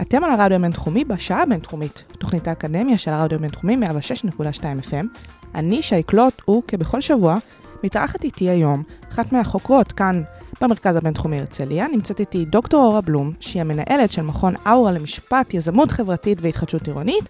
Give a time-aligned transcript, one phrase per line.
[0.00, 5.06] אתם על הרדיו הבינתחומי בשעה הבינתחומית, תוכנית האקדמיה של הרדיו הבינתחומי 106.2 FM.
[5.54, 7.36] אני שי קלוט, וכבכל שבוע,
[7.84, 8.82] מתארחת איתי היום
[9.12, 10.22] אחת מהחוקרות כאן
[10.60, 11.86] במרכז הבינתחומי הרצליה.
[11.88, 17.24] נמצאת איתי דוקטור אורה בלום, שהיא המנהלת של מכון אאורה למשפט, יזמות חברתית והתחדשות עירונית.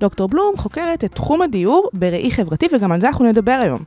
[0.00, 3.82] דוקטור בלום חוקרת את תחום הדיור בראי חברתי, וגם על זה אנחנו נדבר היום.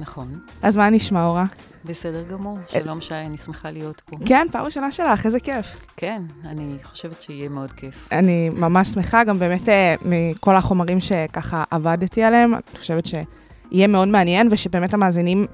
[0.00, 1.44] נכון, אז מה נשמע, אורה?
[1.84, 2.58] בסדר גמור.
[2.68, 4.16] שלום שי, אני שמחה להיות פה.
[4.26, 5.86] כן, פעם ראשונה שלך, איזה כיף.
[5.96, 8.08] כן, אני חושבת שיהיה מאוד כיף.
[8.12, 14.08] אני ממש שמחה, גם באמת אה, מכל החומרים שככה עבדתי עליהם, אני חושבת שיהיה מאוד
[14.08, 15.46] מעניין, ושבאמת המאזינים,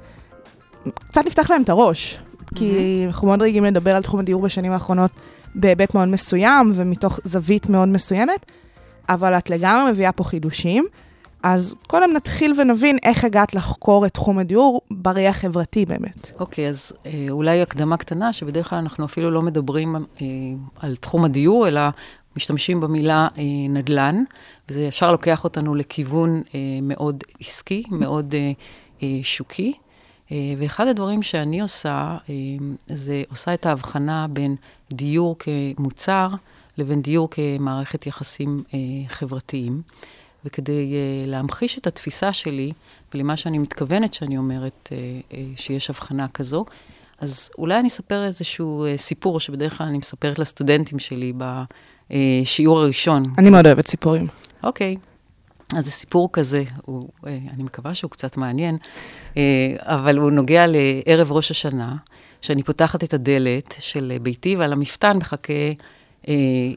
[1.08, 2.18] קצת נפתח להם את הראש.
[2.54, 5.10] כי אנחנו מאוד רגילים לדבר על תחום הדיור בשנים האחרונות
[5.54, 8.52] בהיבט מאוד מסוים, ומתוך זווית מאוד מסוימת,
[9.08, 10.86] אבל את לגמרי מביאה פה חידושים.
[11.54, 16.32] אז קודם נתחיל ונבין איך הגעת לחקור את תחום הדיור בראי החברתי באמת.
[16.40, 20.26] אוקיי, אז אה, אולי הקדמה קטנה, שבדרך כלל אנחנו אפילו לא מדברים אה,
[20.80, 21.80] על תחום הדיור, אלא
[22.36, 24.22] משתמשים במילה אה, נדל"ן,
[24.68, 28.52] וזה ישר לוקח אותנו לכיוון אה, מאוד עסקי, מאוד אה,
[29.02, 29.72] אה, שוקי.
[30.32, 32.34] אה, ואחד הדברים שאני עושה, אה,
[32.86, 34.56] זה עושה את ההבחנה בין
[34.92, 36.28] דיור כמוצר
[36.78, 39.82] לבין דיור כמערכת יחסים אה, חברתיים.
[40.46, 42.72] וכדי uh, להמחיש את התפיסה שלי,
[43.14, 46.64] ולמה שאני מתכוונת שאני אומרת uh, uh, שיש הבחנה כזו,
[47.18, 53.22] אז אולי אני אספר איזשהו uh, סיפור שבדרך כלל אני מספרת לסטודנטים שלי בשיעור הראשון.
[53.38, 54.26] אני מאוד אוהבת סיפורים.
[54.64, 54.96] אוקיי.
[55.76, 58.76] אז זה סיפור כזה, הוא, אני מקווה שהוא קצת מעניין,
[59.80, 61.96] אבל הוא נוגע לערב ראש השנה,
[62.40, 65.52] שאני פותחת את הדלת של ביתי, ועל המפתן מחכה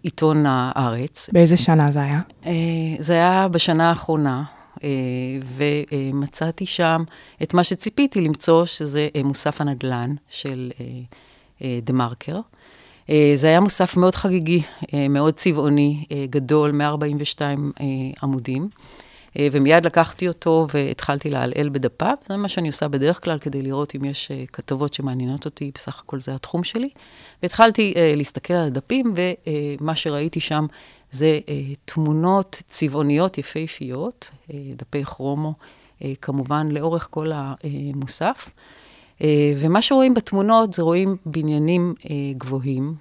[0.03, 1.29] עיתון הארץ.
[1.33, 2.21] באיזה שנה זה היה?
[2.45, 2.51] אה,
[2.99, 4.43] זה היה בשנה האחרונה,
[4.83, 4.89] אה,
[5.91, 7.03] ומצאתי שם
[7.43, 10.85] את מה שציפיתי למצוא, שזה אה, מוסף הנדל"ן של אה,
[11.61, 12.39] אה, דה מרקר.
[13.09, 14.61] אה, זה היה מוסף מאוד חגיגי,
[14.93, 17.85] אה, מאוד צבעוני, אה, גדול, 142 אה,
[18.23, 18.69] עמודים.
[19.37, 23.95] אה, ומיד לקחתי אותו והתחלתי לעלעל בדפיו, זה מה שאני עושה בדרך כלל כדי לראות
[23.95, 26.89] אם יש אה, כתבות שמעניינות אותי, בסך הכל זה התחום שלי.
[27.43, 30.65] והתחלתי uh, להסתכל על הדפים, ומה שראיתי שם
[31.11, 31.39] זה
[31.85, 34.29] תמונות צבעוניות יפהפיות,
[34.75, 35.53] דפי כרומו,
[36.21, 38.49] כמובן, לאורך כל המוסף.
[39.59, 41.93] ומה שרואים בתמונות זה רואים בניינים
[42.37, 42.95] גבוהים,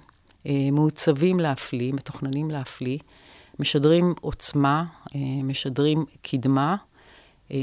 [0.71, 2.97] מעוצבים להפליא, מתוכננים להפליא,
[3.59, 6.75] משדרים עוצמה, uh, משדרים קדמה,
[7.49, 7.53] uh,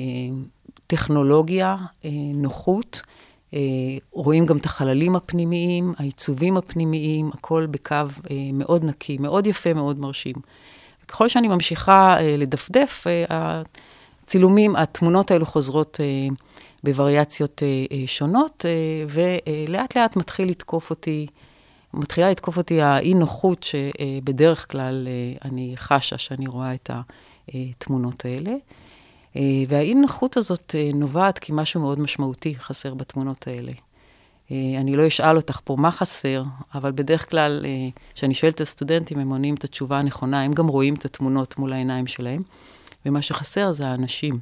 [0.86, 3.02] טכנולוגיה, uh, נוחות.
[3.54, 3.60] אה,
[4.12, 9.98] רואים גם את החללים הפנימיים, העיצובים הפנימיים, הכל בקו אה, מאוד נקי, מאוד יפה, מאוד
[9.98, 10.34] מרשים.
[11.08, 16.00] ככל שאני ממשיכה אה, לדפדף, הצילומים, התמונות האלו חוזרות
[16.84, 17.62] בווריאציות
[18.06, 18.64] שונות,
[19.08, 21.26] ולאט לאט מתחיל לתקוף אותי,
[21.94, 25.08] מתחילה לתקוף אותי האי-נוחות שבדרך כלל
[25.44, 26.90] אני חשה שאני רואה את
[27.48, 28.52] התמונות האלה.
[29.36, 33.72] אה, והאי-נוחות הזאת אה, נובעת כי משהו מאוד משמעותי חסר בתמונות האלה.
[34.50, 36.42] אה, אני לא אשאל אותך פה מה חסר,
[36.74, 37.64] אבל בדרך כלל,
[38.14, 41.72] כשאני שואלת את הסטודנטים, הם עונים את התשובה הנכונה, הם גם רואים את התמונות מול
[41.72, 42.42] העיניים שלהם,
[43.06, 44.38] ומה שחסר זה האנשים.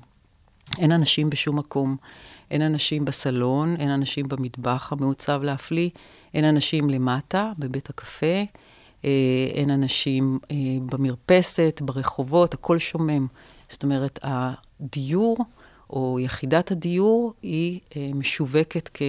[0.79, 1.97] אין אנשים בשום מקום.
[2.51, 5.89] אין אנשים בסלון, אין אנשים במטבח המעוצב להפליא,
[6.35, 8.45] אין אנשים למטה, בבית הקפה,
[9.55, 10.39] אין אנשים
[10.87, 13.27] במרפסת, ברחובות, הכל שומם.
[13.69, 15.37] זאת אומרת, הדיור,
[15.91, 19.03] או יחידת הדיור, היא אה, משווקת כ,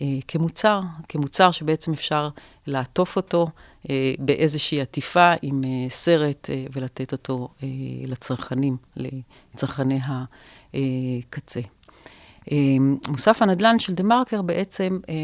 [0.00, 2.28] אה, כמוצר, כמוצר שבעצם אפשר
[2.66, 3.48] לעטוף אותו
[3.90, 7.68] אה, באיזושהי עטיפה עם אה, סרט אה, ולתת אותו אה,
[8.06, 11.60] לצרכנים, לצרכני הקצה.
[12.52, 12.56] אה,
[13.08, 15.14] מוסף הנדל"ן של דה מרקר בעצם אה,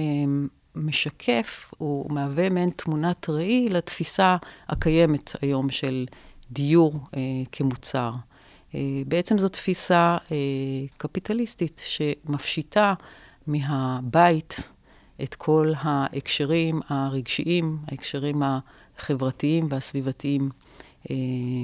[0.76, 4.36] משקף, הוא מהווה מעין תמונת ראי לתפיסה
[4.68, 6.06] הקיימת היום של
[6.50, 7.20] דיור אה,
[7.52, 8.12] כמוצר.
[8.76, 10.36] אה, בעצם זו תפיסה אה,
[10.96, 12.94] קפיטליסטית שמפשיטה
[13.46, 14.70] מהבית
[15.22, 20.50] את כל ההקשרים הרגשיים, ההקשרים החברתיים והסביבתיים
[21.10, 21.16] אה,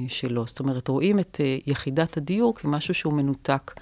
[0.09, 0.47] שלו.
[0.47, 3.73] זאת אומרת, רואים את יחידת הדיור כמשהו שהוא מנותק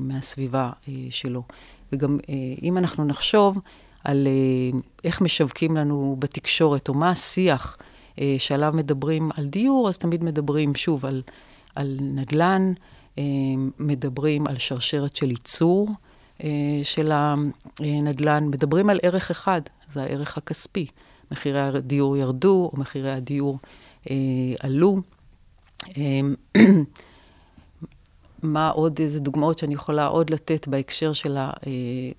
[0.00, 0.70] מהסביבה
[1.10, 1.42] שלו.
[1.92, 2.18] וגם
[2.62, 3.58] אם אנחנו נחשוב
[4.04, 4.28] על
[5.04, 7.76] איך משווקים לנו בתקשורת, או מה השיח
[8.18, 11.22] אה, שעליו מדברים על דיור, אז תמיד מדברים שוב על,
[11.74, 12.72] על נדל"ן,
[13.18, 13.22] אה,
[13.78, 15.88] מדברים על שרשרת של ייצור
[16.42, 16.48] אה,
[16.82, 20.86] של הנדל"ן, מדברים על ערך אחד, זה הערך הכספי.
[21.32, 23.58] מחירי הדיור ירדו, או מחירי הדיור
[24.10, 24.16] אה,
[24.60, 25.00] עלו.
[28.44, 31.36] אה, מה עוד, איזה דוגמאות שאני יכולה עוד לתת בהקשר של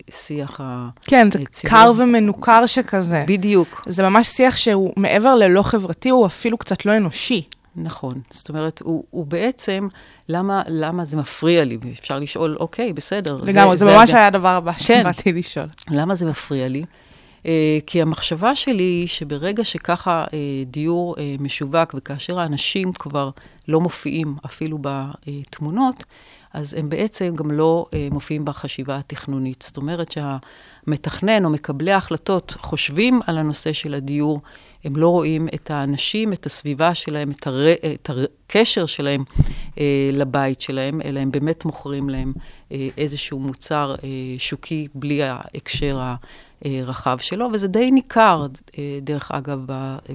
[0.10, 0.90] השיח ה...
[1.02, 3.24] כן, זה קר ומנוכר שכזה.
[3.28, 3.84] בדיוק.
[3.86, 7.44] זה ממש שיח שהוא מעבר ללא חברתי, הוא אפילו קצת לא אנושי.
[7.76, 8.14] נכון.
[8.32, 9.88] זאת אומרת, הוא, הוא בעצם,
[10.30, 11.78] למה, למה זה מפריע לי?
[12.00, 13.40] אפשר לשאול, אוקיי, בסדר.
[13.44, 14.80] לגמרי, זה, זה, זה ממש היה הדבר הבא כן.
[14.80, 15.66] שבאתי לשאול.
[15.90, 16.84] למה זה מפריע לי?
[17.42, 17.46] Uh,
[17.86, 20.32] כי המחשבה שלי היא שברגע שככה uh,
[20.66, 23.30] דיור uh, משווק, וכאשר האנשים כבר
[23.68, 26.04] לא מופיעים אפילו בתמונות,
[26.54, 29.64] אז הם בעצם גם לא מופיעים בחשיבה התכנונית.
[29.68, 34.42] זאת אומרת שהמתכנן או מקבלי ההחלטות חושבים על הנושא של הדיור,
[34.84, 37.74] הם לא רואים את האנשים, את הסביבה שלהם, את, הר...
[37.74, 39.24] את הקשר שלהם
[39.78, 42.34] אה, לבית שלהם, אלא הם באמת מוכרים להם
[42.72, 46.00] אה, איזשהו מוצר אה, שוקי בלי ההקשר
[46.66, 48.48] הרחב שלו, וזה די ניכר,
[48.78, 49.60] אה, דרך אגב,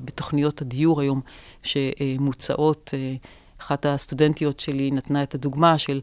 [0.04, 1.20] בתוכניות הדיור היום
[1.62, 2.90] שמוצעות.
[2.94, 3.14] אה,
[3.60, 6.00] אחת הסטודנטיות שלי נתנה את הדוגמה של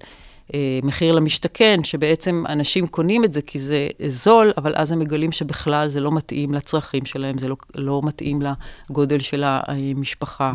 [0.54, 5.32] אה, מחיר למשתכן, שבעצם אנשים קונים את זה כי זה זול, אבל אז הם מגלים
[5.32, 8.42] שבכלל זה לא מתאים לצרכים שלהם, זה לא, לא מתאים
[8.90, 10.54] לגודל של המשפחה,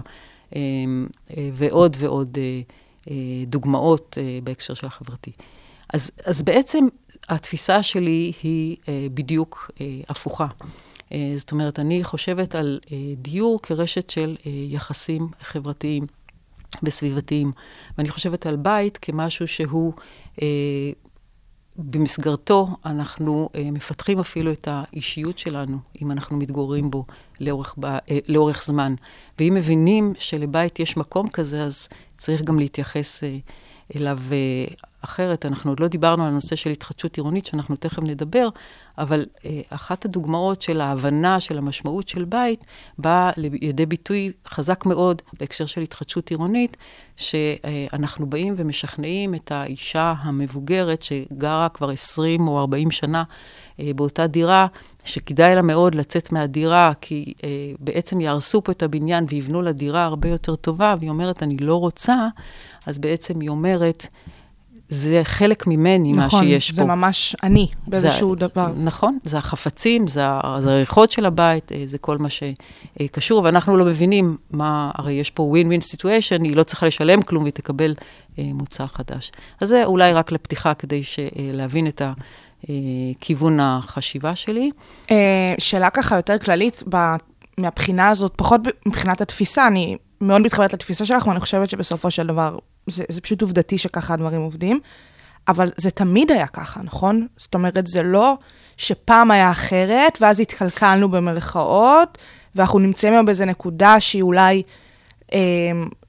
[0.56, 0.60] אה,
[1.36, 2.38] אה, ועוד ועוד
[3.46, 5.32] דוגמאות בהקשר של החברתי.
[5.94, 6.84] אז, אז בעצם
[7.28, 8.76] התפיסה שלי היא
[9.14, 9.70] בדיוק
[10.08, 10.46] הפוכה.
[11.36, 12.80] זאת אומרת, אני חושבת על
[13.16, 16.06] דיור כרשת של יחסים חברתיים.
[16.82, 17.52] וסביבתיים.
[17.98, 19.92] ואני חושבת על בית כמשהו שהוא,
[20.42, 20.46] אה,
[21.76, 27.04] במסגרתו אנחנו אה, מפתחים אפילו את האישיות שלנו, אם אנחנו מתגוררים בו
[27.40, 27.98] לאורך, ב, אה,
[28.28, 28.94] לאורך זמן.
[29.38, 31.88] ואם מבינים שלבית יש מקום כזה, אז
[32.18, 33.38] צריך גם להתייחס אה,
[33.96, 34.64] אליו אה,
[35.04, 35.46] אחרת.
[35.46, 38.48] אנחנו עוד לא דיברנו על הנושא של התחדשות עירונית, שאנחנו תכף נדבר,
[38.98, 42.64] אבל אה, אחת הדוגמאות של ההבנה של המשמעות של בית,
[42.98, 46.76] באה לידי ביטוי חזק מאוד בהקשר של התחדשות עירונית,
[47.16, 53.22] שאנחנו באים ומשכנעים את האישה המבוגרת, שגרה כבר 20 או 40 שנה
[53.80, 54.66] אה, באותה דירה,
[55.04, 57.48] שכדאי לה מאוד לצאת מהדירה, כי אה,
[57.78, 61.76] בעצם יהרסו פה את הבניין ויבנו לה דירה הרבה יותר טובה, והיא אומרת, אני לא
[61.76, 62.26] רוצה,
[62.86, 64.06] אז בעצם היא אומרת,
[64.88, 66.76] זה חלק ממני, נכון, מה שיש פה.
[66.76, 68.72] נכון, זה ממש אני באיזשהו זה, דבר.
[68.76, 70.26] נכון, זה החפצים, זה,
[70.58, 75.30] זה הריחות של הבית, אה, זה כל מה שקשור, ואנחנו לא מבינים מה, הרי יש
[75.30, 77.94] פה win-win situation, היא לא צריכה לשלם כלום והיא תקבל
[78.38, 79.32] אה, מוצר חדש.
[79.60, 82.02] אז זה אולי רק לפתיחה כדי אה, להבין את
[82.64, 84.70] הכיוון החשיבה שלי.
[85.58, 86.82] שאלה ככה יותר כללית,
[87.58, 92.56] מהבחינה הזאת, פחות מבחינת התפיסה, אני מאוד מתחברת לתפיסה שלך, ואני חושבת שבסופו של דבר
[92.90, 94.80] זה, זה פשוט עובדתי שככה הדברים עובדים,
[95.48, 97.26] אבל זה תמיד היה ככה, נכון?
[97.36, 98.36] זאת אומרת, זה לא
[98.76, 102.18] שפעם היה אחרת, ואז התקלקלנו במרכאות,
[102.54, 104.62] ואנחנו נמצאים היום באיזה נקודה שהיא אולי
[105.32, 105.38] אה,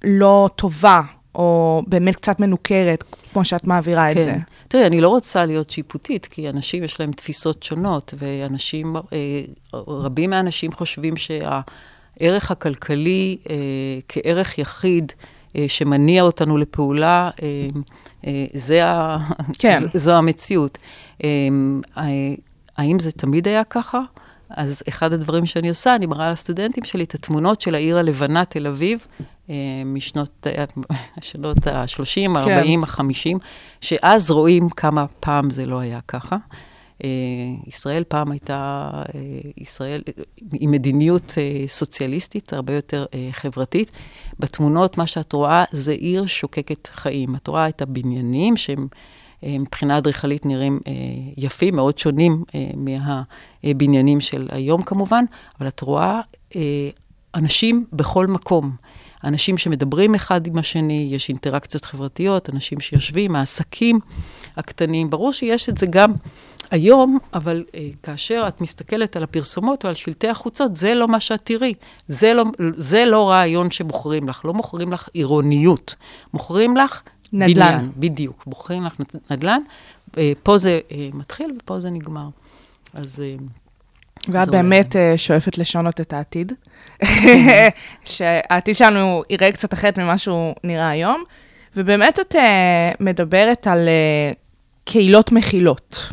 [0.03, 1.01] לא טובה,
[1.35, 3.03] או באמת קצת מנוכרת,
[3.33, 4.19] כמו שאת מעבירה כן.
[4.19, 4.35] את זה.
[4.67, 9.41] תראי, אני לא רוצה להיות שיפוטית, כי אנשים יש להם תפיסות שונות, ואנשים, אה,
[9.73, 13.55] רבים מהאנשים חושבים שהערך הכלכלי אה,
[14.07, 15.11] כערך יחיד,
[15.67, 17.67] שמניע אותנו לפעולה, אה,
[18.27, 19.17] אה, זה ה...
[19.59, 19.83] כן.
[19.93, 20.77] זו המציאות.
[22.77, 23.99] האם זה תמיד היה ככה?
[24.49, 28.67] אז אחד הדברים שאני עושה, אני מראה לסטודנטים שלי את התמונות של העיר הלבנה, תל
[28.67, 29.07] אביב,
[29.85, 30.47] משנות
[31.17, 33.37] השנות ה-30, ה-40, ה-50,
[33.81, 36.37] שאז רואים כמה פעם זה לא היה ככה.
[37.03, 37.09] אה,
[37.67, 39.19] ישראל פעם הייתה אה,
[39.57, 40.01] ישראל
[40.53, 43.91] עם מדיניות אה, סוציאליסטית, הרבה יותר חברתית.
[44.39, 47.35] בתמונות, מה שאת רואה זה עיר שוקקת חיים.
[47.35, 48.87] את רואה את הבניינים שהם...
[49.43, 50.93] מבחינה אדריכלית נראים אה,
[51.37, 52.71] יפים, מאוד שונים אה,
[53.63, 55.25] מהבניינים של היום כמובן,
[55.59, 56.21] אבל את רואה
[56.55, 56.89] אה,
[57.35, 58.71] אנשים בכל מקום.
[59.23, 63.99] אנשים שמדברים אחד עם השני, יש אינטראקציות חברתיות, אנשים שיושבים, העסקים
[64.57, 65.09] הקטנים.
[65.09, 66.13] ברור שיש את זה גם
[66.71, 71.19] היום, אבל אה, כאשר את מסתכלת על הפרסומות או על שלטי החוצות, זה לא מה
[71.19, 71.73] שאת תראי.
[72.07, 74.45] זה לא, זה לא רעיון שמוכרים לך.
[74.45, 75.95] לא מוכרים לך עירוניות,
[76.33, 77.01] מוכרים לך
[77.33, 77.77] נדל"ן.
[77.77, 77.91] בניין.
[77.97, 78.93] בדיוק, מוכרים לך
[79.31, 79.61] נדל"ן.
[80.17, 82.27] אה, פה זה אה, מתחיל ופה זה נגמר.
[82.93, 83.23] אז...
[83.25, 83.35] אה,
[84.27, 85.17] ואת באמת אולי...
[85.17, 86.53] שואפת לשנות את העתיד.
[88.05, 91.23] שהעתיד שלנו יראה קצת אחרת ממה שהוא נראה היום.
[91.75, 92.39] ובאמת את uh,
[92.99, 94.35] מדברת על uh,
[94.85, 96.11] קהילות מכילות.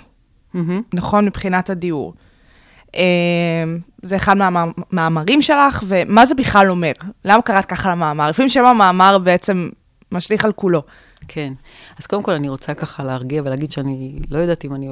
[0.55, 0.83] Mm-hmm.
[0.95, 1.25] נכון?
[1.25, 2.15] מבחינת הדיור.
[2.97, 3.03] אה,
[4.03, 6.93] זה אחד מהמאמרים שלך, ומה זה בכלל אומר?
[7.25, 8.29] למה קראת ככה למאמר?
[8.31, 9.69] לפעמים שם המאמר בעצם
[10.12, 10.83] משליך על כולו.
[11.29, 11.53] כן.
[11.99, 14.88] אז קודם כל אני רוצה ככה להרגיע ולהגיד שאני לא יודעת אם אני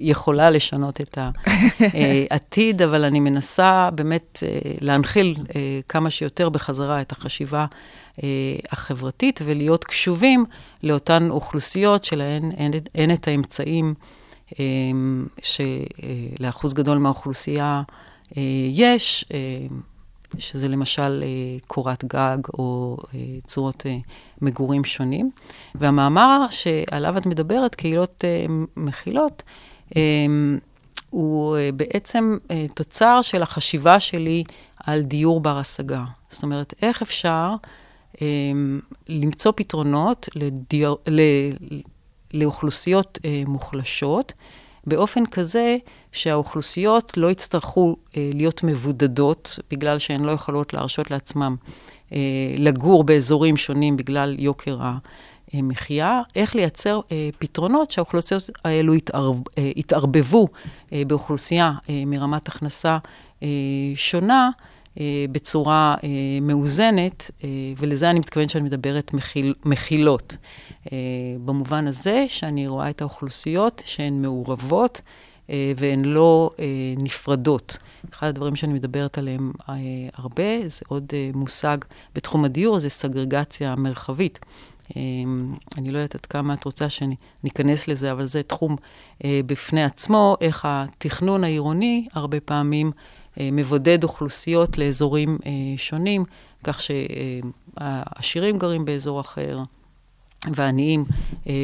[0.00, 1.18] יכולה לשנות את
[2.30, 7.66] העתיד, אבל אני מנסה באמת אה, להנחיל אה, כמה שיותר בחזרה את החשיבה
[8.22, 8.28] אה,
[8.70, 10.44] החברתית ולהיות קשובים
[10.82, 13.94] לאותן אוכלוסיות שלהן אין, אין את האמצעים
[15.42, 17.82] שלאחוז גדול מהאוכלוסייה
[18.70, 19.24] יש.
[20.38, 21.24] שזה למשל
[21.66, 22.96] קורת גג או
[23.46, 23.86] צורות
[24.42, 25.30] מגורים שונים.
[25.74, 28.24] והמאמר שעליו את מדברת, קהילות
[28.76, 29.42] מכילות,
[29.96, 30.58] אמ,
[31.10, 34.44] הוא אה, בעצם אה, תוצר של החשיבה שלי
[34.84, 36.04] על דיור בר-השגה.
[36.28, 37.54] זאת אומרת, איך אפשר
[38.20, 41.20] אמ, למצוא פתרונות לדיר, ל,
[42.34, 44.32] לאוכלוסיות אה, מוחלשות,
[44.86, 45.76] באופן כזה
[46.12, 51.54] שהאוכלוסיות לא יצטרכו להיות מבודדות, בגלל שהן לא יכולות להרשות לעצמן
[52.58, 54.78] לגור באזורים שונים בגלל יוקר
[55.54, 60.46] מחיה, איך לייצר אה, פתרונות שהאוכלוסיות האלו יתערב, אה, יתערבבו
[60.92, 62.98] אה, באוכלוסייה אה, מרמת הכנסה
[63.42, 63.48] אה,
[63.94, 64.50] שונה.
[65.00, 66.08] אה, בצורה אה,
[66.42, 70.36] מאוזנת, אה, ולזה אני מתכוונת שאני מדברת מכיל, מכילות.
[71.44, 75.00] במובן הזה שאני רואה את האוכלוסיות שהן מעורבות
[75.76, 76.50] והן לא
[76.96, 77.76] נפרדות.
[78.12, 79.52] אחד הדברים שאני מדברת עליהם
[80.14, 81.78] הרבה, זה עוד מושג
[82.14, 84.38] בתחום הדיור, זה סגרגציה מרחבית.
[85.76, 88.76] אני לא יודעת עד כמה את רוצה שניכנס לזה, אבל זה תחום
[89.26, 92.92] בפני עצמו, איך התכנון העירוני הרבה פעמים
[93.40, 96.24] מבודד אוכלוסיות לאזורים אה, שונים,
[96.64, 99.58] כך שהעשירים גרים באזור אחר.
[100.54, 101.04] והעניים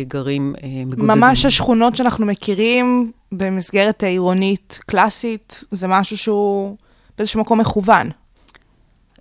[0.08, 0.54] גרים
[0.86, 1.06] מגודדים.
[1.06, 6.76] ממש השכונות שאנחנו מכירים במסגרת העירונית קלאסית, זה משהו שהוא
[7.18, 8.10] באיזשהו מקום מכוון.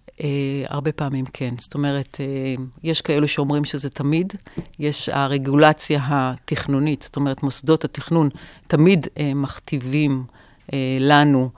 [0.08, 0.20] Uh,
[0.68, 1.54] הרבה פעמים כן.
[1.58, 4.34] זאת אומרת, uh, יש כאלו שאומרים שזה תמיד,
[4.80, 8.30] יש הרגולציה התכנונית, זאת אומרת, מוסדות התכנון
[8.68, 10.24] תמיד uh, מכתיבים
[10.68, 11.50] uh, לנו,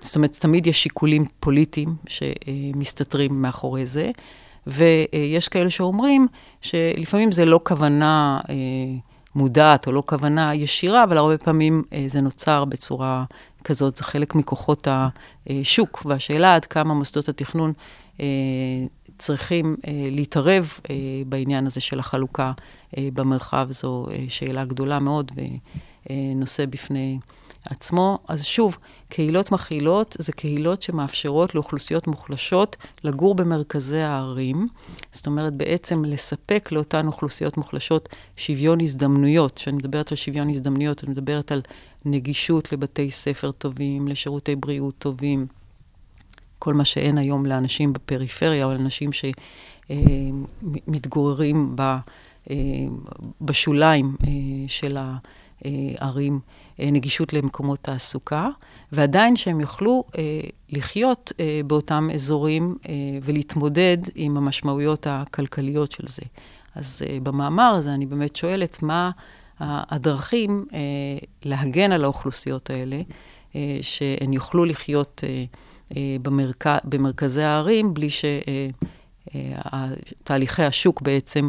[0.00, 4.10] זאת אומרת, תמיד יש שיקולים פוליטיים שמסתתרים מאחורי זה,
[4.66, 6.26] ויש כאלו שאומרים
[6.60, 8.40] שלפעמים זה לא כוונה...
[8.44, 8.50] Uh,
[9.34, 13.24] מודעת או לא כוונה ישירה, אבל הרבה פעמים אה, זה נוצר בצורה
[13.64, 14.88] כזאת, זה חלק מכוחות
[15.46, 17.72] השוק, והשאלה עד כמה מוסדות התכנון
[18.20, 18.26] אה,
[19.18, 20.94] צריכים אה, להתערב אה,
[21.26, 22.52] בעניין הזה של החלוקה
[22.98, 25.32] אה, במרחב, זו אה, שאלה גדולה מאוד
[26.10, 27.18] ונושא בפני
[27.70, 28.18] עצמו.
[28.28, 34.68] אז שוב, קהילות מכילות זה קהילות שמאפשרות לאוכלוסיות מוחלשות לגור במרכזי הערים.
[35.12, 39.52] זאת אומרת, בעצם לספק לאותן אוכלוסיות מוחלשות שוויון הזדמנויות.
[39.52, 41.62] כשאני מדברת על שוויון הזדמנויות, אני מדברת על
[42.04, 45.46] נגישות לבתי ספר טובים, לשירותי בריאות טובים.
[46.58, 49.10] כל מה שאין היום לאנשים בפריפריה, או לאנשים
[50.86, 51.76] שמתגוררים
[52.50, 52.56] אה,
[53.40, 54.28] בשוליים אה,
[54.68, 54.96] של
[55.64, 56.40] הערים.
[56.80, 58.48] אה, נגישות למקומות תעסוקה,
[58.92, 62.76] ועדיין שהם יוכלו אה, לחיות אה, באותם אזורים
[63.22, 66.22] ולהתמודד עם המשמעויות הכלכליות של זה.
[66.74, 69.10] אז במאמר הזה אני באמת שואלת מה
[69.60, 70.66] הדרכים
[71.44, 73.02] להגן על האוכלוסיות האלה,
[73.80, 75.44] שהן יוכלו לחיות אה,
[75.96, 76.66] אה, במרכ...
[76.84, 78.08] במרכזי הערים בלי
[79.30, 81.48] שתהליכי השוק בעצם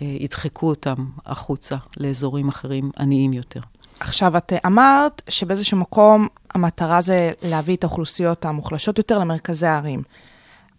[0.00, 0.94] ידחקו אותם
[1.26, 3.60] החוצה לאזורים אחרים עניים יותר.
[4.00, 10.02] עכשיו, את אמרת שבאיזשהו מקום המטרה זה להביא את האוכלוסיות המוחלשות יותר למרכזי הערים.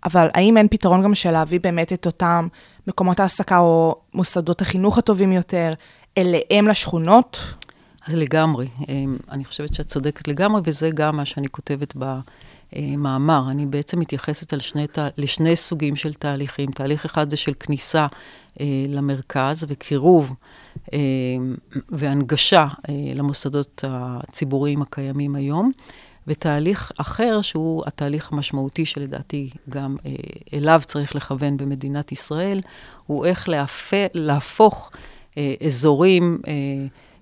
[0.05, 2.47] אבל האם אין פתרון גם של להביא באמת את אותם
[2.87, 5.73] מקומות העסקה או מוסדות החינוך הטובים יותר
[6.17, 7.39] אליהם לשכונות?
[8.07, 8.67] אז לגמרי.
[8.89, 13.51] אמ, אני חושבת שאת צודקת לגמרי, וזה גם מה שאני כותבת במאמר.
[13.51, 14.85] אני בעצם מתייחסת שני,
[15.17, 16.71] לשני סוגים של תהליכים.
[16.71, 18.07] תהליך אחד זה של כניסה אה,
[18.87, 20.33] למרכז וקירוב
[20.93, 20.99] אה,
[21.89, 25.71] והנגשה אה, למוסדות הציבוריים הקיימים היום.
[26.27, 30.11] ותהליך אחר, שהוא התהליך המשמעותי שלדעתי גם אה,
[30.53, 32.61] אליו צריך לכוון במדינת ישראל,
[33.05, 33.93] הוא איך להפ...
[34.13, 34.91] להפוך
[35.37, 36.53] אה, אזורים אה,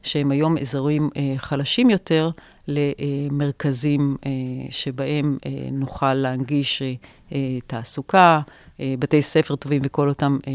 [0.04, 2.30] שהם היום אזורים אה, חלשים יותר,
[2.68, 4.32] למרכזים אה,
[4.70, 6.94] שבהם אה, נוכל להנגיש אה,
[7.32, 8.42] אה, תעסוקה,
[8.80, 10.54] אה, בתי ספר טובים וכל אותם אה,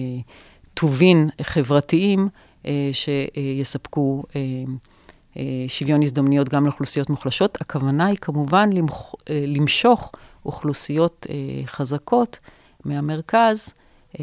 [0.81, 2.29] טובין חברתיים
[2.67, 4.41] אה, שיספקו אה,
[5.37, 7.61] אה, שוויון הזדמנויות גם לאוכלוסיות מוחלשות.
[7.61, 10.13] הכוונה היא כמובן למח, למשוך
[10.47, 11.27] אוכלוסיות
[11.67, 12.39] חזקות
[12.85, 13.75] מהמרכז,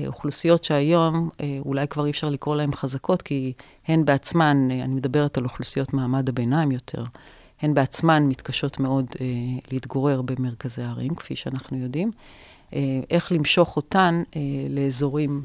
[0.08, 3.54] אוכלוסיות שהיום אולי כבר אי אפשר לקרוא להן חזקות, כי
[3.88, 7.04] הן בעצמן, אני מדברת על אוכלוסיות מעמד הביניים יותר,
[7.62, 9.06] הן בעצמן מתקשות מאוד
[9.72, 12.12] להתגורר במרכזי הערים, כפי שאנחנו יודעים.
[13.10, 15.42] איך למשוך אותן אה, לאזורים,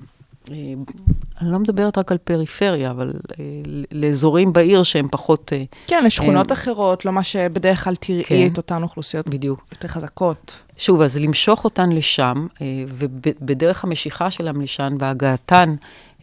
[0.51, 3.45] אני לא מדברת רק על פריפריה, אבל אה,
[3.93, 5.53] לאזורים בעיר שהם פחות...
[5.53, 8.47] אה, כן, לשכונות אחרות, לא מה שבדרך כלל תראי כן.
[8.53, 9.65] את אותן אוכלוסיות בדיוק.
[9.73, 10.57] יותר חזקות.
[10.77, 15.75] שוב, אז למשוך אותן לשם, אה, ובדרך המשיכה שלהן לשם והגעתן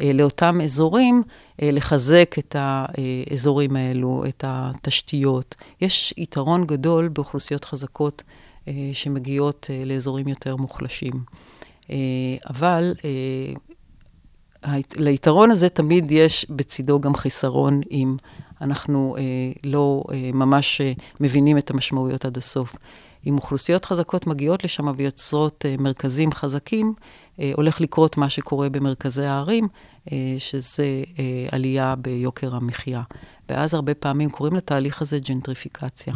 [0.02, 1.24] אה, לאותם אזורים,
[1.62, 5.56] אה, לחזק את האזורים האלו, את התשתיות.
[5.82, 8.24] יש יתרון גדול באוכלוסיות חזקות
[8.68, 11.14] אה, שמגיעות אה, לאזורים יותר מוחלשים.
[11.92, 11.96] אה,
[12.50, 13.54] אבל אה,
[14.98, 18.16] ליתרון הזה תמיד יש בצידו גם חיסרון אם
[18.62, 19.24] אנחנו אה,
[19.64, 22.76] לא אה, ממש אה, מבינים את המשמעויות עד הסוף.
[23.28, 26.94] אם אוכלוסיות חזקות מגיעות לשם ויוצרות אה, מרכזים חזקים,
[27.40, 29.68] אה, הולך לקרות מה שקורה במרכזי הערים,
[30.12, 33.02] אה, שזה אה, עלייה ביוקר המחיה.
[33.50, 36.14] ואז הרבה פעמים קוראים לתהליך הזה ג'נטריפיקציה,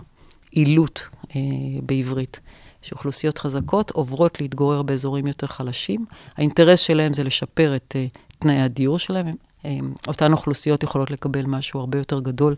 [0.52, 1.04] עילות
[1.36, 1.42] אה,
[1.84, 2.40] בעברית.
[2.84, 6.06] שאוכלוסיות חזקות עוברות להתגורר באזורים יותר חלשים.
[6.38, 9.36] האינטרס שלהם זה לשפר את uh, תנאי הדיור שלהם.
[10.08, 12.56] אותן אוכלוסיות יכולות לקבל משהו הרבה יותר גדול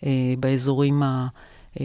[0.00, 0.04] uh,
[0.40, 1.26] באזורים ה,
[1.74, 1.78] uh,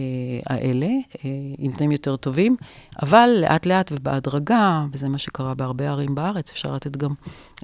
[0.46, 1.18] האלה, uh,
[1.58, 2.56] עם תנאים יותר טובים,
[3.02, 7.10] אבל לאט לאט ובהדרגה, וזה מה שקרה בהרבה ערים בארץ, אפשר לתת גם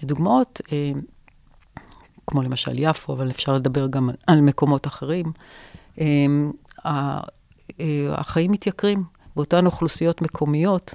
[0.04, 0.62] דוגמאות,
[2.28, 5.26] כמו למשל יפו, אבל אפשר לדבר גם על מקומות אחרים.
[8.10, 9.04] החיים מתייקרים.
[9.36, 10.94] ואותן אוכלוסיות מקומיות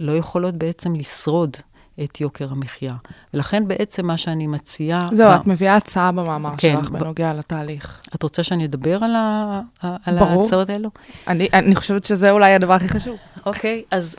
[0.00, 1.56] לא יכולות בעצם לשרוד
[2.04, 2.94] את יוקר המחיה.
[3.34, 5.08] ולכן בעצם מה שאני מציעה...
[5.12, 8.00] זהו, ב- את מביאה הצעה במאמר כן, שלך ב- בנוגע לתהליך.
[8.14, 9.60] את רוצה שאני אדבר על, ה...
[10.04, 10.42] על ברור.
[10.42, 10.90] ההצעות האלו?
[11.28, 13.16] אני אני חושבת שזה אולי הדבר הכי חשוב.
[13.46, 14.16] אוקיי, אז,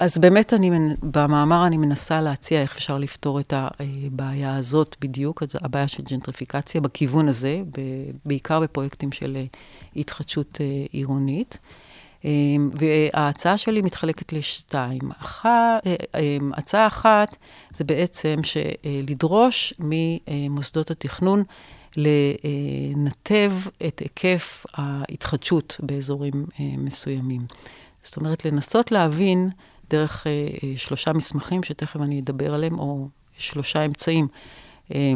[0.00, 0.70] אז באמת אני,
[1.02, 7.28] במאמר אני מנסה להציע איך אפשר לפתור את הבעיה הזאת בדיוק, הבעיה של ג'נטריפיקציה בכיוון
[7.28, 7.80] הזה, ב-
[8.24, 9.44] בעיקר בפרויקטים של אה,
[9.96, 11.58] התחדשות אה, עירונית.
[12.24, 12.30] אה,
[12.72, 15.10] וההצעה שלי מתחלקת לשתיים.
[15.20, 15.46] אח...
[15.46, 15.78] אה,
[16.14, 17.36] אה, הצעה אחת
[17.74, 18.36] זה בעצם
[19.08, 21.42] לדרוש ממוסדות התכנון
[21.96, 23.52] לנתב
[23.86, 27.46] את היקף ההתחדשות באזורים אה, מסוימים.
[28.02, 29.50] זאת אומרת, לנסות להבין
[29.90, 34.28] דרך אה, אה, שלושה מסמכים, שתכף אני אדבר עליהם, או שלושה אמצעים,
[34.94, 35.12] אה,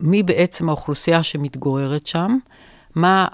[0.00, 2.38] מי בעצם האוכלוסייה שמתגוררת שם,
[2.94, 3.26] מה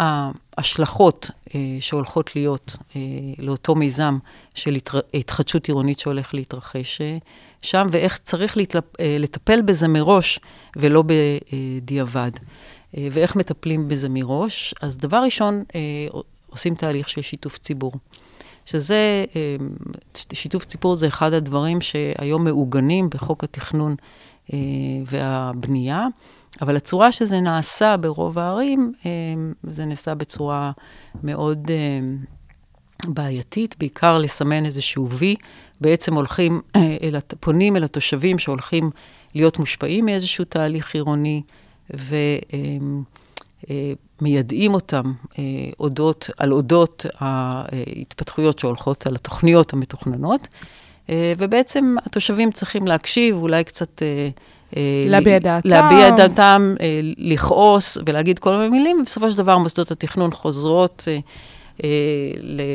[0.60, 3.00] ההשלכות אה, שהולכות להיות אה,
[3.38, 4.18] לאותו מיזם
[4.54, 5.00] של התר...
[5.14, 7.18] התחדשות עירונית שהולך להתרחש אה,
[7.62, 9.00] שם, ואיך צריך להתלפ...
[9.00, 10.40] אה, לטפל בזה מראש
[10.76, 12.30] ולא בדיעבד.
[12.96, 14.74] אה, ואיך מטפלים בזה מראש?
[14.82, 15.80] אז דבר ראשון, אה,
[16.50, 17.92] עושים תהליך של שיתוף ציבור.
[18.66, 19.56] שזה, אה,
[20.32, 24.06] שיתוף ציבור זה אחד הדברים שהיום מעוגנים בחוק התכנון אה,
[25.06, 26.06] והבנייה,
[26.62, 29.10] אבל הצורה שזה נעשה ברוב הערים, אה,
[29.62, 30.72] זה נעשה בצורה
[31.22, 32.00] מאוד אה,
[33.06, 35.36] בעייתית, בעיקר לסמן איזשהו וי.
[35.80, 38.90] בעצם הולכים, אל, פונים אל התושבים שהולכים
[39.34, 41.42] להיות מושפעים מאיזשהו תהליך עירוני,
[44.20, 45.44] ומיידעים אותם אה,
[45.80, 50.48] אודות, על אודות ההתפתחויות שהולכות, על התוכניות המתוכננות.
[51.10, 54.02] אה, ובעצם התושבים צריכים להקשיב, אולי קצת...
[54.02, 54.28] אה,
[54.76, 55.68] אה, להביע דעתם.
[55.68, 56.74] להביע את דעתם,
[57.16, 61.08] לכעוס ולהגיד כל מיני מילים, ובסופו של דבר מוסדות התכנון חוזרות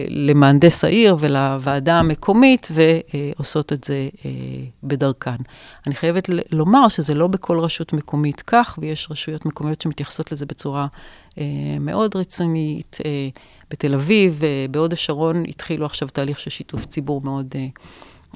[0.09, 4.09] למהנדס העיר ולוועדה המקומית ועושות את זה
[4.83, 5.35] בדרכן.
[5.87, 10.87] אני חייבת לומר שזה לא בכל רשות מקומית כך, ויש רשויות מקומיות שמתייחסות לזה בצורה
[11.79, 12.97] מאוד רצינית.
[13.71, 17.55] בתל אביב, בהוד השרון התחילו עכשיו תהליך של שיתוף ציבור מאוד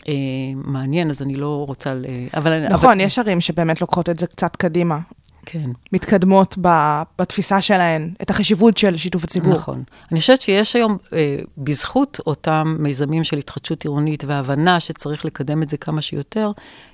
[0.08, 0.14] אה,
[0.56, 1.94] מעניין, אז אני לא רוצה...
[1.94, 2.68] ל- אבל...
[2.68, 5.00] נכון, אבל, יש ערים שבאמת לוקחות את זה קצת קדימה,
[5.46, 5.70] כן.
[5.94, 9.54] מתקדמות ב- בתפיסה שלהן, את החשיבות של שיתוף הציבור.
[9.54, 9.84] נכון.
[10.12, 15.70] אני חושבת שיש היום, אה, בזכות אותם מיזמים של התחדשות עירונית והבנה שצריך לקדם את
[15.70, 16.52] זה כמה שיותר,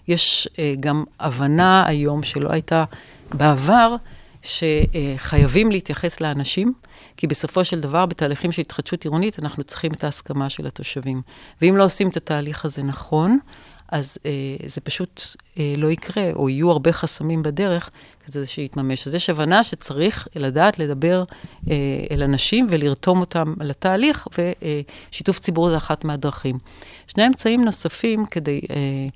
[0.08, 2.84] יש אה, גם הבנה היום שלא הייתה
[3.34, 3.96] בעבר,
[4.42, 6.74] שחייבים להתייחס לאנשים,
[7.18, 11.22] כי בסופו של דבר, בתהליכים של התחדשות עירונית, אנחנו צריכים את ההסכמה של התושבים.
[11.62, 13.40] ואם לא עושים את התהליך הזה נכון,
[13.92, 14.32] אז אה,
[14.66, 15.22] זה פשוט
[15.60, 17.90] אה, לא יקרה, או יהיו הרבה חסמים בדרך
[18.26, 19.08] כזה שיתממש.
[19.08, 21.24] אז יש הבנה שצריך לדעת לדבר
[21.70, 21.76] אה,
[22.12, 26.58] אל אנשים ולרתום אותם לתהליך, ושיתוף ציבור זה אחת מהדרכים.
[27.08, 29.08] שני אמצעים נוספים כדי אה, אה,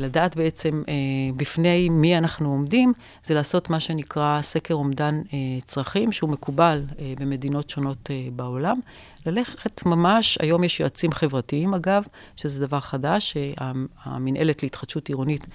[0.00, 0.94] לדעת בעצם אה,
[1.36, 2.92] בפני מי אנחנו עומדים,
[3.24, 8.80] זה לעשות מה שנקרא סקר אומדן אה, צרכים, שהוא מקובל אה, במדינות שונות אה, בעולם.
[9.26, 12.04] ללכת ממש, היום יש יועצים חברתיים אגב,
[12.36, 15.46] שזה דבר חדש, שהמינהלת להתחדשות עירונית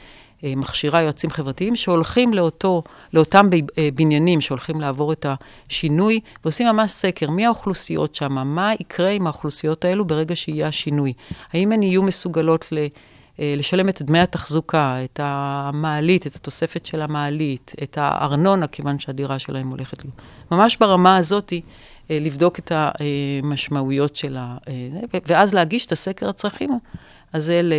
[0.44, 5.26] אה, מכשירה יועצים חברתיים שהולכים לאותו, לאותם אה, בניינים שהולכים לעבור את
[5.70, 11.14] השינוי, ועושים ממש סקר, מי האוכלוסיות שם, מה יקרה עם האוכלוסיות האלו ברגע שיהיה השינוי.
[11.54, 12.78] האם הן יהיו מסוגלות ל...
[13.40, 19.40] אה, לשלם את דמי התחזוקה, את המעלית, את התוספת של המעלית, את הארנונה, כיוון שהדירה
[19.40, 20.04] שלהם הולכת.
[20.52, 21.54] ממש ברמה הזאת,
[22.12, 24.58] אה, לבדוק את המשמעויות של ה...
[24.68, 24.74] אה,
[25.28, 26.70] ואז להגיש את הסקר הצרכים
[27.34, 27.74] הזה ל-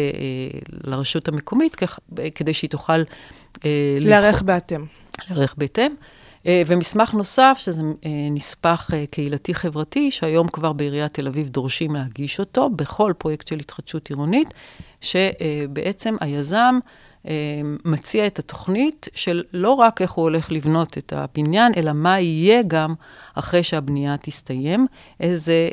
[0.85, 1.77] לרשות המקומית,
[2.35, 3.03] כדי שהיא תוכל...
[4.01, 4.85] להיערך בהתאם.
[5.31, 5.94] להיערך בהתאם.
[6.46, 7.83] ומסמך נוסף, שזה
[8.31, 14.48] נספח קהילתי-חברתי, שהיום כבר בעיריית תל אביב דורשים להגיש אותו בכל פרויקט של התחדשות עירונית,
[15.00, 16.79] שבעצם היזם
[17.85, 22.62] מציע את התוכנית של לא רק איך הוא הולך לבנות את הבניין, אלא מה יהיה
[22.62, 22.94] גם
[23.35, 24.87] אחרי שהבנייה תסתיים,
[25.20, 25.68] איזה,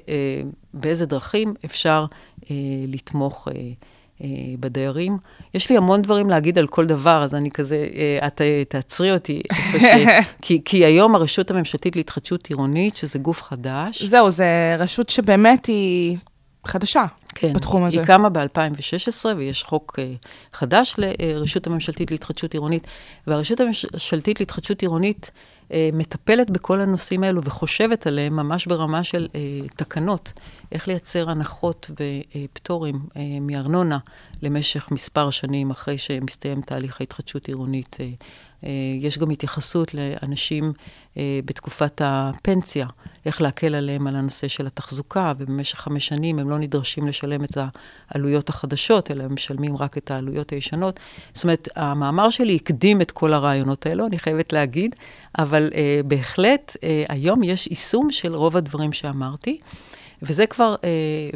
[0.73, 2.05] באיזה דרכים אפשר
[2.87, 3.47] לתמוך.
[4.59, 5.17] בדיירים.
[5.53, 7.87] יש לי המון דברים להגיד על כל דבר, אז אני כזה,
[8.27, 9.91] את תעצרי אותי איפה ש...
[10.41, 14.03] כי, כי היום הרשות הממשלתית להתחדשות עירונית, שזה גוף חדש.
[14.03, 14.43] זהו, זו
[14.79, 16.17] רשות שבאמת היא
[16.65, 17.99] חדשה כן, בתחום הזה.
[17.99, 19.99] היא קמה ב-2016, ויש חוק
[20.53, 22.87] חדש לרשות הממשלתית להתחדשות עירונית,
[23.27, 25.31] והרשות הממשלתית להתחדשות עירונית
[25.93, 29.35] מטפלת בכל הנושאים האלו וחושבת עליהם ממש ברמה של uh,
[29.75, 30.33] תקנות,
[30.71, 33.97] איך לייצר הנחות ופטורים uh, מארנונה
[34.41, 37.97] למשך מספר שנים אחרי שמסתיים תהליך ההתחדשות עירונית.
[37.99, 38.67] Uh,
[38.99, 40.73] יש גם התייחסות לאנשים
[41.45, 42.87] בתקופת הפנסיה,
[43.25, 47.57] איך להקל עליהם על הנושא של התחזוקה, ובמשך חמש שנים הם לא נדרשים לשלם את
[48.09, 50.99] העלויות החדשות, אלא הם משלמים רק את העלויות הישנות.
[51.33, 54.95] זאת אומרת, המאמר שלי הקדים את כל הרעיונות האלו, אני חייבת להגיד,
[55.37, 59.59] אבל אה, בהחלט אה, היום יש יישום של רוב הדברים שאמרתי.
[60.21, 60.89] וזה כבר אה,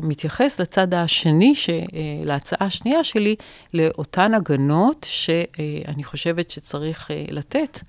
[0.04, 1.86] מתייחס לצד השני, ש, אה,
[2.24, 3.36] להצעה השנייה שלי,
[3.74, 7.80] לאותן הגנות שאני חושבת שצריך אה, לתת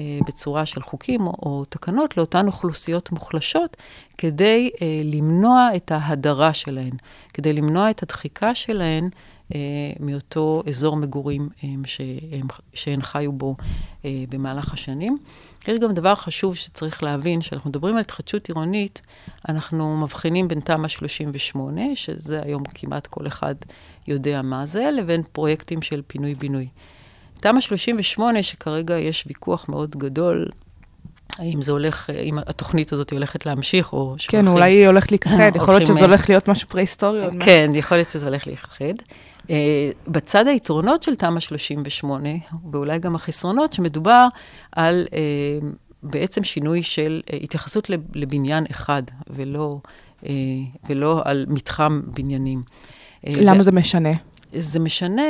[0.00, 3.76] אה, בצורה של חוקים או, או תקנות לאותן אוכלוסיות מוחלשות,
[4.18, 6.92] כדי אה, למנוע את ההדרה שלהן,
[7.34, 9.08] כדי למנוע את הדחיקה שלהן
[9.54, 9.60] אה,
[10.00, 13.56] מאותו אזור מגורים אה, שהם, שהן חיו בו
[14.04, 15.18] אה, במהלך השנים.
[15.68, 19.00] יש גם דבר חשוב שצריך להבין, כשאנחנו מדברים על התחדשות עירונית,
[19.48, 23.54] אנחנו מבחינים בין תמ"א 38, שזה היום כמעט כל אחד
[24.08, 26.68] יודע מה זה, לבין פרויקטים של פינוי-בינוי.
[27.40, 30.48] תמ"א 38, שכרגע יש ויכוח מאוד גדול,
[31.38, 35.52] האם זה הולך, אם התוכנית הזאת הולכת להמשיך, או כן, שמחים, אולי היא הולכת להיכחד,
[35.54, 37.44] יכול להיות שזה הולך להיות משהו פרה-היסטורי עוד מעט.
[37.44, 38.94] כן, יכול להיות שזה הולך להיכחד.
[39.44, 39.50] Uh,
[40.08, 42.28] בצד היתרונות של תמ"א 38,
[42.72, 44.28] ואולי גם החסרונות, שמדובר
[44.72, 45.64] על uh,
[46.02, 49.78] בעצם שינוי של uh, התייחסות לבניין אחד, ולא,
[50.88, 52.62] ולא על מתחם בניינים.
[53.26, 53.62] למה.
[53.62, 54.10] זה משנה?
[54.50, 55.22] זה משנה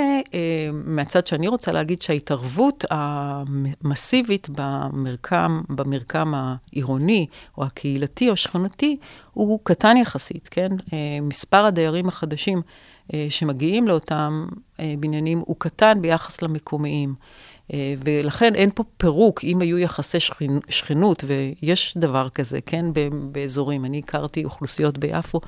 [0.73, 7.27] מהצד שאני רוצה להגיד שההתערבות המסיבית במרקם, במרקם העירוני,
[7.59, 8.97] או הקהילתי או שכונתי,
[9.33, 10.69] הוא קטן יחסית, כן?
[11.23, 12.63] מספר הדיירים החדשים אה,
[13.29, 14.47] שמגיעים לאותם
[14.81, 17.15] אה, בניינים הוא קטן ביחס למקומיים.
[17.73, 20.59] אה, ולכן אין פה פירוק, אם היו יחסי שכנ...
[20.69, 22.85] שכנות, ויש דבר כזה, כן,
[23.33, 23.85] באזורים.
[23.85, 25.41] אני הכרתי אוכלוסיות ביפו,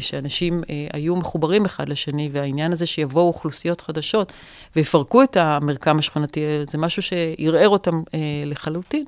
[0.00, 0.60] שאנשים
[0.92, 4.32] היו מחוברים אחד לשני, והעניין הזה שיבואו אוכלוסיות חדשות
[4.76, 8.02] ויפרקו את המרקם השכונתי, זה משהו שערער אותם
[8.46, 9.04] לחלוטין.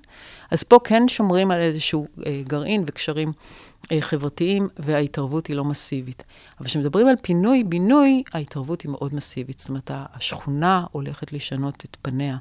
[0.50, 2.06] אז פה כן שומרים על איזשהו
[2.48, 3.32] גרעין וקשרים
[4.00, 6.24] חברתיים, וההתערבות היא לא מסיבית.
[6.58, 9.58] אבל כשמדברים על פינוי-בינוי, ההתערבות היא מאוד מסיבית.
[9.58, 12.36] זאת אומרת, השכונה הולכת לשנות את פניה,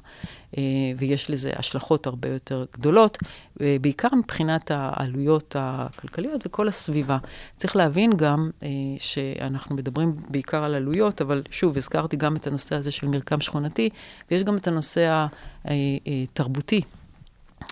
[0.58, 0.62] אה,
[0.98, 3.18] ויש לזה השלכות הרבה יותר גדולות,
[3.60, 7.18] אה, בעיקר מבחינת העלויות הכלכליות וכל הסביבה.
[7.56, 12.76] צריך להבין גם אה, שאנחנו מדברים בעיקר על עלויות, אבל שוב, הזכרתי גם את הנושא
[12.76, 13.88] הזה של מרקם שכונתי,
[14.30, 15.26] ויש גם את הנושא
[15.64, 16.80] התרבותי.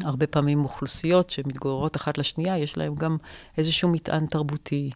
[0.04, 3.16] הרבה פעמים אוכלוסיות שמתגוררות אחת לשנייה, יש להן גם
[3.58, 4.90] איזשהו מטען תרבותי.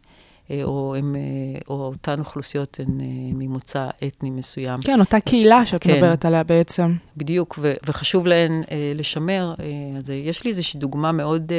[0.51, 4.81] אה, או, הם, אה, או אותן אוכלוסיות הן אה, ממוצא אתני מסוים.
[4.81, 6.95] כן, אותה קהילה שאת כן, מדברת עליה בעצם.
[7.17, 8.63] בדיוק, ו, וחשוב להן
[8.95, 9.55] לשמר.
[9.99, 11.53] אז יש לי איזושהי דוגמה מאוד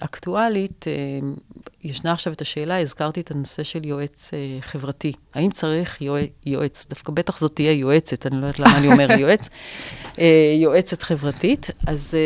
[0.00, 0.84] אקטואלית.
[1.84, 4.30] ישנה עכשיו את השאלה, הזכרתי את הנושא של יועץ
[4.60, 5.12] חברתי.
[5.34, 6.02] האם צריך
[6.46, 6.86] יועץ?
[6.88, 9.48] דווקא בטח זאת תהיה יועצת, אני לא יודעת למה אני אומר יועץ.
[10.62, 11.70] יועצת חברתית.
[11.86, 12.16] אז...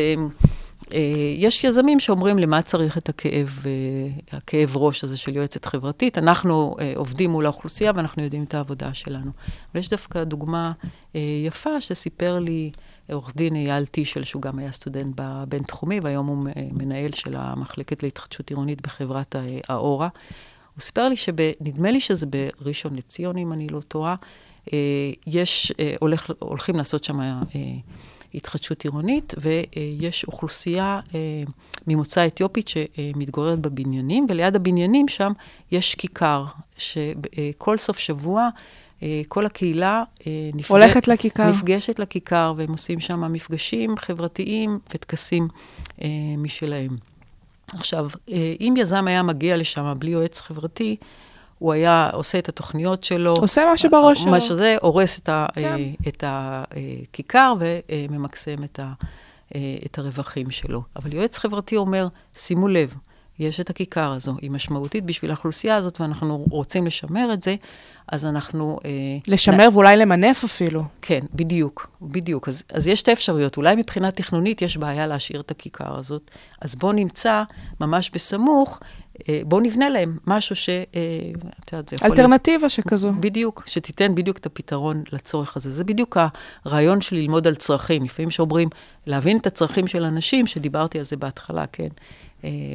[1.36, 6.18] יש יזמים שאומרים למה צריך את הכאב, אה, הכאב ראש הזה של יועצת חברתית.
[6.18, 9.30] אנחנו אה, עובדים מול האוכלוסייה ואנחנו יודעים את העבודה שלנו.
[9.72, 10.72] אבל יש דווקא דוגמה
[11.16, 12.70] אה, יפה שסיפר לי
[13.12, 18.50] עורך דין אייל טישל, שהוא גם היה סטודנט בבינתחומי, והיום הוא מנהל של המחלקת להתחדשות
[18.50, 19.36] עירונית בחברת
[19.68, 20.08] האורה.
[20.74, 24.14] הוא סיפר לי שנדמה לי שזה בראשון לציון, אם אני לא טועה,
[25.26, 27.20] יש, הולך, הולכים לעשות שם
[28.34, 31.42] התחדשות עירונית, ויש אוכלוסייה אה,
[31.86, 35.32] ממוצא אתיופית שמתגוררת בבניינים, וליד הבניינים שם
[35.72, 36.44] יש כיכר,
[36.78, 38.48] שכל סוף שבוע אה,
[39.28, 40.70] כל הקהילה אה, נפג...
[40.70, 41.50] הולכת לכיכר.
[41.50, 45.48] נפגשת לכיכר, והם עושים שם מפגשים חברתיים וטקסים
[46.38, 46.96] משלהם.
[47.74, 48.08] עכשיו,
[48.60, 50.96] אם יזם היה מגיע לשם בלי יועץ חברתי,
[51.58, 53.34] הוא היה עושה את התוכניות שלו.
[53.34, 54.30] עושה מה שבראש שלו.
[54.30, 55.76] מה שזה, הורס את, ה, כן.
[56.08, 58.92] את הכיכר וממקסם את, ה,
[59.86, 60.82] את הרווחים שלו.
[60.96, 62.94] אבל יועץ חברתי אומר, שימו לב,
[63.38, 67.56] יש את הכיכר הזו, היא משמעותית בשביל האוכלוסייה הזאת, ואנחנו רוצים לשמר את זה,
[68.12, 68.78] אז אנחנו...
[69.26, 69.72] לשמר נ...
[69.72, 70.82] ואולי למנף אפילו.
[71.02, 72.48] כן, בדיוק, בדיוק.
[72.48, 73.56] אז, אז יש שתי אפשרויות.
[73.56, 77.42] אולי מבחינה תכנונית יש בעיה להשאיר את הכיכר הזאת, אז בואו נמצא
[77.80, 78.80] ממש בסמוך
[79.28, 80.68] אה, בואו נבנה להם משהו ש...
[80.68, 80.84] אה,
[81.64, 82.10] את יודעת, זה יכול...
[82.10, 82.70] אלטרנטיבה להיות...
[82.70, 83.12] שכזו.
[83.20, 85.70] בדיוק, שתיתן בדיוק את הפתרון לצורך הזה.
[85.70, 86.16] זה בדיוק
[86.64, 88.04] הרעיון של ללמוד על צרכים.
[88.04, 88.68] לפעמים שאומרים,
[89.06, 91.90] להבין את הצרכים של אנשים, שדיברתי על זה בהתחלה, כן, אה,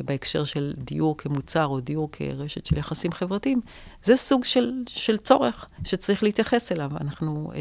[0.05, 3.61] בהקשר של דיור כמוצר או דיור כרשת של יחסים חברתיים,
[4.03, 6.91] זה סוג של, של צורך שצריך להתייחס אליו.
[7.01, 7.51] אנחנו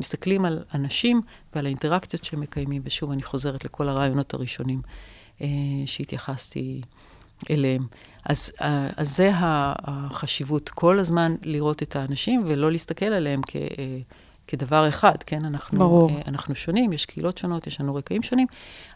[0.00, 1.20] מסתכלים על אנשים
[1.54, 4.82] ועל האינטראקציות שהם מקיימים, ושוב, אני חוזרת לכל הרעיונות הראשונים
[5.86, 6.80] שהתייחסתי
[7.50, 7.86] אליהם.
[8.24, 13.98] אז, אה, אז זה החשיבות, כל הזמן לראות את האנשים ולא להסתכל עליהם כ, אה,
[14.46, 15.44] כדבר אחד, כן?
[15.44, 16.10] אנחנו, ברור.
[16.10, 18.46] אה, אנחנו שונים, יש קהילות שונות, יש לנו רקעים שונים.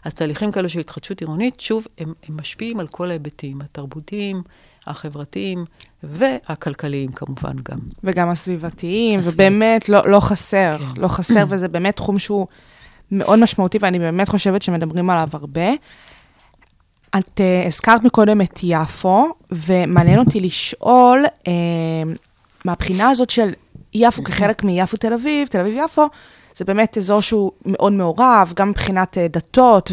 [0.05, 4.41] אז תהליכים כאלו של התחדשות עירונית, שוב, הם, הם משפיעים על כל ההיבטים, התרבותיים,
[4.87, 5.65] החברתיים
[6.03, 7.77] והכלכליים כמובן גם.
[8.03, 9.33] וגם הסביבתיים, הסביבת...
[9.33, 11.01] ובאמת לא, לא חסר, כן.
[11.01, 12.47] לא חסר, וזה באמת תחום שהוא
[13.11, 15.69] מאוד משמעותי, ואני באמת חושבת שמדברים עליו הרבה.
[17.17, 21.47] את uh, הזכרת מקודם את יפו, ומעניין אותי לשאול, uh,
[22.65, 23.51] מהבחינה הזאת של
[23.93, 26.07] יפו כחלק מיפו תל אביב, תל אביב-יפו,
[26.55, 29.91] זה באמת אזור שהוא מאוד מעורב, גם מבחינת uh, דתות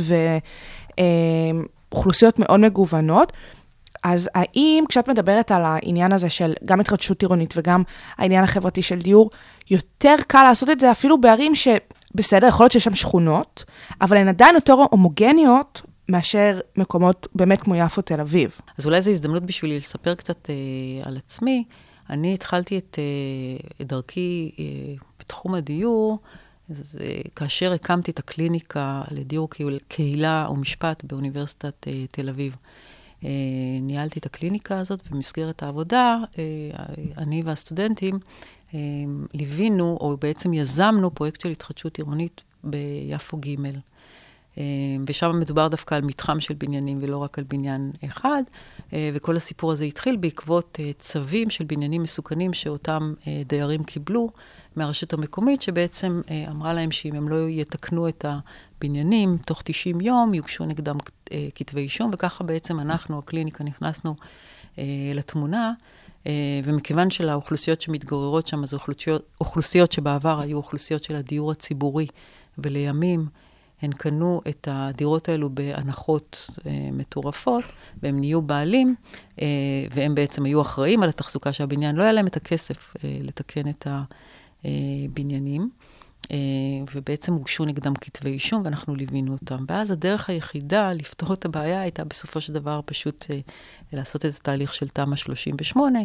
[1.90, 3.32] ואוכלוסיות uh, מאוד מגוונות.
[4.02, 7.82] אז האם כשאת מדברת על העניין הזה של גם התחדשות עירונית וגם
[8.18, 9.30] העניין החברתי של דיור,
[9.70, 13.64] יותר קל לעשות את זה אפילו בערים שבסדר, יכול להיות שיש שם שכונות,
[14.00, 18.60] אבל הן עדיין יותר הומוגניות מאשר מקומות באמת כמו יפו, תל אביב.
[18.78, 20.54] אז אולי זו הזדמנות בשבילי לספר קצת אה,
[21.08, 21.64] על עצמי.
[22.10, 24.64] אני התחלתי את, אה, את דרכי אה,
[25.20, 26.18] בתחום הדיור,
[26.70, 29.48] אז, אה, כאשר הקמתי את הקליניקה לדיור
[29.88, 32.56] קהילה ומשפט באוניברסיטת תל אביב.
[33.82, 36.18] ניהלתי את הקליניקה הזאת במסגרת העבודה,
[37.16, 38.18] אני והסטודנטים
[39.34, 43.56] ליווינו, או בעצם יזמנו פרויקט של התחדשות עירונית ביפו ג'.
[44.58, 44.64] אה,
[45.06, 48.42] ושם מדובר דווקא על מתחם של בניינים ולא רק על בניין אחד.
[48.92, 53.14] אה, וכל הסיפור הזה התחיל בעקבות אה, צווים של בניינים מסוכנים שאותם
[53.46, 54.30] דיירים קיבלו
[54.76, 60.64] מהרשות המקומית, שבעצם אמרה להם שאם הם לא יתקנו את הבניינים, תוך 90 יום יוגשו
[60.64, 60.96] נגדם
[61.54, 64.14] כתבי אישום, וככה בעצם אנחנו, הקליניקה, נכנסנו
[65.14, 65.72] לתמונה.
[66.64, 72.06] ומכיוון שלאוכלוסיות שמתגוררות שם, אז אוכלוסיות, אוכלוסיות שבעבר היו אוכלוסיות של הדיור הציבורי,
[72.58, 73.26] ולימים
[73.82, 77.64] הן קנו את הדירות האלו בהנחות אה, מטורפות,
[78.02, 78.94] והם נהיו בעלים,
[79.42, 79.46] אה,
[79.90, 81.96] והם בעצם היו אחראים על התחזוקה של הבניין.
[81.96, 83.86] לא היה להם את הכסף אה, לתקן את
[84.64, 85.70] הבניינים.
[86.30, 86.36] אה,
[86.94, 89.64] ובעצם הוגשו נגדם כתבי אישום, ואנחנו ליווינו אותם.
[89.68, 93.38] ואז הדרך היחידה לפתור את הבעיה הייתה בסופו של דבר פשוט אה,
[93.92, 95.98] לעשות את התהליך של תמ"א 38,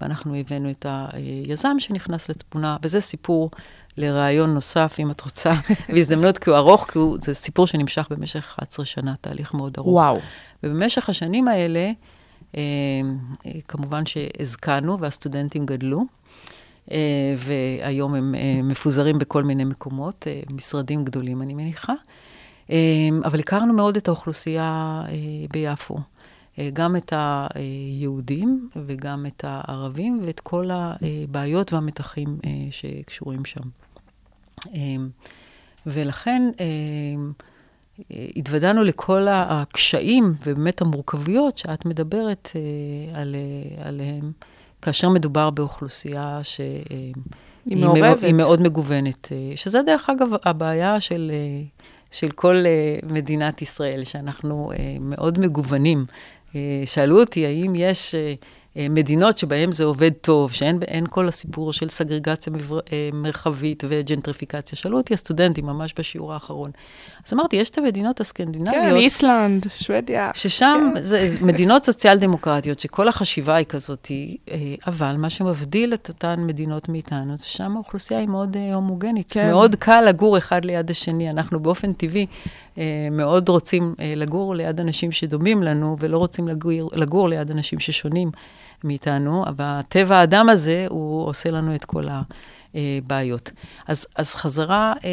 [0.00, 3.50] ואנחנו הבאנו את היזם שנכנס לתמונה, וזה סיפור
[3.96, 5.52] לרעיון נוסף, אם את רוצה,
[5.94, 9.94] בהזדמנות, כי הוא ארוך, כי הוא, זה סיפור שנמשך במשך 11 שנה, תהליך מאוד ארוך.
[9.94, 10.18] וואו.
[10.62, 11.92] ובמשך השנים האלה,
[12.56, 12.62] אה,
[13.68, 16.04] כמובן שהזקנו והסטודנטים גדלו.
[16.92, 21.92] אה, והיום הם אה, מפוזרים בכל מיני מקומות, אה, משרדים גדולים, אני מניחה.
[23.24, 25.02] אבל הכרנו מאוד את האוכלוסייה
[25.52, 25.98] ביפו.
[26.72, 32.38] גם את היהודים וגם את הערבים ואת כל הבעיות והמתחים
[32.70, 33.60] שקשורים שם.
[35.86, 36.42] ולכן
[38.10, 42.48] התוודענו לכל הקשיים ובאמת המורכבויות שאת מדברת
[43.84, 44.32] עליהם.
[44.82, 47.14] כאשר מדובר באוכלוסייה שהיא
[47.66, 48.22] מעורבת.
[48.22, 49.32] מאוד, מאוד מגוונת.
[49.56, 51.32] שזה דרך אגב הבעיה של,
[52.10, 52.64] של כל
[53.02, 56.04] מדינת ישראל, שאנחנו מאוד מגוונים.
[56.86, 58.14] שאלו אותי האם יש
[58.76, 64.78] מדינות שבהן זה עובד טוב, שאין כל הסיפור של סגרגציה מבר, uh, מרחבית וג'נטריפיקציה.
[64.78, 66.70] שאלו אותי הסטודנטים ממש בשיעור האחרון.
[67.26, 68.74] אז אמרתי, יש את המדינות הסקנדינביות.
[68.74, 70.30] כן, איסלנד, שוודיה.
[70.34, 71.02] ששם כן.
[71.02, 74.08] זה מדינות סוציאל דמוקרטיות, שכל החשיבה היא כזאת,
[74.46, 74.54] uh,
[74.86, 79.32] אבל מה שמבדיל את אותן מדינות מאיתנו, זה שם האוכלוסייה היא מאוד הומוגנית.
[79.32, 79.50] כן.
[79.50, 81.30] מאוד קל לגור אחד ליד השני.
[81.30, 82.26] אנחנו באופן טבעי
[83.10, 88.30] מאוד רוצים uh, לגור ליד אנשים שדומים לנו, ולא רוצים לגור, לגור ליד אנשים ששונים
[88.84, 92.04] מאיתנו, אבל טבע האדם הזה, הוא עושה לנו את כל
[92.74, 93.50] הבעיות.
[93.86, 95.10] אז, אז חזרה אה,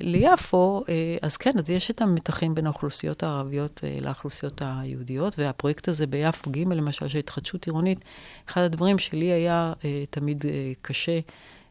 [0.00, 5.88] ליפו, אה, אז כן, אז יש את המתחים בין האוכלוסיות הערביות אה, לאוכלוסיות היהודיות, והפרויקט
[5.88, 8.04] הזה ביפו ג', למשל, של התחדשות עירונית,
[8.48, 11.18] אחד הדברים שלי היה אה, תמיד אה, קשה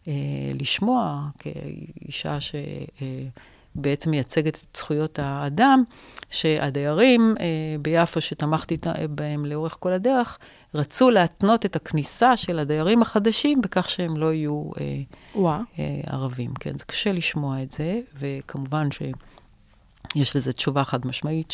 [0.07, 0.13] אה,
[0.59, 2.55] לשמוע, כאישה ש...
[3.01, 3.27] אה,
[3.75, 5.83] בעצם מייצגת את זכויות האדם,
[6.29, 7.45] שהדיירים אה,
[7.81, 8.77] ביפו, שתמכתי
[9.09, 10.37] בהם לאורך כל הדרך,
[10.73, 15.01] רצו להתנות את הכניסה של הדיירים החדשים בכך שהם לא יהיו אה,
[15.35, 15.61] וואו.
[15.79, 16.53] אה, ערבים.
[16.59, 18.87] כן, זה קשה לשמוע את זה, וכמובן
[20.15, 21.53] שיש לזה תשובה חד משמעית,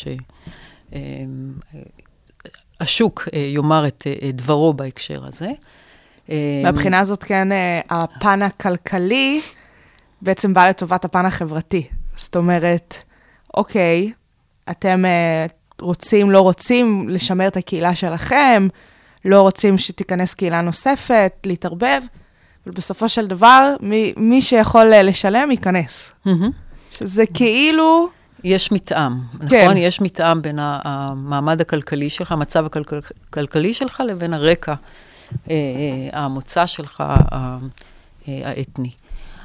[2.80, 5.50] שהשוק אה, אה, יאמר את אה, דברו בהקשר הזה.
[6.30, 9.40] אה, מהבחינה הזאת, כן, אה, הפן הכלכלי
[10.22, 11.88] בעצם בא לטובת הפן החברתי.
[12.16, 13.02] זאת אומרת,
[13.54, 14.12] אוקיי,
[14.70, 18.68] אתם uh, רוצים, לא רוצים לשמר את הקהילה שלכם,
[19.24, 22.02] לא רוצים שתיכנס קהילה נוספת, להתערבב,
[22.66, 26.12] אבל בסופו של דבר, מי, מי שיכול uh, לשלם, ייכנס.
[26.26, 26.30] Mm-hmm.
[26.90, 28.08] שזה כאילו...
[28.44, 29.12] יש מתאם,
[29.48, 29.64] כן.
[29.64, 29.76] נכון?
[29.76, 34.74] יש מתאם בין המעמד הכלכלי שלך, המצב הכלכלי שלך, לבין הרקע,
[35.50, 35.54] אה,
[36.12, 37.04] המוצא שלך,
[38.26, 38.90] האתני.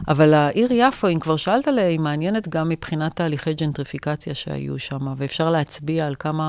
[0.07, 5.13] אבל העיר יפו, אם כבר שאלת עליה, היא מעניינת גם מבחינת תהליכי ג'נטריפיקציה שהיו שם,
[5.17, 6.43] ואפשר להצביע על כמה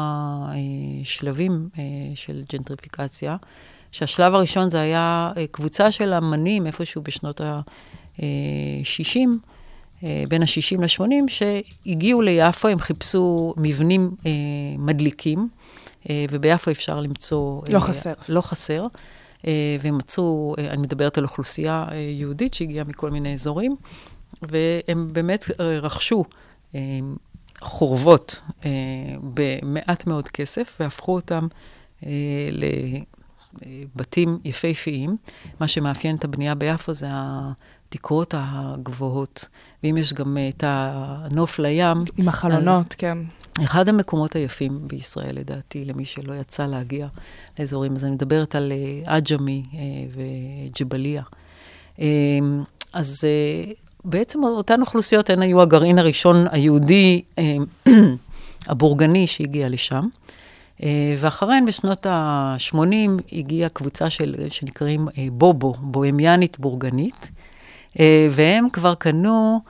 [0.48, 0.56] אה,
[1.04, 1.82] שלבים אה,
[2.14, 3.36] של ג'נטריפיקציה.
[3.92, 9.18] שהשלב הראשון זה היה אה, קבוצה של אמנים, איפשהו בשנות ה-60,
[10.04, 14.30] אה, בין ה-60 ל-80, שהגיעו ליפו, הם חיפשו מבנים אה,
[14.78, 15.48] מדליקים,
[16.10, 17.62] אה, וביפו אפשר למצוא...
[17.72, 18.12] לא חסר.
[18.28, 18.86] לא חסר.
[19.80, 21.86] והם מצאו, אני מדברת על אוכלוסייה
[22.18, 23.76] יהודית שהגיעה מכל מיני אזורים,
[24.42, 26.24] והם באמת רכשו
[27.60, 28.42] חורבות
[29.22, 31.46] במעט מאוד כסף, והפכו אותם
[33.62, 35.16] לבתים יפהפיים.
[35.60, 39.48] מה שמאפיין את הבנייה ביפו זה התקרות הגבוהות,
[39.84, 41.98] ואם יש גם את הנוף לים...
[42.16, 42.96] עם החלונות, אז...
[42.98, 43.18] כן.
[43.60, 47.06] אחד המקומות היפים בישראל, לדעתי, למי שלא יצא להגיע
[47.58, 49.76] לאזורים, אז אני מדברת על uh, עג'מי uh,
[50.14, 51.22] וג'בליה.
[51.96, 52.00] Uh,
[52.92, 53.24] אז
[54.04, 57.22] בעצם אותן אוכלוסיות, הן היו הגרעין הראשון היהודי,
[58.68, 60.06] הבורגני, שהגיע לשם.
[61.18, 62.76] ואחריהן, בשנות ה-80,
[63.32, 67.30] הגיעה קבוצה של, שנקראים בובו, בוהמיאנית בורגנית,
[68.30, 69.60] והם כבר קנו,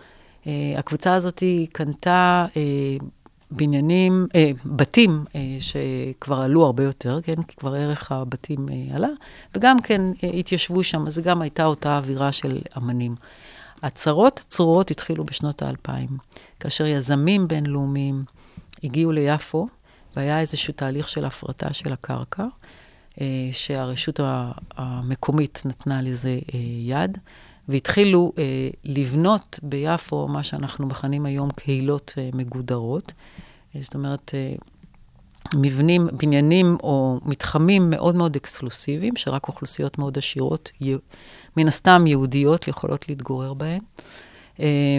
[0.76, 1.42] הקבוצה הזאת
[1.72, 2.46] קנתה...
[3.56, 7.42] בניינים, אה, בתים אה, שכבר עלו הרבה יותר, כן?
[7.42, 9.08] כי כבר ערך הבתים אה, עלה,
[9.54, 13.14] וגם כן אה, התיישבו שם, אז גם הייתה אותה אווירה של אמנים.
[13.82, 16.08] הצרות הצרורות התחילו בשנות האלפיים,
[16.60, 18.24] כאשר יזמים בינלאומיים
[18.84, 19.66] הגיעו ליפו,
[20.16, 22.44] והיה איזשהו תהליך של הפרטה של הקרקע,
[23.20, 24.20] אה, שהרשות
[24.76, 27.18] המקומית נתנה לזה אה, יד.
[27.68, 33.12] והתחילו אה, לבנות ביפו מה שאנחנו מכנים היום קהילות אה, מגודרות.
[33.80, 34.54] זאת אומרת, אה,
[35.54, 40.70] מבנים, בניינים או מתחמים מאוד מאוד אקסקלוסיביים, שרק אוכלוסיות מאוד עשירות,
[41.56, 43.80] מן הסתם יהודיות, יכולות להתגורר בהן.
[44.60, 44.98] אה,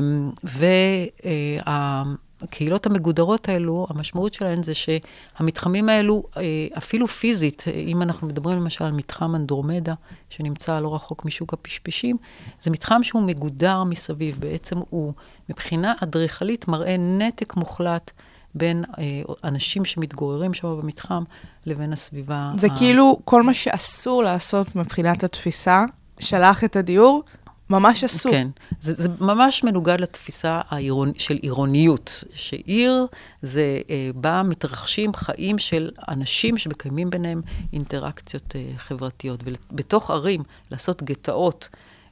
[1.64, 8.86] והקהילות המגודרות האלו, המשמעות שלהן זה שהמתחמים האלו, אה, אפילו פיזית, אם אנחנו מדברים למשל
[8.86, 9.94] על מתחם אנדרומדה,
[10.30, 12.18] שנמצא לא רחוק משוק הפשפשים,
[12.62, 14.40] זה מתחם שהוא מגודר מסביב.
[14.40, 15.14] בעצם הוא,
[15.50, 18.12] מבחינה אדריכלית, מראה נתק מוחלט.
[18.56, 21.24] בין אה, אנשים שמתגוררים שם במתחם
[21.66, 22.52] לבין הסביבה.
[22.58, 22.78] זה ה...
[22.78, 25.86] כאילו כל מה שאסור לעשות מבחינת התפיסה,
[26.20, 27.24] שלח את הדיור,
[27.70, 28.32] ממש אסור.
[28.32, 28.48] כן,
[28.80, 31.12] זה, זה ממש מנוגד לתפיסה העירונ...
[31.18, 33.06] של עירוניות, שעיר
[33.42, 37.42] זה אה, בה מתרחשים חיים של אנשים שמקיימים ביניהם
[37.74, 39.44] אינטראקציות אה, חברתיות.
[39.46, 41.70] ובתוך ערים, לעשות גטאות.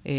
[0.07, 0.13] אה,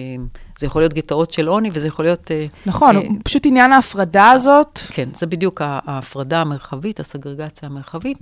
[0.59, 2.31] זה יכול להיות גטאות של עוני, וזה יכול להיות...
[2.31, 4.78] אה, נכון, אה, פשוט עניין ההפרדה הזאת.
[4.89, 8.18] כן, זה בדיוק ההפרדה המרחבית, הסגרגציה המרחבית,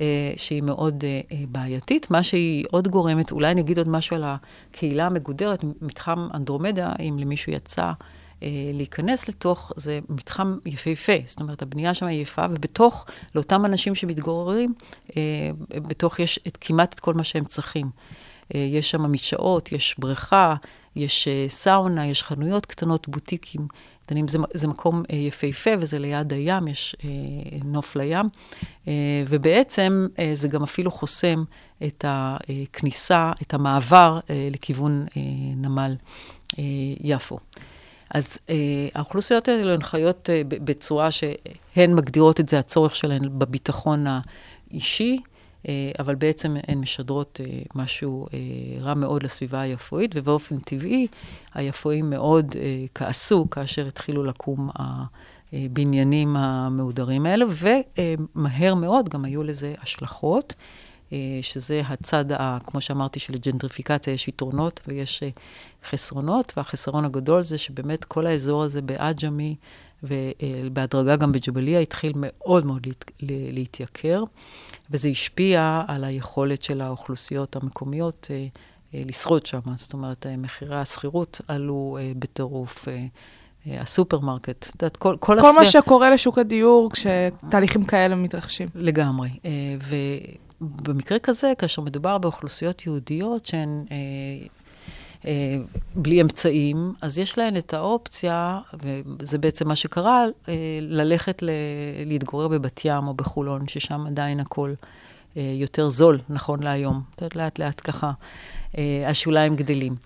[0.00, 2.10] אה, שהיא מאוד אה, אה, בעייתית.
[2.10, 7.18] מה שהיא עוד גורמת, אולי אני אגיד עוד משהו על הקהילה המגודרת, מתחם אנדרומדה, אם
[7.18, 7.92] למישהו יצא
[8.42, 13.94] אה, להיכנס לתוך, זה מתחם יפהפה, זאת אומרת, הבנייה שם היא יפה, ובתוך, לאותם אנשים
[13.94, 14.74] שמתגוררים,
[15.16, 15.22] אה,
[15.68, 17.86] בתוך יש את, כמעט את כל מה שהם צריכים.
[18.54, 20.54] אה, יש שם מדשאות, יש בריכה,
[20.96, 23.66] יש אה, סאונה, יש חנויות קטנות, בוטיקים.
[24.06, 24.28] קטנים.
[24.28, 26.96] זה, זה מקום אה, יפהפה, וזה ליד הים, יש
[27.64, 28.26] נוף לים.
[29.28, 31.44] ובעצם זה גם אפילו חוסם
[31.86, 35.06] את הכניסה, את המעבר לכיוון
[35.56, 35.94] נמל
[37.00, 37.38] יפו.
[38.14, 38.54] אז אה,
[38.94, 45.18] האוכלוסיות האלה הן חיות אה, בצורה שהן מגדירות את זה, הצורך שלהן בביטחון האישי,
[45.98, 48.38] אבל בעצם הן משדרות אה, משהו אה,
[48.80, 51.06] רע מאוד לסביבה היפואית, ובאופן טבעי
[51.54, 52.56] היפואים מאוד
[52.94, 54.70] כעסו כאשר התחילו לקום
[55.52, 60.54] הבניינים המהודרים האלה, ומהר מאוד גם היו לזה השלכות.
[61.42, 65.22] שזה הצד, ה, כמו שאמרתי, של ג'נטריפיקציה, יש יתרונות ויש
[65.88, 69.56] חסרונות, והחסרון הגדול זה שבאמת כל האזור הזה בעג'מי
[70.02, 73.10] ובהדרגה גם בג'בליה התחיל מאוד מאוד להת,
[73.52, 74.24] להתייקר,
[74.90, 78.46] וזה השפיע על היכולת של האוכלוסיות המקומיות אה,
[78.94, 79.60] אה, לשרוד שם.
[79.74, 82.88] זאת אומרת, אה, מחירי השכירות עלו בטירוף.
[83.66, 85.52] הסופרמרקט, את יודעת, כל, כל, כל הסביר...
[85.52, 88.68] מה שקורה לשוק הדיור כשתהליכים כאלה מתרחשים.
[88.74, 89.28] לגמרי.
[90.60, 93.84] ובמקרה כזה, כאשר מדובר באוכלוסיות יהודיות שהן
[95.94, 98.60] בלי אמצעים, אז יש להן את האופציה,
[99.18, 101.50] וזה בעצם מה שקרה, אה, ללכת ל-
[102.06, 104.74] להתגורר בבת ים או בחולון, ששם עדיין הכל
[105.36, 107.02] אה, יותר זול, נכון להיום.
[107.14, 108.12] את יודעת, לאט לאט ככה
[109.06, 109.96] השוליים גדלים.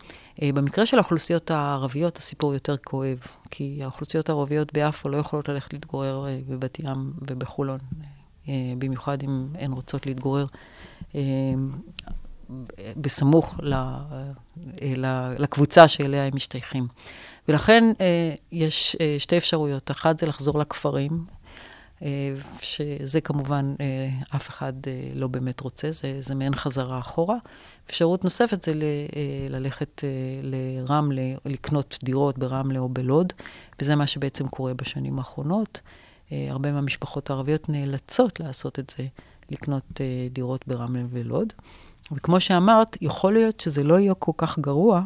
[0.42, 3.18] במקרה של האוכלוסיות הערביות, הסיפור יותר כואב,
[3.50, 7.78] כי האוכלוסיות הערביות ביפו לא יכולות ללכת להתגורר בבת ים ובחולון,
[8.78, 10.46] במיוחד אם הן רוצות להתגורר
[12.96, 13.60] בסמוך
[15.38, 16.88] לקבוצה שאליה הם משתייכים.
[17.48, 19.90] ולכן אה, יש אה, שתי אפשרויות.
[19.90, 21.24] אחת זה לחזור לכפרים,
[22.02, 23.74] אה, שזה כמובן
[24.36, 24.72] אף אחד
[25.14, 27.36] לא באמת רוצה, זה, זה מעין חזרה אחורה.
[27.86, 28.82] אפשרות נוספת זה ל,
[29.48, 30.04] ללכת
[30.42, 33.32] לרמלה, לקנות דירות ברמלה או בלוד,
[33.80, 35.80] וזה מה שבעצם קורה בשנים האחרונות.
[36.30, 39.06] הרבה מהמשפחות הערביות נאלצות לעשות את זה,
[39.50, 40.00] לקנות
[40.32, 41.52] דירות ברמלה ולוד.
[42.12, 45.02] וכמו שאמרת, יכול להיות שזה לא יהיה כל כך גרוע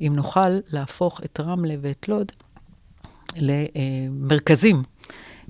[0.00, 2.32] אם נוכל להפוך את רמלה ואת לוד
[3.36, 4.82] למרכזים.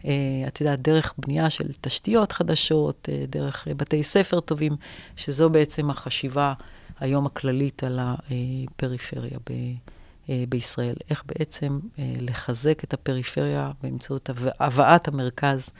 [0.05, 0.13] אה,
[0.49, 4.73] את יודעת, דרך בנייה של תשתיות חדשות, אה, דרך בתי ספר טובים,
[5.17, 6.55] שזו בעצם החשיבה
[7.01, 9.53] היום הכללית על הפריפריה ב,
[10.29, 10.95] אה, בישראל.
[11.11, 14.31] איך בעצם לחזק את הפריפריה באמצעות
[14.61, 15.71] הבאת המרכז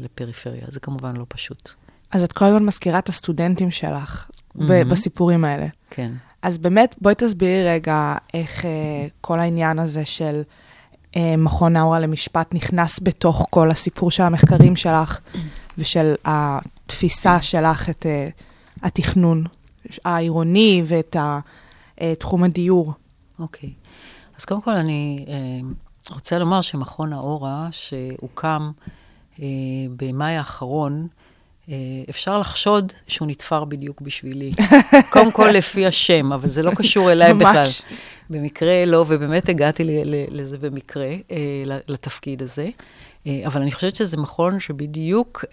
[0.00, 0.64] לפריפריה.
[0.68, 1.72] זה כמובן לא פשוט.
[2.12, 4.62] אז את כל הזמן מזכירה את הסטודנטים שלך mm-hmm.
[4.90, 5.66] בסיפורים האלה.
[5.90, 6.12] כן.
[6.42, 8.70] אז באמת, בואי תסבירי רגע איך אה,
[9.20, 10.42] כל העניין הזה של
[11.16, 15.18] אה, מכון נאורה למשפט נכנס בתוך כל הסיפור של המחקרים שלך
[15.78, 18.28] ושל התפיסה שלך את אה,
[18.82, 19.44] התכנון
[20.04, 21.40] העירוני ואת ה,
[22.00, 22.92] אה, תחום הדיור.
[23.38, 23.72] אוקיי.
[24.38, 25.68] אז קודם כל אני אה,
[26.10, 28.70] רוצה לומר שמכון האורה, שהוקם
[29.40, 29.46] אה,
[29.96, 31.08] במאי האחרון,
[32.10, 34.50] אפשר לחשוד שהוא נתפר בדיוק בשבילי.
[35.12, 37.66] קודם כל לפי השם, אבל זה לא קשור אליי בכלל.
[38.30, 39.84] במקרה לא, ובאמת הגעתי
[40.30, 42.68] לזה במקרה, אה, לתפקיד הזה.
[43.26, 45.44] אה, אבל אני חושבת שזה מכון שבדיוק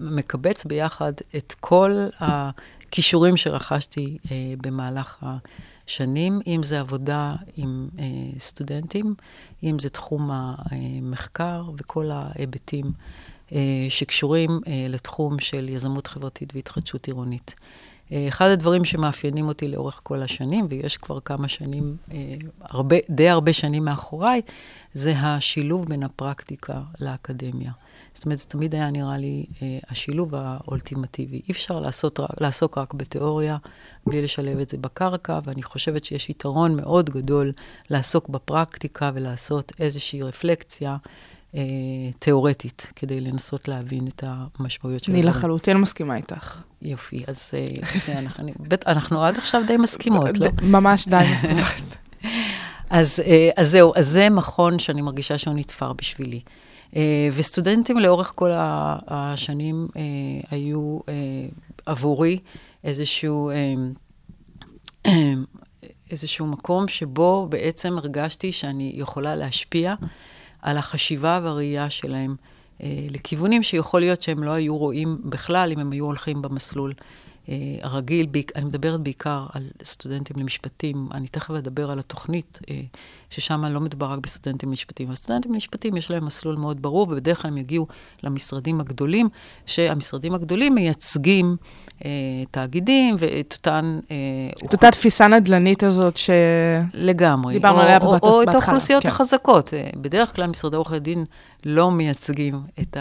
[0.00, 4.18] מקבץ ביחד את כל הכישורים שרכשתי
[4.62, 5.26] במהלך
[5.86, 7.88] השנים, אם זה עבודה עם
[8.38, 9.14] סטודנטים,
[9.62, 12.84] אם זה תחום המחקר וכל ההיבטים.
[13.52, 17.54] אה, שקשורים אה, לתחום של יזמות חברתית והתחדשות עירונית.
[18.12, 21.96] אה, אחד הדברים שמאפיינים אותי לאורך כל השנים, ויש כבר כמה שנים,
[22.60, 24.42] הרבה, די הרבה שנים מאחוריי,
[24.94, 27.70] זה השילוב בין הפרקטיקה לאקדמיה.
[28.14, 29.46] זאת אומרת, זה תמיד היה נראה לי
[29.88, 31.36] השילוב האולטימטיבי.
[31.48, 33.56] אי אפשר לעשות, לעסוק רק בתיאוריה
[34.06, 37.52] בלי לשלב את זה בקרקע, ואני חושבת שיש יתרון מאוד גדול
[37.90, 40.96] לעסוק בפרקטיקה ולעשות איזושהי רפלקציה
[41.56, 41.62] אה,
[42.18, 45.12] תיאורטית, כדי לנסות להבין את המשמעויות של.
[45.12, 46.60] אני לחלוטין מסכימה איתך.
[46.82, 50.46] יופי, אז אה, זה אנחנו, בית, אנחנו עד עכשיו די מסכימות, לא?
[50.62, 51.96] ממש די מסכימות.
[52.90, 56.40] אז, אה, אז זהו, אז זה מכון שאני מרגישה שהוא נתפר בשבילי.
[56.96, 58.50] אה, וסטודנטים לאורך כל
[59.06, 60.02] השנים אה,
[60.50, 61.14] היו אה,
[61.86, 62.38] עבורי
[62.84, 63.50] איזשהו...
[63.50, 63.74] אה,
[66.10, 69.94] איזשהו מקום שבו בעצם הרגשתי שאני יכולה להשפיע
[70.66, 72.36] על החשיבה והראייה שלהם
[72.82, 76.92] אה, לכיוונים שיכול להיות שהם לא היו רואים בכלל אם הם היו הולכים במסלול
[77.82, 82.80] הרגיל, בעיק- אני מדברת בעיקר על סטודנטים למשפטים, אני תכף אדבר על התוכנית, אה,
[83.30, 85.10] ששם לא מדובר רק בסטודנטים למשפטים.
[85.10, 87.86] הסטודנטים למשפטים יש להם מסלול מאוד ברור, ובדרך כלל הם יגיעו
[88.22, 89.28] למשרדים הגדולים,
[89.66, 91.85] שהמשרדים הגדולים מייצגים אה,
[92.50, 94.00] תאגידים ואת אותן...
[94.10, 94.16] אה,
[94.64, 96.30] את אותה תפיסה נדל"נית הזאת ש...
[96.94, 97.54] לגמרי.
[97.54, 99.08] דיברנו עליה בת- או את בהתחלה, האוכלוסיות כן.
[99.08, 99.74] החזקות.
[99.74, 101.24] אה, בדרך כלל משרדי עורכי דין
[101.64, 102.96] לא מייצגים את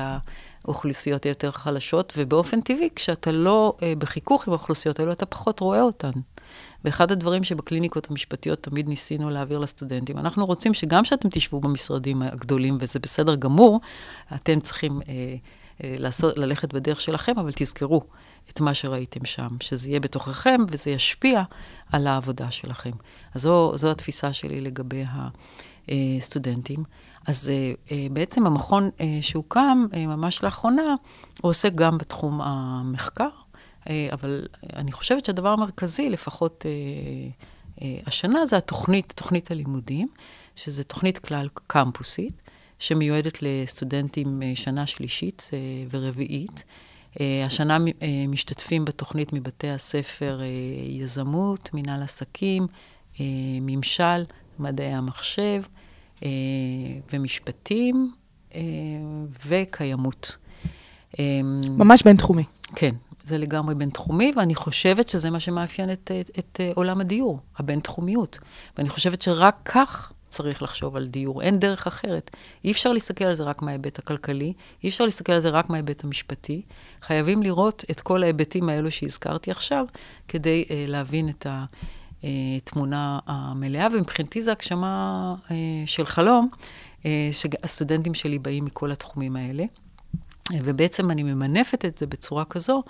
[0.65, 5.81] האוכלוסיות היותר חלשות, ובאופן טבעי, כשאתה לא אה, בחיכוך עם האוכלוסיות האלו, אתה פחות רואה
[5.81, 6.11] אותן.
[6.85, 12.77] ואחד הדברים שבקליניקות המשפטיות תמיד ניסינו להעביר לסטודנטים, אנחנו רוצים שגם כשאתם תשבו במשרדים הגדולים,
[12.79, 13.79] וזה בסדר גמור,
[14.35, 15.13] אתם צריכים אה,
[15.83, 18.01] אה, לעשות, ללכת בדרך שלכם, אבל תזכרו
[18.49, 21.43] את מה שראיתם שם, שזה יהיה בתוככם וזה ישפיע
[21.91, 22.91] על העבודה שלכם.
[23.33, 25.03] אז זו, זו התפיסה שלי לגבי
[25.87, 26.83] הסטודנטים.
[27.27, 30.95] אז אה, אה, בעצם המכון אה, שהוקם ממש לאחרונה,
[31.41, 33.29] הוא עוסק גם בתחום המחקר,
[34.11, 36.65] אבל אני חושבת שהדבר המרכזי, לפחות
[37.81, 40.07] השנה, זה התוכנית, תוכנית הלימודים,
[40.55, 42.41] שזו תוכנית כלל קמפוסית,
[42.79, 45.49] שמיועדת לסטודנטים שנה שלישית
[45.91, 46.63] ורביעית.
[47.21, 50.45] אה, השנה אה, משתתפים בתוכנית מבתי הספר אה,
[50.87, 52.67] יזמות, מנהל עסקים,
[53.61, 54.23] ממשל,
[54.59, 55.61] מדעי המחשב
[57.13, 58.11] ומשפטים
[59.47, 60.35] וקיימות.
[61.19, 62.43] אה, ממש בינתחומי.
[62.75, 68.39] כן, זה לגמרי בינתחומי, ואני חושבת שזה מה שמאפיין את, את, את עולם הדיור, הבינתחומיות.
[68.77, 72.31] ואני חושבת שרק כך צריך לחשוב על דיור, אין דרך אחרת.
[72.63, 76.03] אי אפשר להסתכל על זה רק מההיבט הכלכלי, אי אפשר להסתכל על זה רק מההיבט
[76.03, 76.61] המשפטי.
[77.01, 79.85] חייבים לראות את כל ההיבטים האלו שהזכרתי עכשיו,
[80.27, 81.47] כדי אה, להבין את
[82.23, 85.55] התמונה המלאה, ומבחינתי זו הגשמה אה,
[85.85, 86.49] של חלום,
[87.05, 89.63] אה, שהסטודנטים שלי באים מכל התחומים האלה.
[90.53, 92.83] ובעצם אני ממנפת את זה בצורה כזו,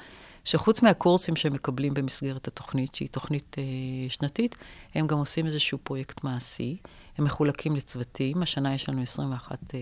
[0.45, 3.63] שחוץ מהקורסים שהם מקבלים במסגרת התוכנית, שהיא תוכנית אה,
[4.09, 4.55] שנתית,
[4.95, 6.77] הם גם עושים איזשהו פרויקט מעשי.
[7.18, 9.80] הם מחולקים לצוותים, השנה יש לנו 21 אה,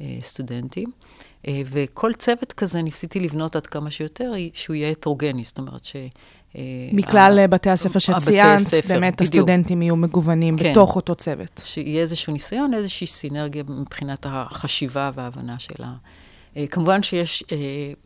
[0.00, 0.88] אה, סטודנטים,
[1.48, 5.96] אה, וכל צוות כזה ניסיתי לבנות עד כמה שיותר, שהוא יהיה הטרוגני, זאת אומרת ש...
[6.56, 6.60] אה,
[6.92, 9.34] מכלל ה- בתי הספר הבתי שציינת, הספר, באמת בדיוק.
[9.34, 10.70] הסטודנטים יהיו מגוונים כן.
[10.70, 11.60] בתוך אותו צוות.
[11.64, 15.92] שיהיה איזשהו ניסיון, איזושהי סינרגיה מבחינת החשיבה וההבנה שלה.
[16.56, 17.56] אה, כמובן שיש, אה,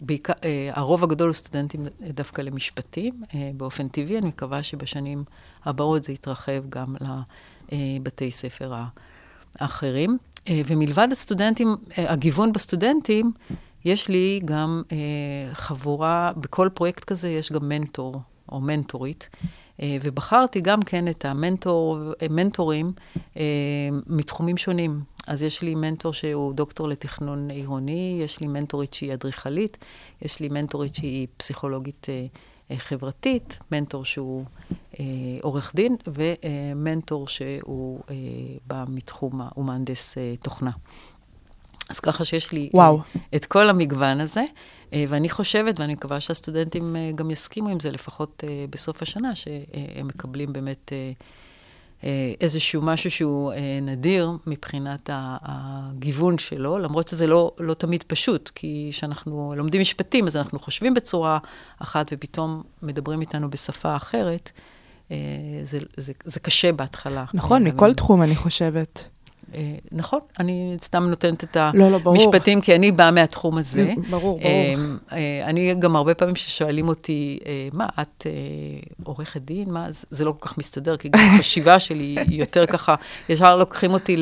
[0.01, 4.19] בעיקר, אה, הרוב הגדול הוא סטודנטים דווקא למשפטים, אה, באופן טבעי.
[4.19, 5.25] אני מקווה שבשנים
[5.65, 6.95] הבאות זה יתרחב גם
[7.73, 8.73] לבתי ספר
[9.59, 10.19] האחרים.
[10.49, 13.33] אה, ומלבד הסטודנטים, אה, הגיוון בסטודנטים,
[13.85, 18.21] יש לי גם אה, חבורה, בכל פרויקט כזה יש גם מנטור
[18.53, 19.29] או מנטורית.
[19.83, 22.93] אה, ובחרתי גם כן את המנטור, אה, מנטורים
[23.37, 23.43] אה,
[24.07, 25.01] מתחומים שונים.
[25.27, 29.79] אז יש לי מנטור שהוא דוקטור לתכנון עירוני, יש לי מנטורית שהיא אדריכלית,
[30.23, 32.27] יש לי מנטורית שהיא פסיכולוגית אה, אה,
[32.77, 34.45] חברתית, מנטור שהוא
[35.01, 35.05] אה,
[35.43, 38.15] עורך דין, ומנטור שהוא אה,
[38.67, 40.71] בא מתחום, הוא מהנדס אה, תוכנה.
[41.89, 42.99] אז ככה שיש לי וואו.
[42.99, 44.45] אה, את כל המגוון הזה,
[44.93, 49.35] אה, ואני חושבת, ואני מקווה שהסטודנטים אה, גם יסכימו עם זה, לפחות אה, בסוף השנה,
[49.35, 51.13] שהם מקבלים באמת אה, אה,
[52.41, 58.89] איזשהו משהו שהוא אה, נדיר מבחינת הגיוון שלו, למרות שזה לא, לא תמיד פשוט, כי
[58.93, 61.39] כשאנחנו לומדים משפטים, אז אנחנו חושבים בצורה
[61.79, 64.51] אחת, ופתאום מדברים איתנו בשפה אחרת.
[65.11, 65.17] אה,
[65.63, 67.25] זה, זה, זה קשה בהתחלה.
[67.35, 69.09] נכון, אה, מכל תחום, אני חושבת.
[69.55, 72.01] אה, נכון, אני סתם נותנת את לא, לא.
[72.07, 73.93] המשפטים, כי אני באה מהתחום הזה.
[73.97, 74.41] ברור, ברור.
[74.43, 74.75] אה,
[75.13, 78.27] אה, אני גם הרבה פעמים ששואלים אותי, אה, מה, את
[79.05, 79.71] עורכת דין?
[79.71, 82.95] מה, זה- לא כל כך מסתדר, כי גם החשיבה שלי היא יותר ככה,
[83.29, 84.17] ישר לוקחים אותי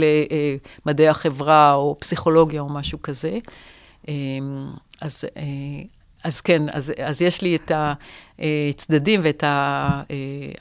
[0.87, 3.39] למדעי החברה, או פסיכולוגיה, או משהו כזה.
[4.09, 4.15] אה,
[5.01, 5.25] אז...
[6.25, 7.73] אז כן, אז, אז יש לי את
[8.39, 9.45] הצדדים ואת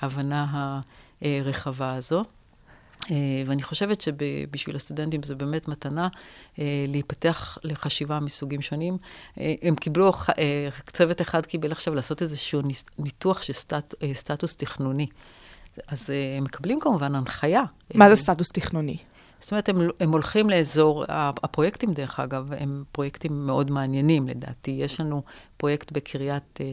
[0.01, 0.79] ההבנה
[1.21, 2.23] הרחבה הזו.
[3.11, 6.07] אה, ואני חושבת שבשביל הסטודנטים זו באמת מתנה
[6.59, 8.97] אה, להיפתח לחשיבה מסוגים שונים.
[9.39, 10.11] אה, הם קיבלו,
[10.93, 12.61] צוות אחד קיבל עכשיו לעשות איזשהו
[12.99, 15.07] ניתוח של סטט, סטטוס תכנוני.
[15.87, 17.61] אז הם מקבלים כמובן הנחיה.
[17.93, 18.97] מה זה סטטוס תכנוני?
[19.39, 24.71] זאת אומרת, הם, הם הולכים לאזור, הפרויקטים, דרך אגב, הם פרויקטים מאוד מעניינים, לדעתי.
[24.71, 25.23] יש לנו
[25.57, 26.65] פרויקט בקריית אה,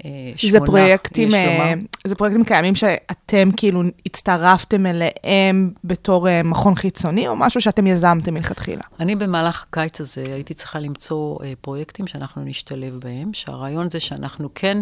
[0.00, 0.14] שמונה.
[0.44, 1.82] אה, זה פרויקטים, יש אה, לומר.
[2.06, 8.34] זה פרויקטים קיימים שאתם כאילו הצטרפתם אליהם בתור אה, מכון חיצוני, או משהו שאתם יזמתם
[8.34, 8.82] מלכתחילה?
[9.00, 14.78] אני במהלך הקיץ הזה הייתי צריכה למצוא פרויקטים שאנחנו נשתלב בהם, שהרעיון זה שאנחנו כן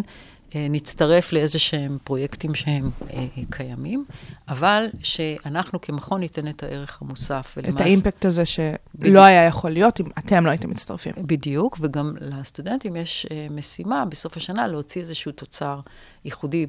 [0.55, 4.05] נצטרף לאיזה שהם פרויקטים שהם אה, קיימים,
[4.47, 7.55] אבל שאנחנו כמכון ניתן את הערך המוסף.
[7.59, 9.17] את ולמעשה- האימפקט הזה שלא בדיוק.
[9.17, 11.13] היה יכול להיות אם אתם לא הייתם מצטרפים.
[11.17, 15.79] בדיוק, וגם לסטודנטים יש אה, משימה בסוף השנה להוציא איזשהו תוצר
[16.25, 16.65] ייחודי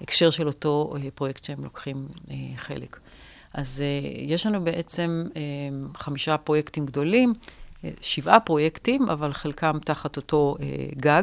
[0.00, 2.98] בהקשר של אותו אה, פרויקט שהם לוקחים אה, חלק.
[3.54, 5.40] אז אה, יש לנו בעצם אה,
[5.94, 7.32] חמישה פרויקטים גדולים,
[7.84, 11.22] אה, שבעה פרויקטים, אבל חלקם תחת אותו אה, גג.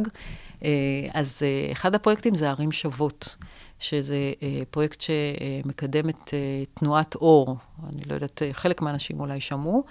[0.64, 0.70] אה,
[1.14, 3.36] אז אה, אחד הפרויקטים זה ערים שוות.
[3.82, 6.34] שזה אה, פרויקט שמקדם את
[6.74, 7.58] תנועת אור.
[7.90, 9.84] אני לא יודעת, חלק מהאנשים אולי שמעו.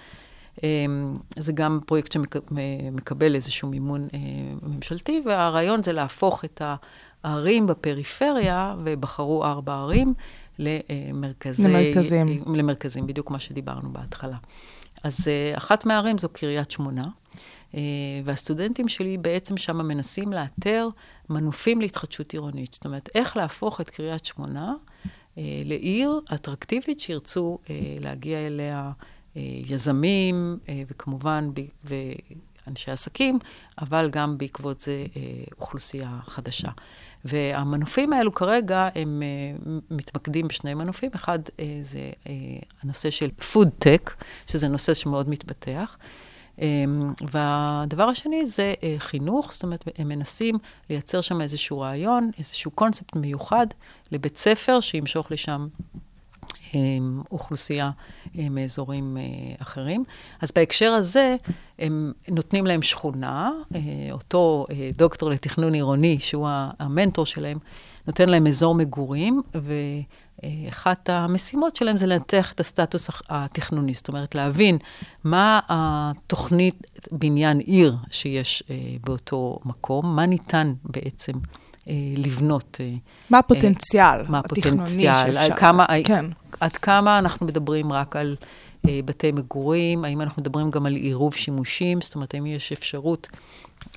[1.37, 4.07] זה גם פרויקט שמקבל איזשהו מימון
[4.61, 6.61] ממשלתי, והרעיון זה להפוך את
[7.23, 10.13] הערים בפריפריה, ובחרו ארבע ערים,
[10.59, 11.63] למרכזי...
[11.63, 12.43] למרכזים.
[12.55, 14.37] למרכזים, בדיוק מה שדיברנו בהתחלה.
[15.03, 17.05] אז אחת מהערים זו קריית שמונה,
[18.23, 20.89] והסטודנטים שלי בעצם שם מנסים לאתר
[21.29, 22.73] מנופים להתחדשות עירונית.
[22.73, 24.73] זאת אומרת, איך להפוך את קריית שמונה
[25.37, 28.91] אה, לעיר אטרקטיבית שירצו אה, להגיע אליה
[29.37, 31.49] אה, יזמים, אה, וכמובן,
[31.83, 33.39] ואנשי עסקים,
[33.81, 35.21] אבל גם בעקבות זה אה,
[35.59, 36.69] אוכלוסייה חדשה.
[37.25, 41.09] והמנופים האלו כרגע, הם אה, מתמקדים בשני מנופים.
[41.15, 42.33] אחד אה, זה אה,
[42.83, 44.11] הנושא של food tech,
[44.47, 45.97] שזה נושא שמאוד מתפתח.
[46.61, 50.55] אמ, והדבר השני זה אה, חינוך, זאת אומרת, הם מנסים
[50.89, 53.67] לייצר שם איזשהו רעיון, איזשהו קונספט מיוחד
[54.11, 55.67] לבית ספר שימשוך לשם
[56.73, 57.91] אמ, אוכלוסייה
[58.39, 60.03] אה, מאזורים אה, אחרים.
[60.41, 61.35] אז בהקשר הזה,
[61.79, 63.51] הם נותנים להם שכונה,
[64.11, 66.47] אותו דוקטור לתכנון עירוני, שהוא
[66.79, 67.57] המנטור שלהם,
[68.07, 69.41] נותן להם אזור מגורים,
[70.43, 74.77] ואחת המשימות שלהם זה לנתח את הסטטוס התכנוני, זאת אומרת, להבין
[75.23, 81.33] מה התוכנית בניין עיר שיש אה, באותו מקום, מה ניתן בעצם
[81.87, 82.77] אה, לבנות.
[82.79, 82.93] אה,
[83.29, 85.55] מה הפוטנציאל מה התכנוני הפוטנציאל, על שאפשר...
[85.55, 86.25] כמה, כן.
[86.59, 88.35] עד כמה אנחנו מדברים רק על
[88.85, 93.27] בתי מגורים, האם אנחנו מדברים גם על עירוב שימושים, זאת אומרת, האם יש אפשרות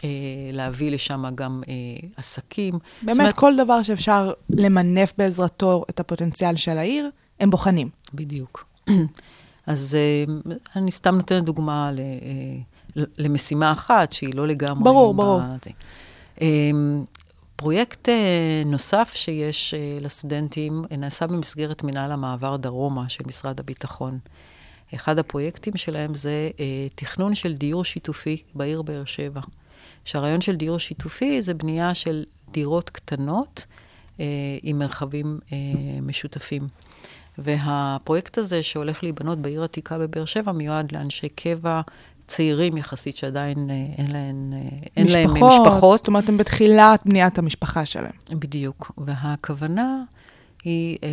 [0.04, 0.08] אה,
[0.52, 1.74] להביא לשם גם אה,
[2.16, 2.78] עסקים.
[3.02, 7.10] באמת, אומרת, כל דבר שאפשר למנף בעזרתו את הפוטנציאל של העיר,
[7.40, 7.88] הם בוחנים.
[8.14, 8.66] בדיוק.
[9.66, 10.34] אז אה,
[10.76, 14.84] אני סתם נותנת דוגמה ל, אה, למשימה אחת, שהיא לא לגמרי...
[14.84, 15.40] ברור, ברור.
[15.40, 15.70] בזה.
[16.42, 16.70] אה,
[17.56, 24.18] פרויקט אה, נוסף שיש אה, לסטודנטים אה, נעשה במסגרת מנהל המעבר דרומה של משרד הביטחון.
[24.94, 29.40] אחד הפרויקטים שלהם זה אה, תכנון של דיור שיתופי בעיר באר שבע.
[30.04, 33.66] שהרעיון של דיור שיתופי זה בנייה של דירות קטנות
[34.20, 34.24] אה,
[34.62, 35.56] עם מרחבים אה,
[36.02, 36.68] משותפים.
[37.38, 41.80] והפרויקט הזה שהולך להיבנות בעיר עתיקה בבאר שבע מיועד לאנשי קבע
[42.26, 45.98] צעירים יחסית שעדיין אה, אין להם, אה, אין להם אה, משפחות.
[45.98, 48.12] זאת אומרת, הם בתחילת בניית המשפחה שלהם.
[48.30, 48.92] בדיוק.
[48.98, 50.02] והכוונה
[50.64, 51.08] היא אה,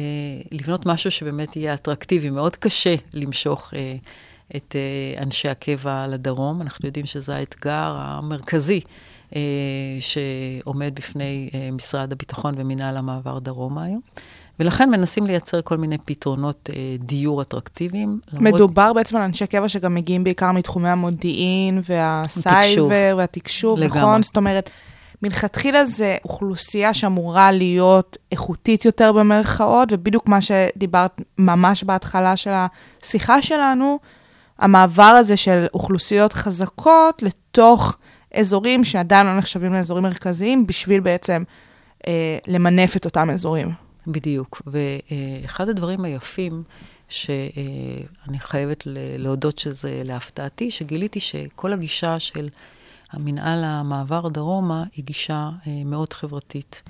[0.52, 2.30] לבנות משהו שבאמת יהיה אטרקטיבי.
[2.30, 3.96] מאוד קשה למשוך אה,
[4.56, 6.62] את אה, אנשי הקבע לדרום.
[6.62, 8.82] אנחנו יודעים שזה האתגר המרכזי
[9.36, 9.42] אה,
[10.00, 14.02] שעומד בפני אה, משרד הביטחון ומינהל המעבר דרומה היום.
[14.60, 18.20] ולכן מנסים לייצר כל מיני פתרונות אה, דיור אטרקטיביים.
[18.34, 24.00] למרות- מדובר בעצם על אנשי קבע שגם מגיעים בעיקר מתחומי המודיעין והסייבר והתקשוב, לגמרי.
[24.00, 24.24] נכון?
[24.24, 24.70] זאת אומרת,
[25.24, 33.42] מלכתחילה זה אוכלוסייה שאמורה להיות איכותית יותר במרכאות, ובדיוק מה שדיברת ממש בהתחלה של השיחה
[33.42, 34.00] שלנו,
[34.58, 37.98] המעבר הזה של אוכלוסיות חזקות לתוך
[38.34, 41.44] אזורים שעדיין לא נחשבים לאזורים מרכזיים, בשביל בעצם
[42.08, 43.72] אה, למנף את אותם אזורים.
[44.08, 44.62] בדיוק.
[44.68, 46.64] ואחד הדברים היפים,
[47.10, 52.50] שאני חייבת ל- להודות שזה להפתעתי, שגיליתי שכל הגישה של
[53.12, 56.84] המנהל המעבר דרומה היא גישה אה, מאוד חברתית.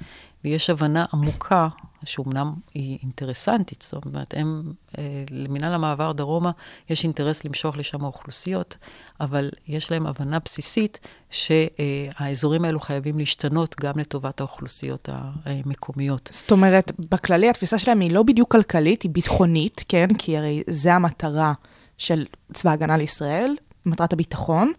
[0.44, 1.68] ויש הבנה עמוקה,
[2.04, 6.52] שאומנם היא אינטרסנטית, זאת אומרת, הם, אה, למנהל המעבר דרומה
[6.90, 8.78] יש אינטרס למשוך לשם האוכלוסיות,
[9.20, 11.00] אבל יש להם הבנה בסיסית
[11.30, 15.10] שהאזורים האלו חייבים להשתנות גם לטובת האוכלוסיות
[15.46, 16.30] המקומיות.
[16.34, 20.08] זאת אומרת, בכללי התפיסה שלהם היא לא בדיוק כלכלית, היא ביטחונית, כן?
[20.18, 21.54] כי הרי זה המטרה
[21.98, 23.56] של צבא ההגנה לישראל,
[23.86, 24.72] מטרת הביטחון.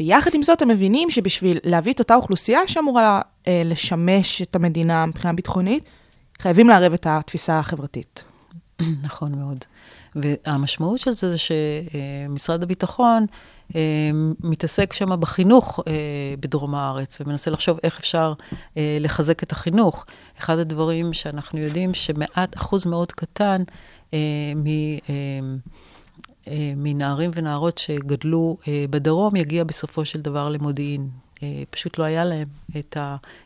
[0.00, 5.06] ויחד עם זאת, הם מבינים שבשביל להביא את אותה אוכלוסייה שאמורה אה, לשמש את המדינה
[5.06, 5.84] מבחינה ביטחונית,
[6.38, 8.24] חייבים לערב את התפיסה החברתית.
[9.06, 9.64] נכון מאוד.
[10.16, 13.26] והמשמעות של זה זה שמשרד הביטחון
[13.76, 13.80] אה,
[14.44, 15.92] מתעסק שם בחינוך אה,
[16.40, 18.32] בדרום הארץ, ומנסה לחשוב איך אפשר
[18.76, 20.06] אה, לחזק את החינוך.
[20.38, 23.62] אחד הדברים שאנחנו יודעים שמעט, אחוז מאוד קטן
[24.14, 24.18] אה,
[24.56, 24.66] מ...
[26.48, 31.08] אה, אה, מנערים ונערות שגדלו אה, בדרום, יגיע בסופו של דבר למודיעין.
[31.70, 32.46] פשוט לא היה להם
[32.78, 32.96] את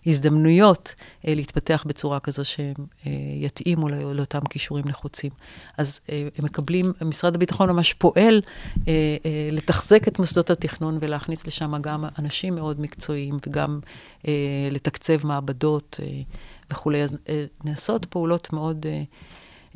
[0.07, 0.95] ההזדמנויות
[1.27, 2.75] אה, להתפתח בצורה כזו שהם
[3.07, 5.31] אה, יתאימו לא, לאותם כישורים נחוצים.
[5.79, 8.43] אז אה, הם מקבלים, משרד הביטחון ממש פועל
[8.89, 8.93] אה,
[9.25, 13.81] אה, לתחזק את מוסדות התכנון ולהכניס לשם גם אנשים מאוד מקצועיים וגם
[14.29, 16.23] אה, לתקצב מעבדות אה,
[16.71, 17.03] וכולי.
[17.03, 18.87] אז אה, נעשות פעולות מאוד...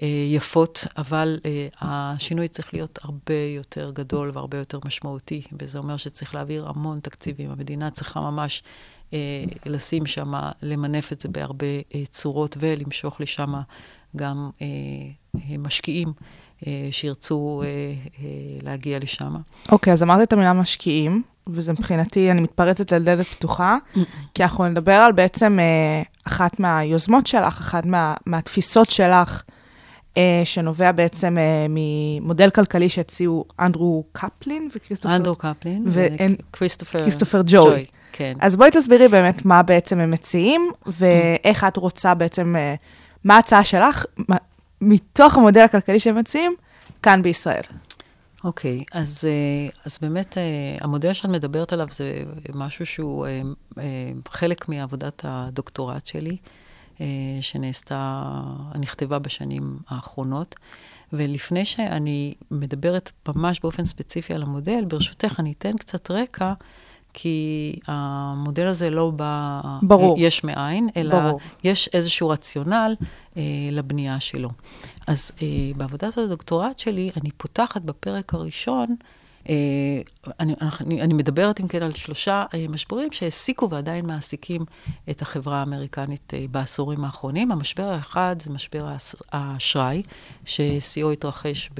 [0.02, 5.96] אה, יפות, אבל אה, השינוי צריך להיות הרבה יותר גדול והרבה יותר משמעותי, וזה אומר
[5.96, 7.50] שצריך להעביר המון תקציבים.
[7.50, 8.62] המדינה צריכה ממש
[9.12, 9.18] אה,
[9.66, 10.32] לשים שם,
[10.62, 11.66] למנף את זה בהרבה
[12.10, 13.54] צורות ולמשוך לשם
[14.16, 14.50] גם
[15.58, 16.12] משקיעים.
[16.90, 17.62] שירצו
[18.62, 19.36] להגיע לשם.
[19.72, 23.76] אוקיי, okay, אז אמרת את המילה משקיעים, וזה מבחינתי, אני מתפרצת לדלת פתוחה,
[24.34, 25.58] כי אנחנו נדבר על בעצם
[26.24, 29.42] אחת מהיוזמות שלך, אחת מה, מהתפיסות שלך
[30.44, 35.16] שנובע בעצם אה, ממודל כלכלי שהציעו אנדרו קפלין וכריסטופר...
[35.16, 37.84] אנדרו קפלין וכריסטופר ג'וי.
[38.12, 38.32] כן.
[38.40, 42.74] אז בואי תסבירי באמת מה בעצם הם מציעים, ואיך את רוצה בעצם, אה,
[43.24, 44.04] מה ההצעה שלך
[44.80, 46.54] מתוך המודל הכלכלי שהם מציעים
[47.02, 47.62] כאן בישראל.
[48.44, 49.28] אוקיי, okay, אז,
[49.84, 50.38] אז באמת
[50.80, 52.22] המודל שאת מדברת עליו זה
[52.54, 53.26] משהו שהוא
[54.28, 56.36] חלק מעבודת הדוקטורט שלי.
[57.00, 57.06] אה,
[57.40, 58.22] שנעשתה,
[58.78, 60.54] נכתבה בשנים האחרונות.
[61.12, 66.52] ולפני שאני מדברת ממש באופן ספציפי על המודל, ברשותך, אני אתן קצת רקע,
[67.12, 70.14] כי המודל הזה לא בא ברור.
[70.18, 71.40] יש מאין, אלא ברור.
[71.64, 72.94] יש איזשהו רציונל
[73.36, 73.42] אה,
[73.72, 74.50] לבנייה שלו.
[75.06, 75.46] אז אה,
[75.76, 78.96] בעבודת הדוקטורט שלי, אני פותחת בפרק הראשון
[80.40, 84.64] אני, אני, אני מדברת, אם כן, על שלושה אה, משברים שהעסיקו ועדיין מעסיקים
[85.10, 87.52] את החברה האמריקנית אה, בעשורים האחרונים.
[87.52, 88.88] המשבר האחד זה משבר
[89.32, 90.02] האשראי,
[90.44, 91.70] ששיאו התרחש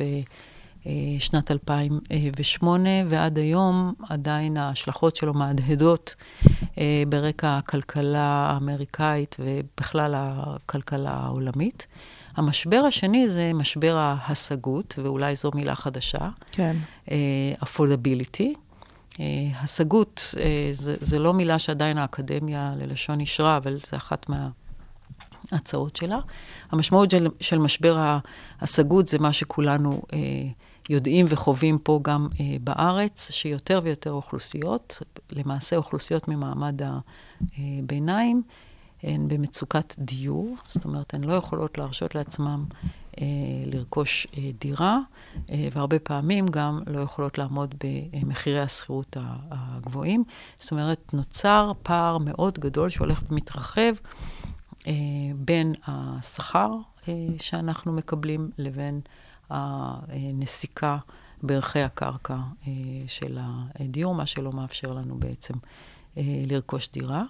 [0.87, 6.15] בשנת 2008, ועד היום עדיין ההשלכות שלו מהדהדות
[7.09, 11.87] ברקע הכלכלה האמריקאית ובכלל הכלכלה העולמית.
[12.37, 16.29] המשבר השני זה משבר ההשגות, ואולי זו מילה חדשה.
[16.53, 16.77] כן.
[17.07, 17.11] Uh,
[17.63, 18.49] affordability.
[19.13, 19.19] Uh,
[19.63, 20.39] השגות, uh,
[20.73, 24.27] זה, זה לא מילה שעדיין האקדמיה ללשון אישרה, אבל זה אחת
[25.53, 26.19] מההצעות שלה.
[26.71, 28.21] המשמעות של, של משבר
[28.61, 30.15] ההשגות זה מה שכולנו uh,
[30.91, 35.03] יודעים וחווים פה גם uh, בארץ, שיותר ויותר אוכלוסיות,
[35.33, 36.81] למעשה אוכלוסיות ממעמד
[37.59, 38.43] הביניים,
[39.03, 42.65] הן במצוקת דיור, זאת אומרת, הן לא יכולות להרשות לעצמן
[43.21, 43.27] אה,
[43.67, 44.99] לרכוש אה, דירה,
[45.51, 47.75] אה, והרבה פעמים גם לא יכולות לעמוד
[48.15, 49.17] במחירי השכירות
[49.51, 50.25] הגבוהים.
[50.57, 53.93] זאת אומרת, נוצר פער מאוד גדול שהולך ומתרחב
[54.87, 54.93] אה,
[55.37, 56.71] בין השכר
[57.09, 59.01] אה, שאנחנו מקבלים לבין
[59.51, 60.99] הנסיקה
[61.43, 62.37] בערכי הקרקע
[62.67, 62.73] אה,
[63.07, 65.55] של הדיור, מה שלא מאפשר לנו בעצם
[66.17, 67.25] אה, לרכוש דירה.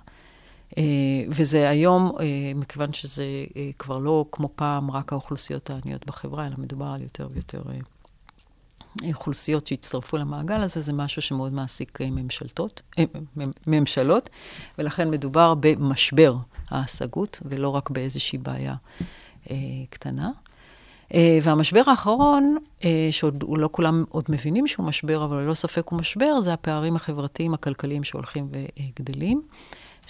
[0.78, 0.82] אה,
[1.28, 3.24] וזה היום, אה, מכיוון שזה
[3.56, 7.62] אה, כבר לא כמו פעם רק האוכלוסיות העניות בחברה, אלא מדובר על יותר ויותר
[9.14, 12.82] אוכלוסיות שהצטרפו למעגל הזה, זה משהו שמאוד מעסיק ממשלתות,
[13.66, 14.30] ממשלות,
[14.78, 16.36] ולכן מדובר במשבר
[16.68, 18.74] ההשגות, ולא רק באיזושהי בעיה
[19.90, 20.30] קטנה.
[21.42, 22.56] והמשבר האחרון,
[23.10, 27.54] שעוד לא כולם עוד מבינים שהוא משבר, אבל ללא ספק הוא משבר, זה הפערים החברתיים
[27.54, 29.42] הכלכליים שהולכים וגדלים.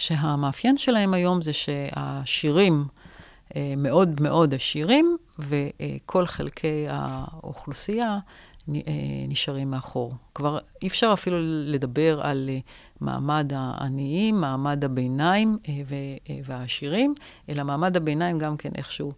[0.01, 2.85] שהמאפיין שלהם היום זה שהשירים
[3.57, 8.19] אה, מאוד מאוד עשירים, וכל חלקי האוכלוסייה
[8.69, 8.83] אה,
[9.29, 10.15] נשארים מאחור.
[10.35, 12.59] כבר אי אפשר אפילו לדבר על אה,
[13.01, 15.59] מעמד העניים, מעמד הביניים
[16.45, 17.15] והעשירים,
[17.49, 19.13] אלא מעמד הביניים גם כן איכשהו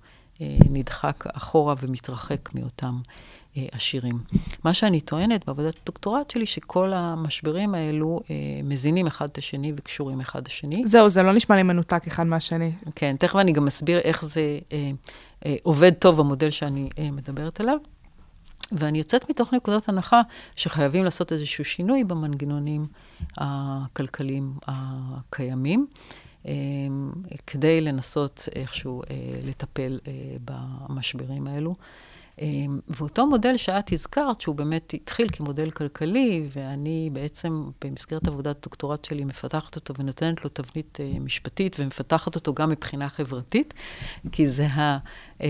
[0.71, 3.01] נדחק אחורה ומתרחק מאותם
[3.73, 4.19] עשירים.
[4.65, 8.35] מה שאני טוענת בעבודת הדוקטורט שלי, שכל המשברים האלו אה,
[8.65, 10.83] מזינים אחד את השני וקשורים אחד את השני.
[10.87, 12.73] זהו, זה לא נשמע לי מנותק אחד מהשני.
[12.95, 14.91] כן, תכף אני גם אסביר איך זה אה,
[15.47, 17.77] אה, עובד טוב, המודל שאני אה, מדברת עליו.
[18.73, 20.21] ואני יוצאת מתוך נקודות הנחה
[20.57, 22.87] שחייבים לעשות איזשהו שינוי במנגנונים
[23.37, 25.87] הכלכליים הקיימים.
[26.47, 26.53] אה,
[27.47, 30.13] כדי לנסות איכשהו אה, לטפל אה,
[30.45, 31.75] במשברים האלו.
[32.43, 39.05] אמ, ואותו מודל שאת הזכרת, שהוא באמת התחיל כמודל כלכלי, ואני בעצם במסגרת עבודת דוקטורט
[39.05, 43.75] שלי מפתחת אותו ונותנת לו תבנית uh, משפטית, ומפתחת אותו גם מבחינה חברתית,
[44.33, 44.99] כי זה ה...
[45.39, 45.43] Uh,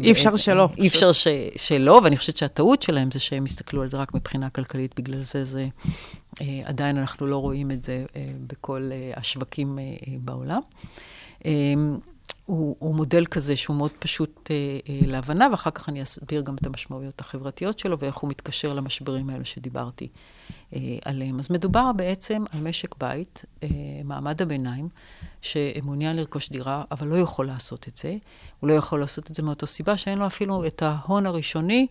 [0.00, 0.68] אי אפשר שלא.
[0.78, 1.26] אי אפשר ש,
[1.56, 5.44] שלא, ואני חושבת שהטעות שלהם זה שהם הסתכלו על זה רק מבחינה כלכלית, בגלל זה
[5.44, 5.68] זה...
[6.64, 8.04] עדיין אנחנו לא רואים את זה
[8.46, 9.78] בכל השווקים
[10.20, 10.60] בעולם.
[12.46, 14.56] הוא, הוא מודל כזה שהוא מאוד פשוט אה,
[14.88, 19.30] אה, להבנה, ואחר כך אני אסביר גם את המשמעויות החברתיות שלו ואיך הוא מתקשר למשברים
[19.30, 20.08] האלו שדיברתי
[20.74, 21.38] אה, עליהם.
[21.38, 23.68] אז מדובר בעצם על משק בית, אה,
[24.04, 24.88] מעמד הביניים,
[25.42, 28.16] שמעוניין לרכוש דירה, אבל לא יכול לעשות את זה.
[28.60, 31.86] הוא לא יכול לעשות את זה מאותו סיבה שאין לו אפילו את ההון הראשוני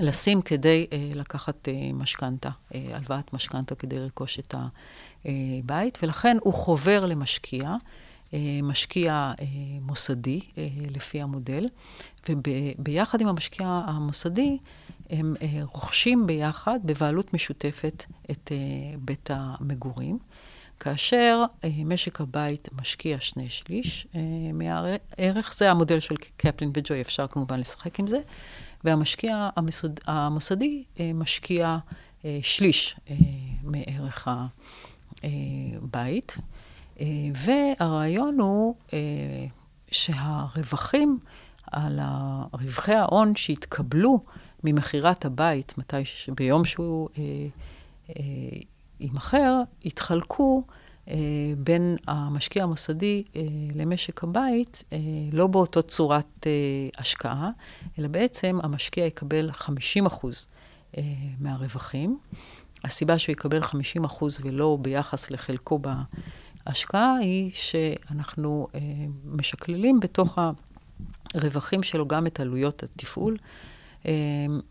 [0.00, 4.54] לשים כדי אה, לקחת אה, משכנתה, אה, הלוואת משכנתה כדי לרכוש את
[5.24, 7.74] הבית, ולכן הוא חובר למשקיע.
[8.34, 9.46] אה, משקיע אה,
[9.80, 11.66] מוסדי, אה, לפי המודל,
[12.28, 14.58] וביחד עם המשקיע המוסדי,
[15.10, 15.34] הם
[15.72, 18.52] רוכשים ביחד, בבעלות משותפת, את
[18.98, 20.18] בית המגורים.
[20.80, 21.44] כאשר
[21.84, 24.06] משק הבית משקיע שני שליש
[24.54, 28.20] מהערך, זה המודל של קפלין וג'וי, אפשר כמובן לשחק עם זה,
[28.84, 31.78] והמשקיע המסוד, המוסדי משקיע
[32.42, 32.96] שליש
[33.62, 34.28] מערך
[35.22, 36.36] הבית.
[37.34, 38.98] והרעיון הוא אה,
[39.90, 41.18] שהרווחים
[41.72, 41.98] על
[42.52, 44.20] רווחי ההון שהתקבלו
[44.64, 45.96] ממכירת הבית, מתי,
[46.36, 47.22] ביום שהוא אה,
[48.08, 48.58] אה,
[49.00, 50.62] יימכר, יתחלקו
[51.08, 51.16] אה,
[51.58, 53.42] בין המשקיע המוסדי אה,
[53.74, 54.98] למשק הבית, אה,
[55.32, 56.52] לא באותו צורת אה,
[56.98, 57.50] השקעה,
[57.98, 60.46] אלא בעצם המשקיע יקבל 50 אחוז
[60.96, 61.02] אה,
[61.40, 62.18] מהרווחים.
[62.84, 65.88] הסיבה שהוא יקבל 50 אחוז ולא ביחס לחלקו ב...
[66.66, 68.80] ההשקעה היא שאנחנו אה,
[69.24, 70.38] משקללים בתוך
[71.34, 73.36] הרווחים שלו גם את עלויות התפעול
[74.06, 74.12] אה,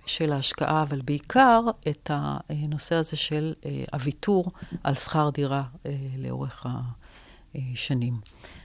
[0.05, 4.45] של ההשקעה, אבל בעיקר את הנושא הזה של אה, הוויתור
[4.83, 6.65] על שכר דירה אה, לאורך
[7.55, 8.13] השנים.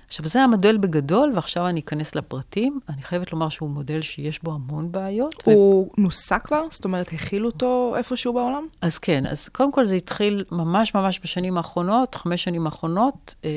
[0.08, 2.78] עכשיו, זה המודל בגדול, ועכשיו אני אכנס לפרטים.
[2.88, 5.42] אני חייבת לומר שהוא מודל שיש בו המון בעיות.
[5.44, 6.00] הוא ו...
[6.00, 6.62] נוסע כבר?
[6.70, 8.66] זאת אומרת, הכילו אותו איפשהו בעולם?
[8.80, 13.50] אז כן, אז קודם כל זה התחיל ממש ממש בשנים האחרונות, חמש שנים האחרונות אה,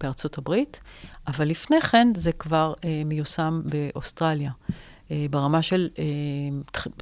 [0.00, 0.80] בארצות הברית,
[1.28, 4.50] אבל לפני כן זה כבר אה, מיושם באוסטרליה.
[5.10, 6.04] אה, ברמה של אה,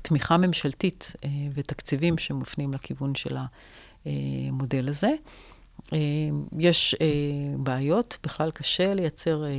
[0.03, 3.37] תמיכה ממשלתית אה, ותקציבים שמופנים לכיוון של
[4.07, 5.11] המודל הזה.
[5.93, 5.99] אה,
[6.59, 7.07] יש אה,
[7.59, 9.51] בעיות, בכלל קשה לייצר אה,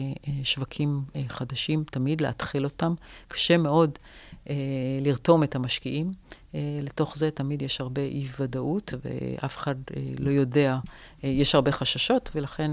[0.44, 2.94] שווקים חדשים, תמיד להתחיל אותם.
[3.28, 4.00] קשה מאוד
[5.02, 6.14] לרתום את המשקיעים.
[6.82, 9.76] לתוך זה תמיד יש הרבה אי-ודאות, ואף אחד
[10.20, 10.78] לא יודע,
[11.24, 12.72] יש הרבה חששות, ולכן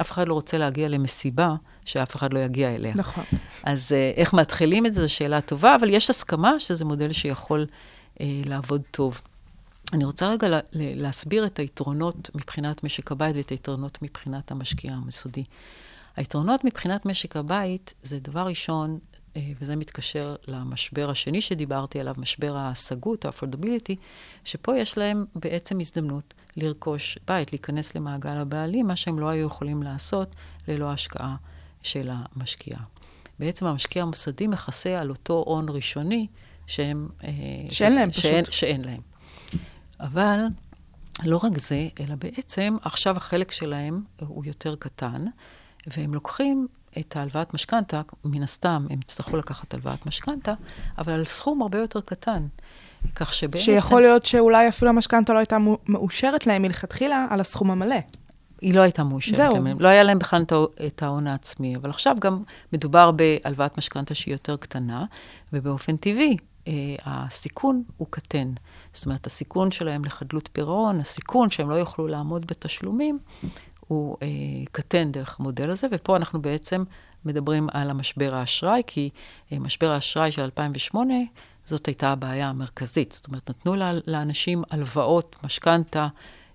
[0.00, 1.54] אף אחד לא רוצה להגיע למסיבה
[1.84, 2.94] שאף אחד לא יגיע אליה.
[2.94, 3.24] נכון.
[3.62, 7.66] אז איך מתחילים את זה, זו שאלה טובה, אבל יש הסכמה שזה מודל שיכול
[8.20, 9.20] לעבוד טוב.
[9.92, 15.44] אני רוצה רגע לה, להסביר את היתרונות מבחינת משק הבית ואת היתרונות מבחינת המשקיע המסודי.
[16.16, 18.98] היתרונות מבחינת משק הבית זה דבר ראשון,
[19.36, 23.94] אה, וזה מתקשר למשבר השני שדיברתי עליו, משבר ההשגות, ה-affordability,
[24.44, 29.82] שפה יש להם בעצם הזדמנות לרכוש בית, להיכנס למעגל הבעלים, מה שהם לא היו יכולים
[29.82, 30.34] לעשות
[30.68, 31.36] ללא השקעה
[31.82, 32.76] של המשקיע.
[33.38, 36.26] בעצם המשקיע המוסדי מכסה על אותו הון ראשוני
[36.66, 37.08] שהם...
[37.24, 37.30] אה,
[37.70, 38.54] שאין להם שאין, פשוט.
[38.54, 39.11] שאין להם.
[40.02, 40.46] אבל
[41.24, 45.24] לא רק זה, אלא בעצם עכשיו החלק שלהם הוא יותר קטן,
[45.86, 46.66] והם לוקחים
[46.98, 50.54] את ההלוואת משכנתה, מן הסתם הם יצטרכו לקחת הלוואת משכנתה,
[50.98, 52.46] אבל על סכום הרבה יותר קטן.
[53.14, 53.64] כך שבעצם...
[53.64, 55.56] שיכול להיות שאולי אפילו המשכנתה לא הייתה
[55.88, 57.96] מאושרת להם מלכתחילה על הסכום המלא.
[58.60, 59.54] היא לא הייתה מאושרת זהו.
[59.54, 60.44] להם, לא היה להם בכלל
[60.86, 61.76] את ההון העצמי.
[61.76, 62.42] אבל עכשיו גם
[62.72, 65.04] מדובר בהלוואת משכנתה שהיא יותר קטנה,
[65.52, 66.36] ובאופן טבעי,
[67.04, 68.52] הסיכון הוא קטן.
[68.92, 73.18] זאת אומרת, הסיכון שלהם לחדלות פירעון, הסיכון שהם לא יוכלו לעמוד בתשלומים,
[73.80, 74.28] הוא אה,
[74.72, 76.84] קטן דרך המודל הזה, ופה אנחנו בעצם
[77.24, 79.10] מדברים על המשבר האשראי, כי
[79.52, 81.14] אה, משבר האשראי של 2008,
[81.66, 83.12] זאת הייתה הבעיה המרכזית.
[83.12, 83.74] זאת אומרת, נתנו
[84.06, 86.08] לאנשים הלוואות, משכנתה,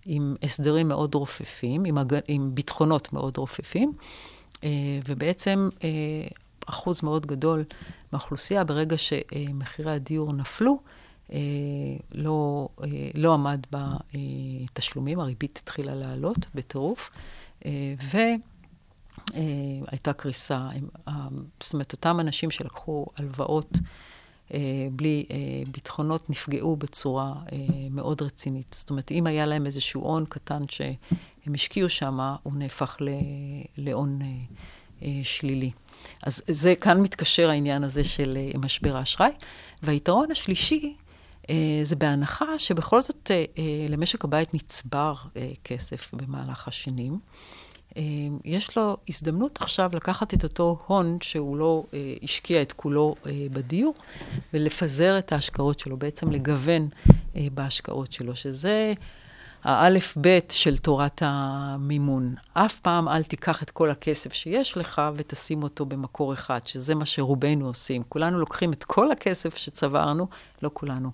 [0.06, 2.20] עם הסדרים מאוד רופפים, עם, הג...
[2.28, 3.94] עם ביטחונות מאוד רופפים,
[4.64, 4.70] אה,
[5.08, 5.90] ובעצם אה,
[6.70, 7.64] אחוז מאוד גדול
[8.12, 10.80] מהאוכלוסייה, ברגע שמחירי הדיור נפלו,
[11.34, 11.40] אה,
[12.12, 17.10] לא, אה, לא עמד בתשלומים, הריבית התחילה לעלות בטירוף,
[17.66, 17.94] אה,
[19.34, 20.70] והייתה קריסה.
[21.60, 23.72] זאת אומרת, אותם אנשים שלקחו הלוואות
[24.92, 25.26] בלי
[25.72, 27.34] ביטחונות נפגעו בצורה
[27.92, 28.76] מאוד רצינית.
[28.80, 32.98] זאת אומרת, אם היה להם איזשהו הון קטן שהם השקיעו שם, הוא נהפך
[33.78, 34.20] להון
[35.24, 35.72] שלילי.
[36.24, 39.32] אז זה, כאן מתקשר העניין הזה של משבר האשראי.
[39.84, 40.96] והיתרון השלישי
[41.50, 45.16] אה, זה בהנחה שבכל זאת אה, אה, למשק הבית נצבר
[45.64, 47.20] כסף במהלך השנים.
[48.46, 51.84] יש לו הזדמנות עכשיו לקחת את אותו הון שהוא לא
[52.24, 53.16] השקיע את כולו
[53.52, 53.94] בדיור,
[54.54, 56.88] ולפזר את ההשקעות שלו, בעצם לגוון
[57.36, 58.94] בהשקעות שלו, שזה
[59.64, 62.36] האלף-בית של תורת המימון.
[62.54, 67.06] אף פעם אל תיקח את כל הכסף שיש לך ותשים אותו במקור אחד, שזה מה
[67.06, 68.04] שרובנו עושים.
[68.10, 70.28] כולנו לוקחים את כל הכסף שצברנו,
[70.62, 71.12] לא כולנו,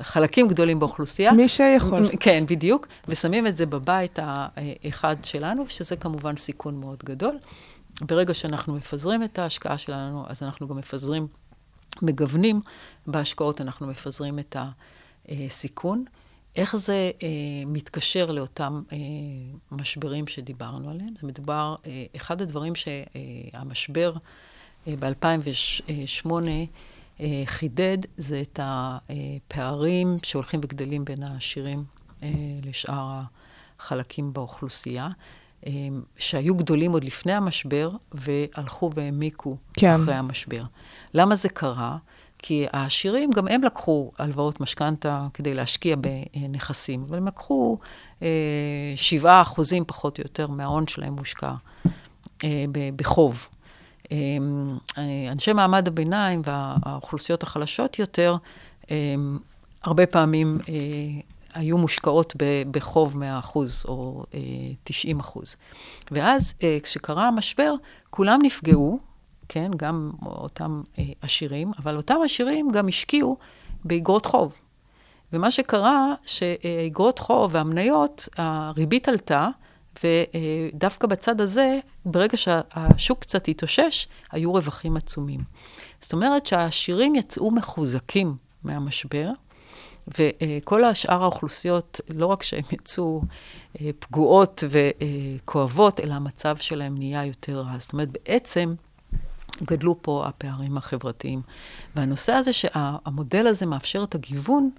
[0.00, 1.32] חלקים גדולים באוכלוסייה.
[1.32, 2.08] מי שיכול.
[2.20, 7.38] כן, בדיוק, ושמים את זה בבית האחד שלנו, שזה כמובן סיכון מאוד גדול.
[8.00, 11.26] ברגע שאנחנו מפזרים את ההשקעה שלנו, אז אנחנו גם מפזרים,
[12.02, 12.60] מגוונים
[13.06, 14.56] בהשקעות, אנחנו מפזרים את
[15.28, 16.04] הסיכון.
[16.56, 17.28] איך זה אה,
[17.66, 18.98] מתקשר לאותם אה,
[19.70, 21.14] משברים שדיברנו עליהם?
[21.16, 24.12] זה מדובר, אה, אחד הדברים שהמשבר
[24.88, 26.30] אה, ב-2008
[27.20, 31.84] אה, חידד, זה את הפערים שהולכים וגדלים בין העשירים
[32.22, 32.28] אה,
[32.62, 33.20] לשאר
[33.78, 35.08] החלקים באוכלוסייה.
[35.66, 35.72] אה,
[36.18, 39.94] שהיו גדולים עוד לפני המשבר, והלכו והעמיקו כן.
[39.94, 40.62] אחרי המשבר.
[41.14, 41.96] למה זה קרה?
[42.42, 47.78] כי העשירים, גם הם לקחו הלוואות משכנתה כדי להשקיע בנכסים, אבל הם לקחו
[48.22, 48.28] אה,
[48.96, 51.52] שבעה אחוזים פחות או יותר מההון שלהם מושקע
[52.44, 52.64] אה,
[52.96, 53.46] בחוב.
[54.12, 54.18] אה,
[55.32, 58.36] אנשי מעמד הביניים והאוכלוסיות החלשות יותר,
[59.82, 60.58] הרבה פעמים
[61.54, 62.36] היו מושקעות
[62.70, 63.16] בחוב
[63.52, 63.56] 100%
[63.88, 64.24] או
[64.90, 65.38] 90%.
[66.10, 67.74] ואז כשקרה המשבר,
[68.10, 69.09] כולם נפגעו,
[69.52, 73.36] כן, גם אותם אה, עשירים, אבל אותם עשירים גם השקיעו
[73.84, 74.52] באגרות חוב.
[75.32, 79.48] ומה שקרה, שאגרות חוב והמניות, הריבית עלתה,
[80.04, 85.40] ודווקא בצד הזה, ברגע שהשוק קצת התאושש, היו רווחים עצומים.
[86.00, 88.34] זאת אומרת שהעשירים יצאו מחוזקים
[88.64, 89.30] מהמשבר,
[90.18, 93.22] וכל השאר האוכלוסיות, לא רק שהן יצאו
[93.80, 97.78] אה, פגועות וכואבות, אלא המצב שלהם נהיה יותר רע.
[97.78, 98.74] זאת אומרת, בעצם,
[99.62, 101.42] גדלו פה הפערים החברתיים.
[101.96, 104.70] והנושא הזה שהמודל הזה מאפשר את הגיוון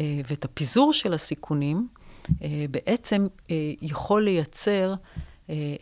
[0.00, 1.88] אה, ואת הפיזור של הסיכונים,
[2.42, 4.94] אה, בעצם אה, יכול לייצר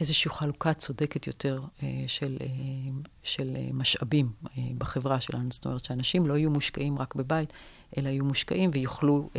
[0.00, 1.60] איזושהי חלוקה צודקת יותר
[2.06, 2.36] של,
[3.22, 4.30] של משאבים
[4.78, 5.48] בחברה שלנו.
[5.50, 7.52] זאת אומרת, שאנשים לא יהיו מושקעים רק בבית,
[7.98, 9.30] אלא יהיו מושקעים ויוכלו...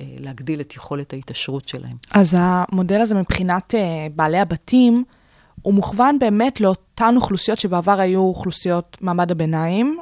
[0.00, 1.96] להגדיל את יכולת ההתעשרות שלהם.
[2.10, 3.74] אז המודל הזה מבחינת
[4.14, 5.04] בעלי הבתים,
[5.62, 9.98] הוא מוכוון באמת לאותן אוכלוסיות שבעבר היו אוכלוסיות מעמד הביניים,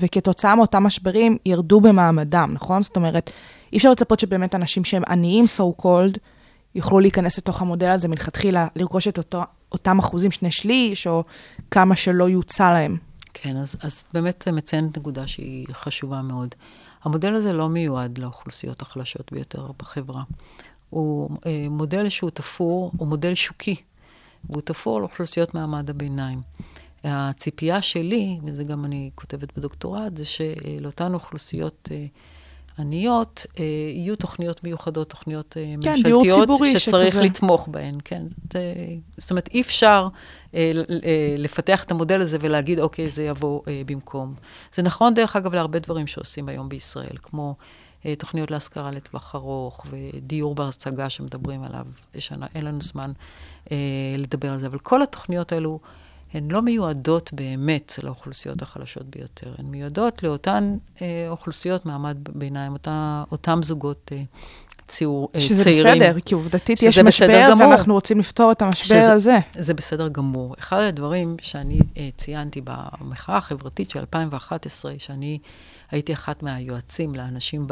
[0.00, 2.82] וכתוצאה מאותם משברים ירדו במעמדם, נכון?
[2.82, 3.30] זאת אומרת,
[3.72, 6.18] אי אפשר לצפות שבאמת אנשים שהם עניים, so called,
[6.74, 9.42] יוכלו להיכנס לתוך המודל הזה מלכתחילה, לרכוש את אותו,
[9.72, 11.24] אותם אחוזים, שני שליש, או
[11.70, 12.96] כמה שלא יוצע להם.
[13.34, 16.54] כן, אז, אז באמת מציינת נקודה שהיא חשובה מאוד.
[17.04, 20.22] המודל הזה לא מיועד לאוכלוסיות החלשות ביותר בחברה.
[20.90, 23.76] הוא אה, מודל שהוא תפור, הוא מודל שוקי.
[24.44, 26.40] והוא תפור על אוכלוסיות מעמד הביניים.
[27.04, 32.06] הציפייה שלי, וזה גם אני כותבת בדוקטורט, זה שלאותן אוכלוסיות אה,
[32.78, 33.64] עניות אה,
[33.94, 36.46] יהיו תוכניות מיוחדות, תוכניות אה, כן, ממשלתיות,
[36.78, 37.22] שצריך שכזה.
[37.22, 38.22] לתמוך בהן, כן.
[38.52, 38.74] זה,
[39.16, 40.08] זאת אומרת, אי אפשר
[41.38, 44.34] לפתח את המודל הזה ולהגיד, אוקיי, זה יבוא במקום.
[44.74, 47.54] זה נכון, דרך אגב, להרבה דברים שעושים היום בישראל, כמו...
[48.06, 51.86] אה, תוכניות להשכרה לטווח ארוך ודיור בר השגה שמדברים עליו,
[52.18, 53.12] שנה, אין לנו זמן
[53.72, 53.76] אה,
[54.18, 55.80] לדבר על זה, אבל כל התוכניות האלו
[56.34, 63.24] הן לא מיועדות באמת לאוכלוסיות החלשות ביותר, הן מיועדות לאותן אה, אוכלוסיות מעמד ביניים, אותה,
[63.32, 64.22] אותם זוגות אה,
[64.88, 65.94] ציור, אה, שזה צעירים.
[66.02, 67.52] בסדר, כי עובדתית שזה יש משבר.
[67.58, 69.38] ואנחנו רוצים לפתור את המשבר שזה- הזה.
[69.52, 70.54] זה בסדר גמור.
[70.58, 75.38] אחד הדברים שאני אה, ציינתי במחאה החברתית של 2011, שאני
[75.90, 77.66] הייתי אחת מהיועצים לאנשים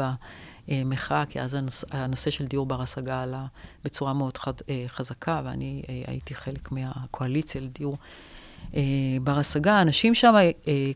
[0.67, 3.45] במחאה, כי אז הנוס, הנושא של דיור בר השגה עלה
[3.83, 7.97] בצורה מאוד חד, אה, חזקה, ואני אה, הייתי חלק מהקואליציה לדיור
[8.75, 8.81] אה,
[9.23, 9.81] בר השגה.
[9.81, 10.33] אנשים שם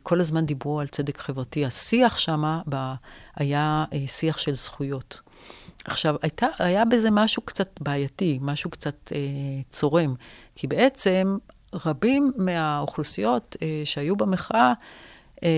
[0.03, 1.65] כל הזמן דיברו על צדק חברתי.
[1.65, 2.43] השיח שם
[3.35, 5.21] היה שיח של זכויות.
[5.85, 9.19] עכשיו, הייתה, היה בזה משהו קצת בעייתי, משהו קצת אה,
[9.69, 10.15] צורם,
[10.55, 11.37] כי בעצם
[11.85, 14.73] רבים מהאוכלוסיות אה, שהיו במחאה,
[15.43, 15.49] אה,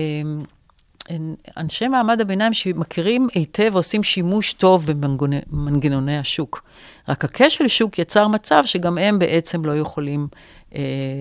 [1.56, 6.62] אנשי מעמד הביניים שמכירים היטב ועושים שימוש טוב במנגנוני השוק.
[7.08, 10.28] רק הכשל שוק יצר מצב שגם הם בעצם לא יכולים
[10.74, 10.80] אה,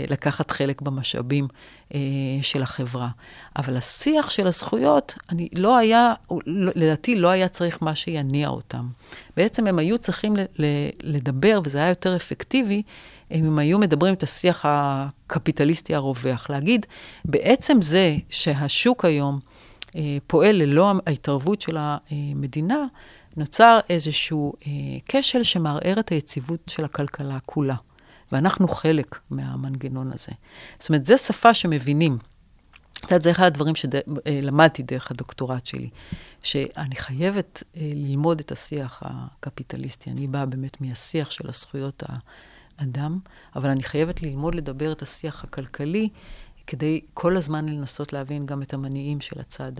[0.10, 1.48] לקחת חלק במשאבים
[1.94, 2.00] אה,
[2.42, 3.10] של החברה.
[3.56, 6.14] אבל השיח של הזכויות, אני לא היה,
[6.46, 8.88] לא- לדעתי לא היה צריך מה שיניע אותם.
[9.38, 12.82] בעצם הם היו צריכים ל- ל- לדבר, וזה היה יותר אפקטיבי,
[13.32, 16.50] אם הם היו מדברים את השיח הקפיטליסטי הרווח.
[16.50, 16.86] להגיד,
[17.26, 19.40] בעצם זה שהשוק היום
[20.28, 22.86] פועל ללא ההתערבות של המדינה,
[23.38, 24.72] נוצר איזשהו אה,
[25.10, 27.76] כשל שמערער את היציבות של הכלכלה כולה.
[28.32, 30.32] ואנחנו חלק מהמנגנון הזה.
[30.80, 32.18] זאת אומרת, זו שפה שמבינים.
[32.94, 35.90] את יודעת, זה אחד הדברים שלמדתי דרך הדוקטורט שלי,
[36.44, 40.12] שאני חייבת אה, ללמוד את השיח הקפיטליסטי.
[40.12, 42.04] אני באה באמת מהשיח של הזכויות
[42.78, 43.20] האדם,
[43.56, 46.10] אבל אני חייבת ללמוד לדבר את השיח הכלכלי,
[46.68, 49.72] כדי כל הזמן לנסות להבין גם את המניעים של הצד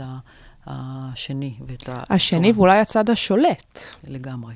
[0.66, 2.04] השני ואת ה...
[2.10, 3.80] השני ואולי הצד השולט.
[4.08, 4.56] לגמרי.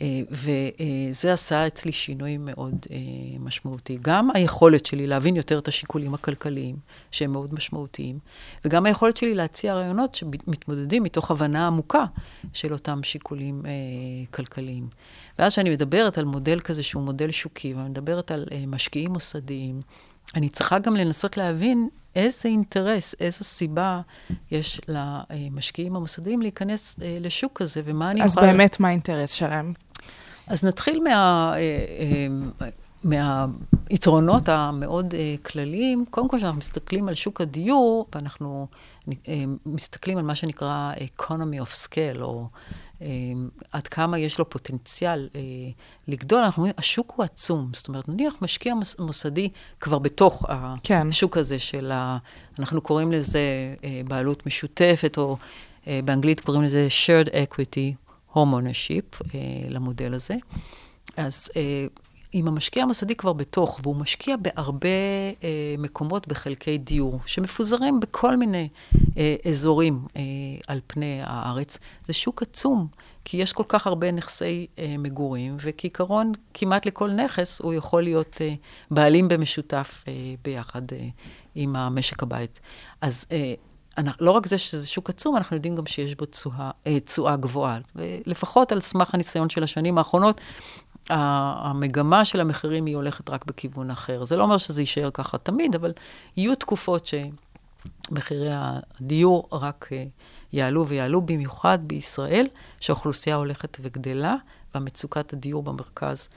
[0.00, 2.96] אה, וזה עשה אצלי שינוי מאוד אה,
[3.38, 3.98] משמעותי.
[4.02, 6.76] גם היכולת שלי להבין יותר את השיקולים הכלכליים,
[7.10, 8.18] שהם מאוד משמעותיים,
[8.64, 12.04] וגם היכולת שלי להציע רעיונות שמתמודדים מתוך הבנה עמוקה
[12.52, 13.70] של אותם שיקולים אה,
[14.30, 14.88] כלכליים.
[15.38, 19.80] ואז כשאני מדברת על מודל כזה שהוא מודל שוקי, ואני מדברת על משקיעים מוסדיים,
[20.34, 24.00] אני צריכה גם לנסות להבין איזה אינטרס, איזו סיבה
[24.50, 28.46] יש למשקיעים המוסדיים להיכנס לשוק כזה, ומה אני אז יכולה...
[28.46, 29.72] אז באמת, מה האינטרס שלהם?
[30.46, 31.52] אז נתחיל מה...
[31.56, 31.58] אה,
[32.60, 32.68] אה,
[33.04, 38.66] מהיתרונות המאוד uh, כלליים, קודם כל כשאנחנו מסתכלים על שוק הדיור, ואנחנו
[39.08, 39.12] uh,
[39.66, 42.87] מסתכלים על מה שנקרא economy of scale, או uh,
[43.72, 45.36] עד כמה יש לו פוטנציאל uh,
[46.08, 47.70] לגדול, אנחנו אומרים, השוק הוא עצום.
[47.74, 49.48] זאת אומרת, נניח משקיע מוסדי
[49.80, 50.46] כבר בתוך
[50.82, 51.08] כן.
[51.08, 52.18] השוק הזה של ה...
[52.58, 53.40] אנחנו קוראים לזה
[53.76, 55.36] uh, בעלות משותפת, או
[55.84, 58.08] uh, באנגלית קוראים לזה shared equity.
[58.34, 60.34] home ownership אה, למודל הזה.
[61.16, 61.86] אז אה,
[62.34, 64.88] אם המשקיע המוסדי כבר בתוך, והוא משקיע בהרבה
[65.42, 68.68] אה, מקומות בחלקי דיור, שמפוזרים בכל מיני
[69.18, 70.22] אה, אזורים אה,
[70.66, 72.86] על פני הארץ, זה שוק עצום,
[73.24, 78.40] כי יש כל כך הרבה נכסי אה, מגורים, וכעיקרון, כמעט לכל נכס הוא יכול להיות
[78.40, 78.54] אה,
[78.90, 80.12] בעלים במשותף אה,
[80.44, 81.08] ביחד אה,
[81.54, 82.60] עם המשק הבית.
[83.00, 83.54] אז אה,
[84.20, 86.24] לא רק זה שזה שוק עצום, אנחנו יודעים גם שיש בו
[86.86, 87.78] אה, תשואה גבוהה.
[88.26, 90.40] לפחות על סמך הניסיון של השנים האחרונות,
[91.10, 94.24] המגמה של המחירים היא הולכת רק בכיוון אחר.
[94.24, 95.92] זה לא אומר שזה יישאר ככה תמיד, אבל
[96.36, 97.10] יהיו תקופות
[98.10, 100.04] שמחירי הדיור רק אה,
[100.52, 102.46] יעלו ויעלו, במיוחד בישראל,
[102.80, 104.36] שהאוכלוסייה הולכת וגדלה,
[104.74, 106.28] והמצוקת הדיור במרכז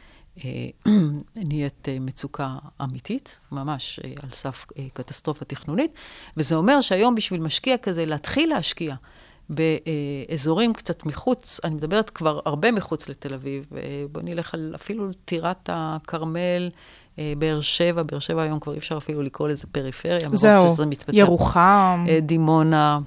[0.45, 0.69] אה,
[1.35, 5.91] נהיית אה, מצוקה אמיתית, ממש על סף קטסטרופה תכנונית,
[6.37, 8.95] וזה אומר שהיום בשביל משקיע כזה להתחיל להשקיע
[9.51, 13.65] באזורים קצת מחוץ, אני מדברת כבר הרבה מחוץ לתל אביב,
[14.11, 16.69] בואו נלך על אפילו טירת הכרמל,
[17.17, 20.75] באר שבע, באר שבע היום כבר אי אפשר אפילו לקרוא לזה פריפריה, זהו,
[21.13, 22.05] ירוחם.
[22.21, 22.99] דימונה.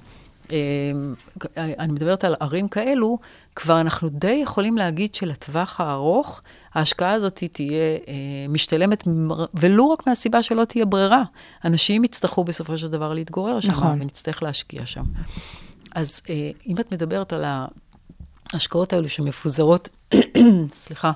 [1.57, 3.17] אני מדברת על ערים כאלו,
[3.55, 6.41] כבר אנחנו די יכולים להגיד שלטווח הארוך,
[6.73, 8.13] ההשקעה הזאת תהיה אה,
[8.49, 9.03] משתלמת,
[9.53, 11.23] ולו רק מהסיבה שלא תהיה ברירה.
[11.65, 14.01] אנשים יצטרכו בסופו של דבר להתגורר שם, נכון.
[14.01, 15.03] ונצטרך להשקיע שם.
[15.95, 17.43] אז אה, אם את מדברת על
[18.53, 19.89] ההשקעות האלו שמפוזרות,
[20.83, 21.11] סליחה,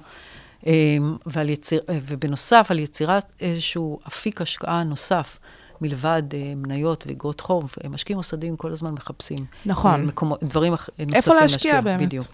[0.67, 5.37] אה, ועל יציר, אה, ובנוסף על יצירת איזשהו אפיק השקעה נוסף,
[5.81, 9.45] מלבד אה, מניות ואגרות חוב, משקיעים מוסדיים כל הזמן מחפשים.
[9.65, 10.05] נכון.
[10.05, 11.33] מקומות, דברים אח, נוספים להשקיע.
[11.33, 12.01] איפה להשקיע באמת.
[12.01, 12.27] בדיוק.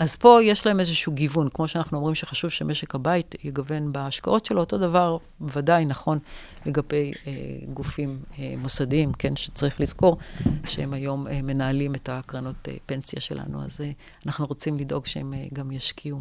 [0.00, 4.60] אז פה יש להם איזשהו גיוון, כמו שאנחנו אומרים שחשוב שמשק הבית יגוון בהשקעות שלו,
[4.60, 6.18] אותו דבר ודאי נכון
[6.66, 7.32] לגבי אה,
[7.74, 10.18] גופים אה, מוסדיים, כן, שצריך לזכור
[10.66, 13.90] שהם היום אה, מנהלים את הקרנות אה, פנסיה שלנו, אז אה,
[14.26, 16.20] אנחנו רוצים לדאוג שהם אה, גם ישקיעו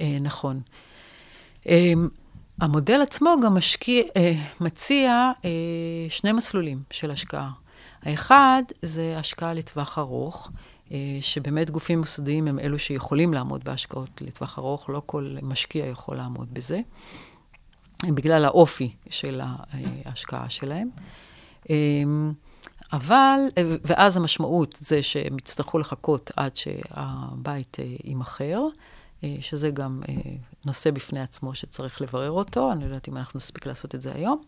[0.00, 0.60] אה, נכון.
[1.68, 1.92] אה,
[2.60, 5.50] המודל עצמו גם משקיע, אה, מציע אה,
[6.08, 7.50] שני מסלולים של השקעה.
[8.02, 10.50] האחד זה השקעה לטווח ארוך.
[10.92, 16.16] אה, שבאמת גופים מוסדיים הם אלו שיכולים לעמוד בהשקעות לטווח ארוך, לא כל משקיע יכול
[16.16, 16.80] לעמוד בזה,
[18.06, 19.40] בגלל האופי של
[20.04, 20.90] ההשקעה שלהם.
[21.70, 21.76] אה,
[22.92, 23.40] אבל,
[23.84, 28.62] ואז המשמעות זה שהם יצטרכו לחכות עד שהבית אה, יימכר,
[29.40, 30.02] שזה גם
[30.64, 34.12] נושא בפני עצמו שצריך לברר אותו, אני לא יודעת אם אנחנו נספיק לעשות את זה
[34.14, 34.42] היום.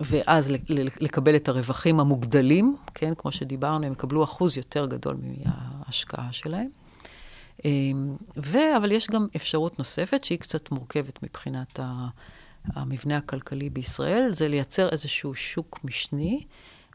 [0.00, 0.52] ואז
[1.00, 6.68] לקבל את הרווחים המוגדלים, כן, כמו שדיברנו, הם יקבלו אחוז יותר גדול מההשקעה שלהם.
[7.64, 11.80] אמ, ו, אבל יש גם אפשרות נוספת, שהיא קצת מורכבת מבחינת
[12.64, 16.44] המבנה הכלכלי בישראל, זה לייצר איזשהו שוק משני,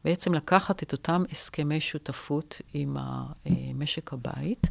[0.06, 2.98] בעצם לקחת את אותם הסכמי שותפות עם
[3.76, 4.68] משק הבית,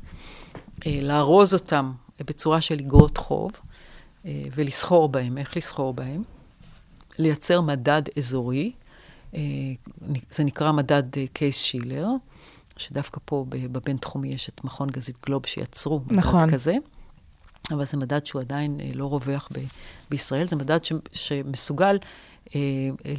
[0.87, 1.93] אה, לארוז אותם
[2.27, 3.53] בצורה של אגרות חוב,
[4.27, 5.39] אה, ולסחור בהם.
[5.39, 6.23] איך לסחור בהם?
[7.19, 8.73] לייצר מדד אזורי,
[9.35, 9.41] אה,
[10.31, 12.07] זה נקרא מדד אה, קייס שילר,
[12.77, 16.51] שדווקא פה בבינתחומי יש את מכון גזית גלוב שיצרו מדד נכון.
[16.51, 16.77] כזה.
[17.73, 19.65] אבל זה מדד שהוא עדיין לא רווח ב-
[20.11, 21.99] בישראל, זה מדד ש- שמסוגל
[22.55, 22.61] אה,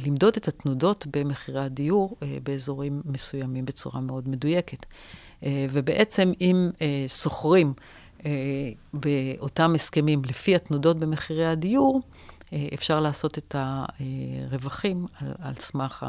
[0.06, 4.86] למדוד את התנודות במחירי הדיור אה, באזורים מסוימים בצורה מאוד מדויקת.
[5.44, 7.72] אה, ובעצם אם אה, שוכרים
[8.92, 12.00] באותם הסכמים לפי התנודות במחירי הדיור,
[12.52, 16.06] אה, אפשר לעשות את הרווחים על, על סמך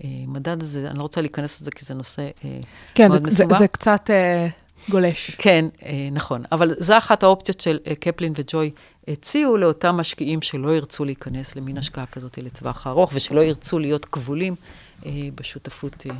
[0.00, 0.90] המדד הזה.
[0.90, 2.58] אני לא רוצה להיכנס לזה כי זה נושא אה,
[2.94, 3.58] כן, מאוד זה, זה, מסובך.
[3.58, 4.48] זה קצת אה,
[4.88, 5.30] גולש.
[5.38, 6.42] כן, אה, נכון.
[6.52, 8.70] אבל זו אחת האופציות של אה, קפלין וג'וי
[9.08, 14.54] הציעו לאותם משקיעים שלא ירצו להיכנס למין השקעה כזאת לטווח הארוך, ושלא ירצו להיות כבולים
[15.06, 16.14] אה, בשותפות אה,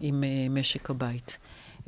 [0.00, 1.38] עם אה, משק הבית.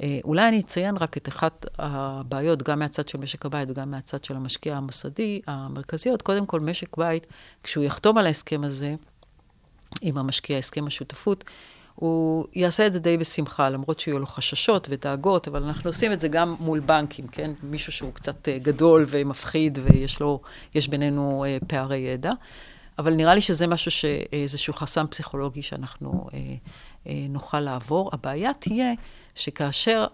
[0.02, 4.24] אה, אולי אני אציין רק את אחת הבעיות, גם מהצד של משק הבית וגם מהצד
[4.24, 6.23] של המשקיע המוסדי, המרכזיות.
[6.23, 7.27] קודם כל, משק בית,
[7.62, 8.94] כשהוא יחתום על ההסכם הזה,
[10.01, 11.44] עם המשקיע, הסכם השותפות,
[11.94, 16.20] הוא יעשה את זה די בשמחה, למרות שיהיו לו חששות ודאגות, אבל אנחנו עושים את
[16.20, 17.51] זה גם מול בנקים, כן?
[17.62, 20.40] מישהו שהוא קצת אה, גדול ומפחיד ויש לו,
[20.74, 22.32] יש בינינו אה, פערי ידע.
[22.98, 26.39] אבל נראה לי שזה משהו, ש- איזשהו חסם פסיכולוגי שאנחנו אה,
[27.06, 28.10] אה, נוכל לעבור.
[28.12, 28.93] הבעיה תהיה
[29.36, 30.06] שכאשר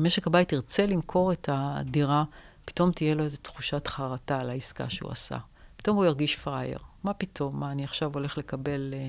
[0.00, 2.24] משק הבית ירצה למכור את הדירה,
[2.64, 5.36] פתאום תהיה לו איזו תחושת חרטה על העסקה שהוא עשה.
[5.76, 6.78] פתאום הוא ירגיש פראייר.
[7.04, 7.60] מה פתאום?
[7.60, 9.08] מה, אני עכשיו הולך לקבל אה,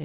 [0.00, 0.04] אה,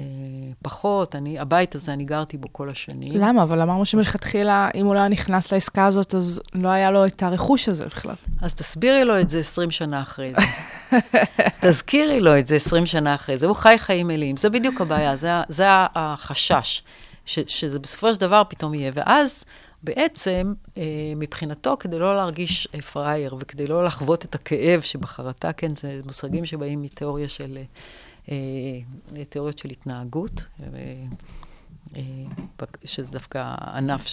[0.62, 1.14] פחות?
[1.14, 3.12] אני, הבית הזה, אני גרתי בו כל השנים.
[3.12, 3.42] למה?
[3.42, 7.22] אבל אמרנו שמלכתחילה, אם הוא לא היה נכנס לעסקה הזאת, אז לא היה לו את
[7.22, 8.14] הרכוש הזה בכלל.
[8.40, 10.42] אז תסבירי לו את זה 20 שנה אחרי זה.
[11.62, 13.46] תזכירי לו את זה 20 שנה אחרי זה.
[13.46, 14.36] הוא חי חיים מלאים.
[14.36, 16.82] זה בדיוק הבעיה, זה, זה החשש,
[17.26, 18.90] ש, שזה בסופו של דבר פתאום יהיה.
[18.94, 19.44] ואז
[19.82, 20.82] בעצם, אה,
[21.16, 26.46] מבחינתו, כדי לא להרגיש אה, פראייר וכדי לא לחוות את הכאב שבחרטה, כן, זה מושגים
[26.46, 27.58] שבאים מתיאוריה של,
[28.28, 28.34] אה,
[29.16, 30.44] אה, תיאוריות של התנהגות.
[30.62, 30.68] אה,
[31.96, 32.02] אה,
[32.84, 34.06] שזה דווקא ענף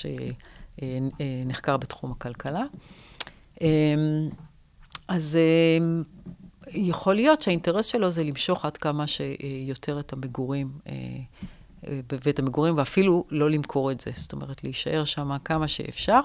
[0.77, 2.63] שנחקר בתחום הכלכלה.
[3.61, 4.29] אמ,
[5.07, 5.37] אז
[5.79, 6.03] אמ,
[6.71, 10.97] יכול להיות שהאינטרס שלו זה למשוך עד כמה שיותר את המגורים, אה, אה,
[12.07, 14.11] בבית המגורים, ואפילו לא למכור את זה.
[14.15, 16.19] זאת אומרת, להישאר שם כמה שאפשר,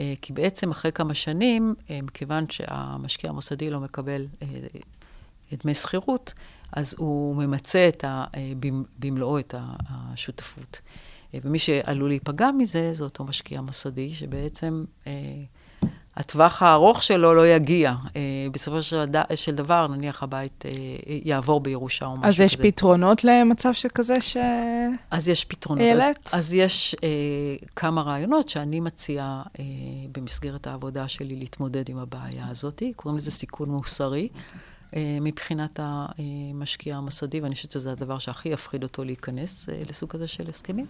[0.00, 4.46] אה, כי בעצם אחרי כמה שנים, אה, מכיוון שהמשקיע המוסדי לא מקבל אה,
[5.64, 6.34] דמי שכירות,
[6.72, 9.54] אז הוא ממצה את ה, אה, במ- במלואו את
[9.88, 10.80] השותפות.
[11.34, 15.12] אה, ומי שעלול להיפגע מזה, זה אותו משקיע מוסדי, שבעצם אה,
[16.16, 17.94] הטווח הארוך שלו לא יגיע.
[18.16, 18.20] אה,
[18.52, 19.36] בסופו של, ד...
[19.36, 20.70] של דבר, נניח הבית אה,
[21.24, 22.44] יעבור בירושה או משהו אז כזה.
[22.44, 24.36] יש פתרונות למצב שכזה ש...
[25.10, 25.84] אז יש פתרונות.
[25.84, 26.30] העלית?
[26.32, 27.08] אז, אז יש אה,
[27.76, 29.64] כמה רעיונות שאני מציעה אה,
[30.12, 32.82] במסגרת העבודה שלי להתמודד עם הבעיה הזאת.
[32.96, 34.28] קוראים לזה סיכון מוסרי.
[34.96, 40.48] אה, מבחינת המשקיע המוסדי, ואני חושבת שזה הדבר שהכי יפחיד אותו להיכנס לסוג כזה של
[40.48, 40.86] הסכמים.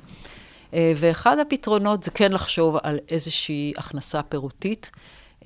[0.75, 4.91] אה, ואחד הפתרונות זה כן לחשוב על איזושהי הכנסה פירותית.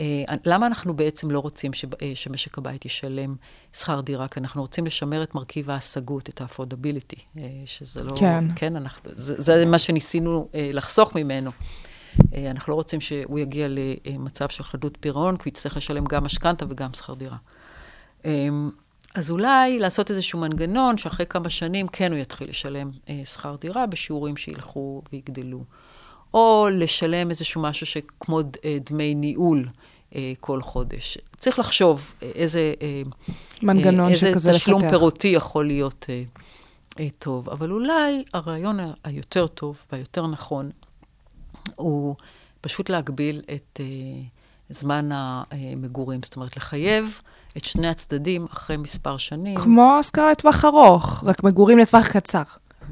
[0.00, 3.34] אה, למה אנחנו בעצם לא רוצים ש, אה, שמשק הבית ישלם
[3.72, 4.28] שכר דירה?
[4.28, 8.16] כי אנחנו רוצים לשמר את מרכיב ההשגות, את ה-affordability, שזה לא...
[8.16, 8.44] כן.
[8.56, 11.50] כן, אנחנו, זה, זה מה שניסינו לחסוך ממנו.
[12.50, 16.64] אנחנו לא רוצים שהוא יגיע למצב של חדלות פירעון, כי הוא יצטרך לשלם גם משכנתה
[16.68, 17.36] וגם שכר דירה.
[19.14, 23.86] אז אולי לעשות איזשהו מנגנון שאחרי כמה שנים כן הוא יתחיל לשלם אה, שכר דירה
[23.86, 25.64] בשיעורים שילכו ויגדלו.
[26.34, 29.64] או לשלם איזשהו משהו שכמו אה, דמי ניהול
[30.14, 31.18] אה, כל חודש.
[31.36, 32.74] צריך לחשוב אה, איזה...
[32.82, 33.02] אה,
[33.62, 34.90] מנגנון אה, איזה שכזה תשלום לפתח.
[34.90, 36.22] פירותי יכול להיות אה,
[37.00, 37.50] אה, טוב.
[37.50, 40.70] אבל אולי הרעיון היותר טוב והיותר נכון
[41.76, 42.16] הוא
[42.60, 43.86] פשוט להגביל את אה,
[44.70, 46.20] זמן המגורים.
[46.22, 47.20] זאת אומרת, לחייב
[47.58, 49.56] את שני הצדדים אחרי מספר שנים.
[49.56, 52.42] כמו השכרה לטווח ארוך, רק מגורים לטווח קצר.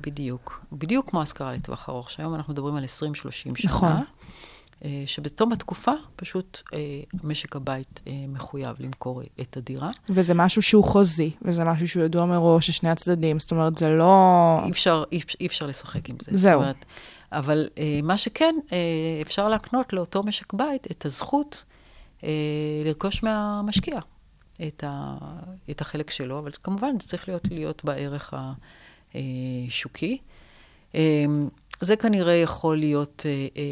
[0.01, 0.65] בדיוק.
[0.73, 2.87] בדיוק כמו השכרה לטווח ארוך, שהיום אנחנו מדברים על 20-30
[3.31, 3.53] שנה.
[3.65, 3.93] נכון.
[4.85, 6.79] אה, שבתום התקופה, פשוט אה,
[7.25, 9.91] משק הבית אה, מחויב למכור את הדירה.
[10.11, 14.61] וזה משהו שהוא חוזי, וזה משהו שהוא ידוע מראש לשני הצדדים, זאת אומרת, זה לא...
[14.65, 16.31] אי אפשר, אי, אי אפשר לשחק עם זה.
[16.35, 16.61] זהו.
[16.61, 16.85] זאת אומרת,
[17.33, 17.69] אבל
[18.03, 18.55] מה שכן,
[19.23, 21.65] אפשר להקנות לאותו משק בית את הזכות
[22.85, 24.01] לרכוש מהמשקיע
[24.67, 25.17] את, ה,
[25.71, 28.35] את החלק שלו, אבל כמובן זה צריך להיות, להיות בערך
[29.15, 30.19] השוקי.
[30.95, 31.25] אה,
[31.81, 33.63] זה כנראה יכול להיות אה, אה,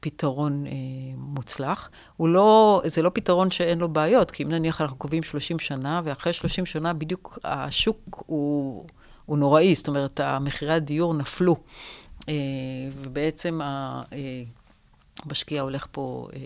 [0.00, 0.72] פתרון אה,
[1.16, 1.90] מוצלח.
[2.16, 6.00] הוא לא, זה לא פתרון שאין לו בעיות, כי אם נניח אנחנו קובעים 30 שנה,
[6.04, 8.86] ואחרי 30 שנה בדיוק השוק הוא,
[9.26, 11.56] הוא נוראי, זאת אומרת, מחירי הדיור נפלו,
[12.28, 12.34] אה,
[12.94, 14.42] ובעצם ה- אה,
[15.24, 16.28] המשקיע הולך פה...
[16.36, 16.40] אה,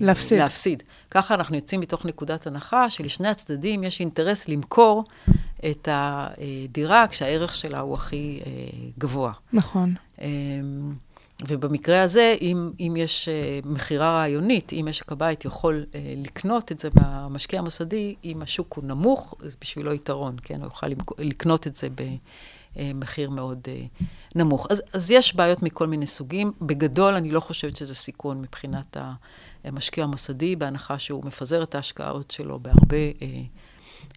[0.00, 0.38] להפסיד.
[0.38, 0.82] להפסיד.
[1.10, 5.04] ככה אנחנו יוצאים מתוך נקודת הנחה שלשני הצדדים יש אינטרס למכור
[5.70, 8.50] את הדירה כשהערך שלה הוא הכי אה,
[8.98, 9.32] גבוה.
[9.52, 9.94] נכון.
[10.20, 10.94] אמ,
[11.48, 16.80] ובמקרה הזה, אם, אם יש אה, מכירה רעיונית, אם משק הבית יכול אה, לקנות את
[16.80, 20.56] זה מהמשקיע המוסדי, אם השוק הוא נמוך, זה בשבילו יתרון, כן?
[20.56, 20.86] הוא יוכל
[21.18, 21.88] לקנות את זה
[22.76, 23.82] במחיר מאוד אה,
[24.34, 24.66] נמוך.
[24.70, 26.52] אז, אז יש בעיות מכל מיני סוגים.
[26.60, 28.96] בגדול, אני לא חושבת שזה סיכון מבחינת
[29.64, 33.26] המשקיע המוסדי, בהנחה שהוא מפזר את ההשקעות שלו בהרבה אה,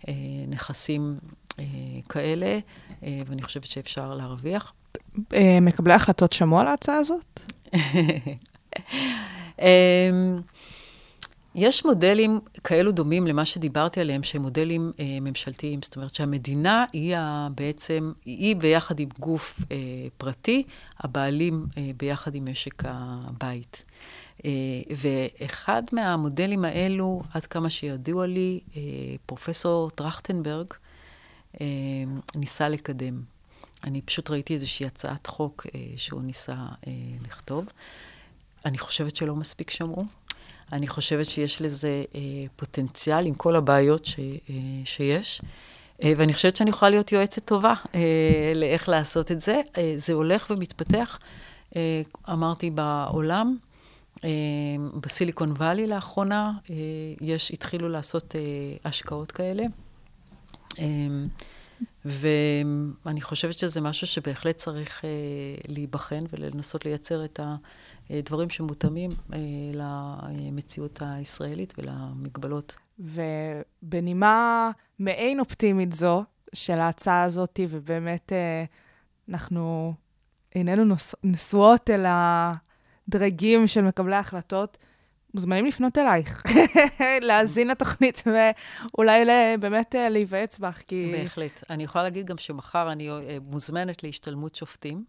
[0.07, 0.13] אה,
[0.47, 1.17] נכסים
[1.59, 1.65] אה,
[2.09, 2.59] כאלה,
[3.03, 4.73] אה, ואני חושבת שאפשר להרוויח.
[5.33, 7.39] אה, מקבלי ההחלטות שמעו על ההצעה הזאת?
[9.59, 10.41] אמ,
[11.55, 15.79] יש מודלים כאלו דומים למה שדיברתי עליהם, שהם מודלים אה, ממשלתיים.
[15.83, 19.77] זאת אומרת שהמדינה היא ה, בעצם, היא ביחד עם גוף אה,
[20.17, 20.63] פרטי,
[20.99, 23.83] הבעלים אה, ביחד עם משק הבית.
[24.45, 24.51] אה,
[24.97, 28.81] ואחד מהמודלים האלו, עד כמה שידוע לי, אה,
[29.25, 30.67] פרופסור טרכטנברג
[31.61, 31.65] אה,
[32.35, 33.21] ניסה לקדם.
[33.83, 35.65] אני פשוט ראיתי איזושהי הצעת חוק
[35.95, 36.55] שהוא ניסה
[37.25, 37.65] לכתוב.
[38.65, 40.05] אני חושבת שלא מספיק שמעו.
[40.71, 42.03] אני חושבת שיש לזה
[42.55, 44.19] פוטנציאל עם כל הבעיות ש,
[44.85, 45.41] שיש.
[45.99, 49.61] ואני חושבת שאני יכולה להיות יועצת טובה אה, לאיך לעשות את זה.
[49.77, 51.19] אה, זה הולך ומתפתח,
[51.75, 53.57] אה, אמרתי, בעולם.
[54.23, 54.29] אה,
[55.01, 56.75] בסיליקון וואלי לאחרונה, אה,
[57.21, 58.41] יש, התחילו לעשות אה,
[58.85, 59.63] השקעות כאלה.
[62.05, 65.05] ואני חושבת שזה משהו שבהחלט צריך
[65.67, 67.39] להיבחן ולנסות לייצר את
[68.09, 69.09] הדברים שמותאמים
[69.73, 72.75] למציאות הישראלית ולמגבלות.
[72.99, 76.23] ובנימה מעין אופטימית זו
[76.53, 78.31] של ההצעה הזאת, ובאמת
[79.29, 79.93] אנחנו
[80.55, 82.05] איננו נשואות אל
[83.07, 84.77] הדרגים של מקבלי ההחלטות,
[85.33, 86.43] מוזמנים לפנות אלייך,
[87.27, 89.25] להאזין לתוכנית ואולי
[89.59, 91.11] באמת אה, להיוועץ בך, כי...
[91.11, 91.63] בהחלט.
[91.69, 95.03] אני יכולה להגיד גם שמחר אני אה, מוזמנת להשתלמות שופטים.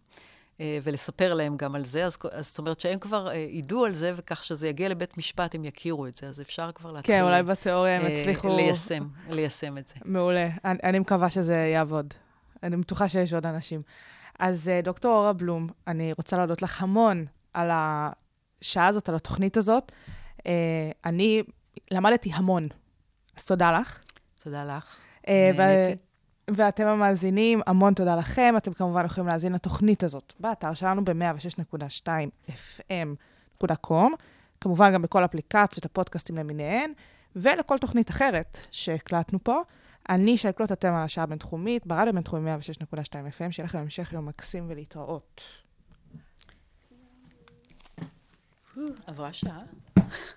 [0.59, 3.93] אה, ולספר להם גם על זה, אז, אז זאת אומרת שהם כבר אה, ידעו על
[3.93, 7.15] זה, וכך שזה יגיע לבית משפט, הם יכירו את זה, אז אפשר כבר להתחיל...
[7.15, 8.47] כן, אולי בתיאוריה הם אה, יצליחו...
[8.47, 9.95] ליישם, ליישם את זה.
[10.05, 10.49] מעולה.
[10.65, 12.13] אני, אני מקווה שזה יעבוד.
[12.63, 13.81] אני בטוחה שיש עוד אנשים.
[14.39, 19.57] אז אה, דוקטור אורה בלום, אני רוצה להודות לך המון על השעה הזאת, על התוכנית
[19.57, 19.91] הזאת.
[20.47, 21.43] אה, אני
[21.91, 22.67] למדתי המון,
[23.37, 23.99] אז תודה לך.
[24.43, 24.95] תודה לך.
[25.27, 26.03] אה, נהניתי.
[26.51, 28.53] ואתם המאזינים, המון תודה לכם.
[28.57, 32.07] אתם כמובן יכולים להאזין לתוכנית הזאת באתר שלנו ב-106.2
[32.47, 34.11] fm.com,
[34.61, 36.91] כמובן גם בכל אפליקציות הפודקאסטים למיניהן,
[37.35, 39.61] ולכל תוכנית אחרת שהקלטנו פה.
[40.09, 44.65] אני שייקלוט אתם על השעה הבינתחומית, ברדיו בינתחומי 106.2 FM, שיהיה לכם המשך יום מקסים
[44.67, 45.41] ולהתראות.
[48.77, 49.65] Uh, vou achar.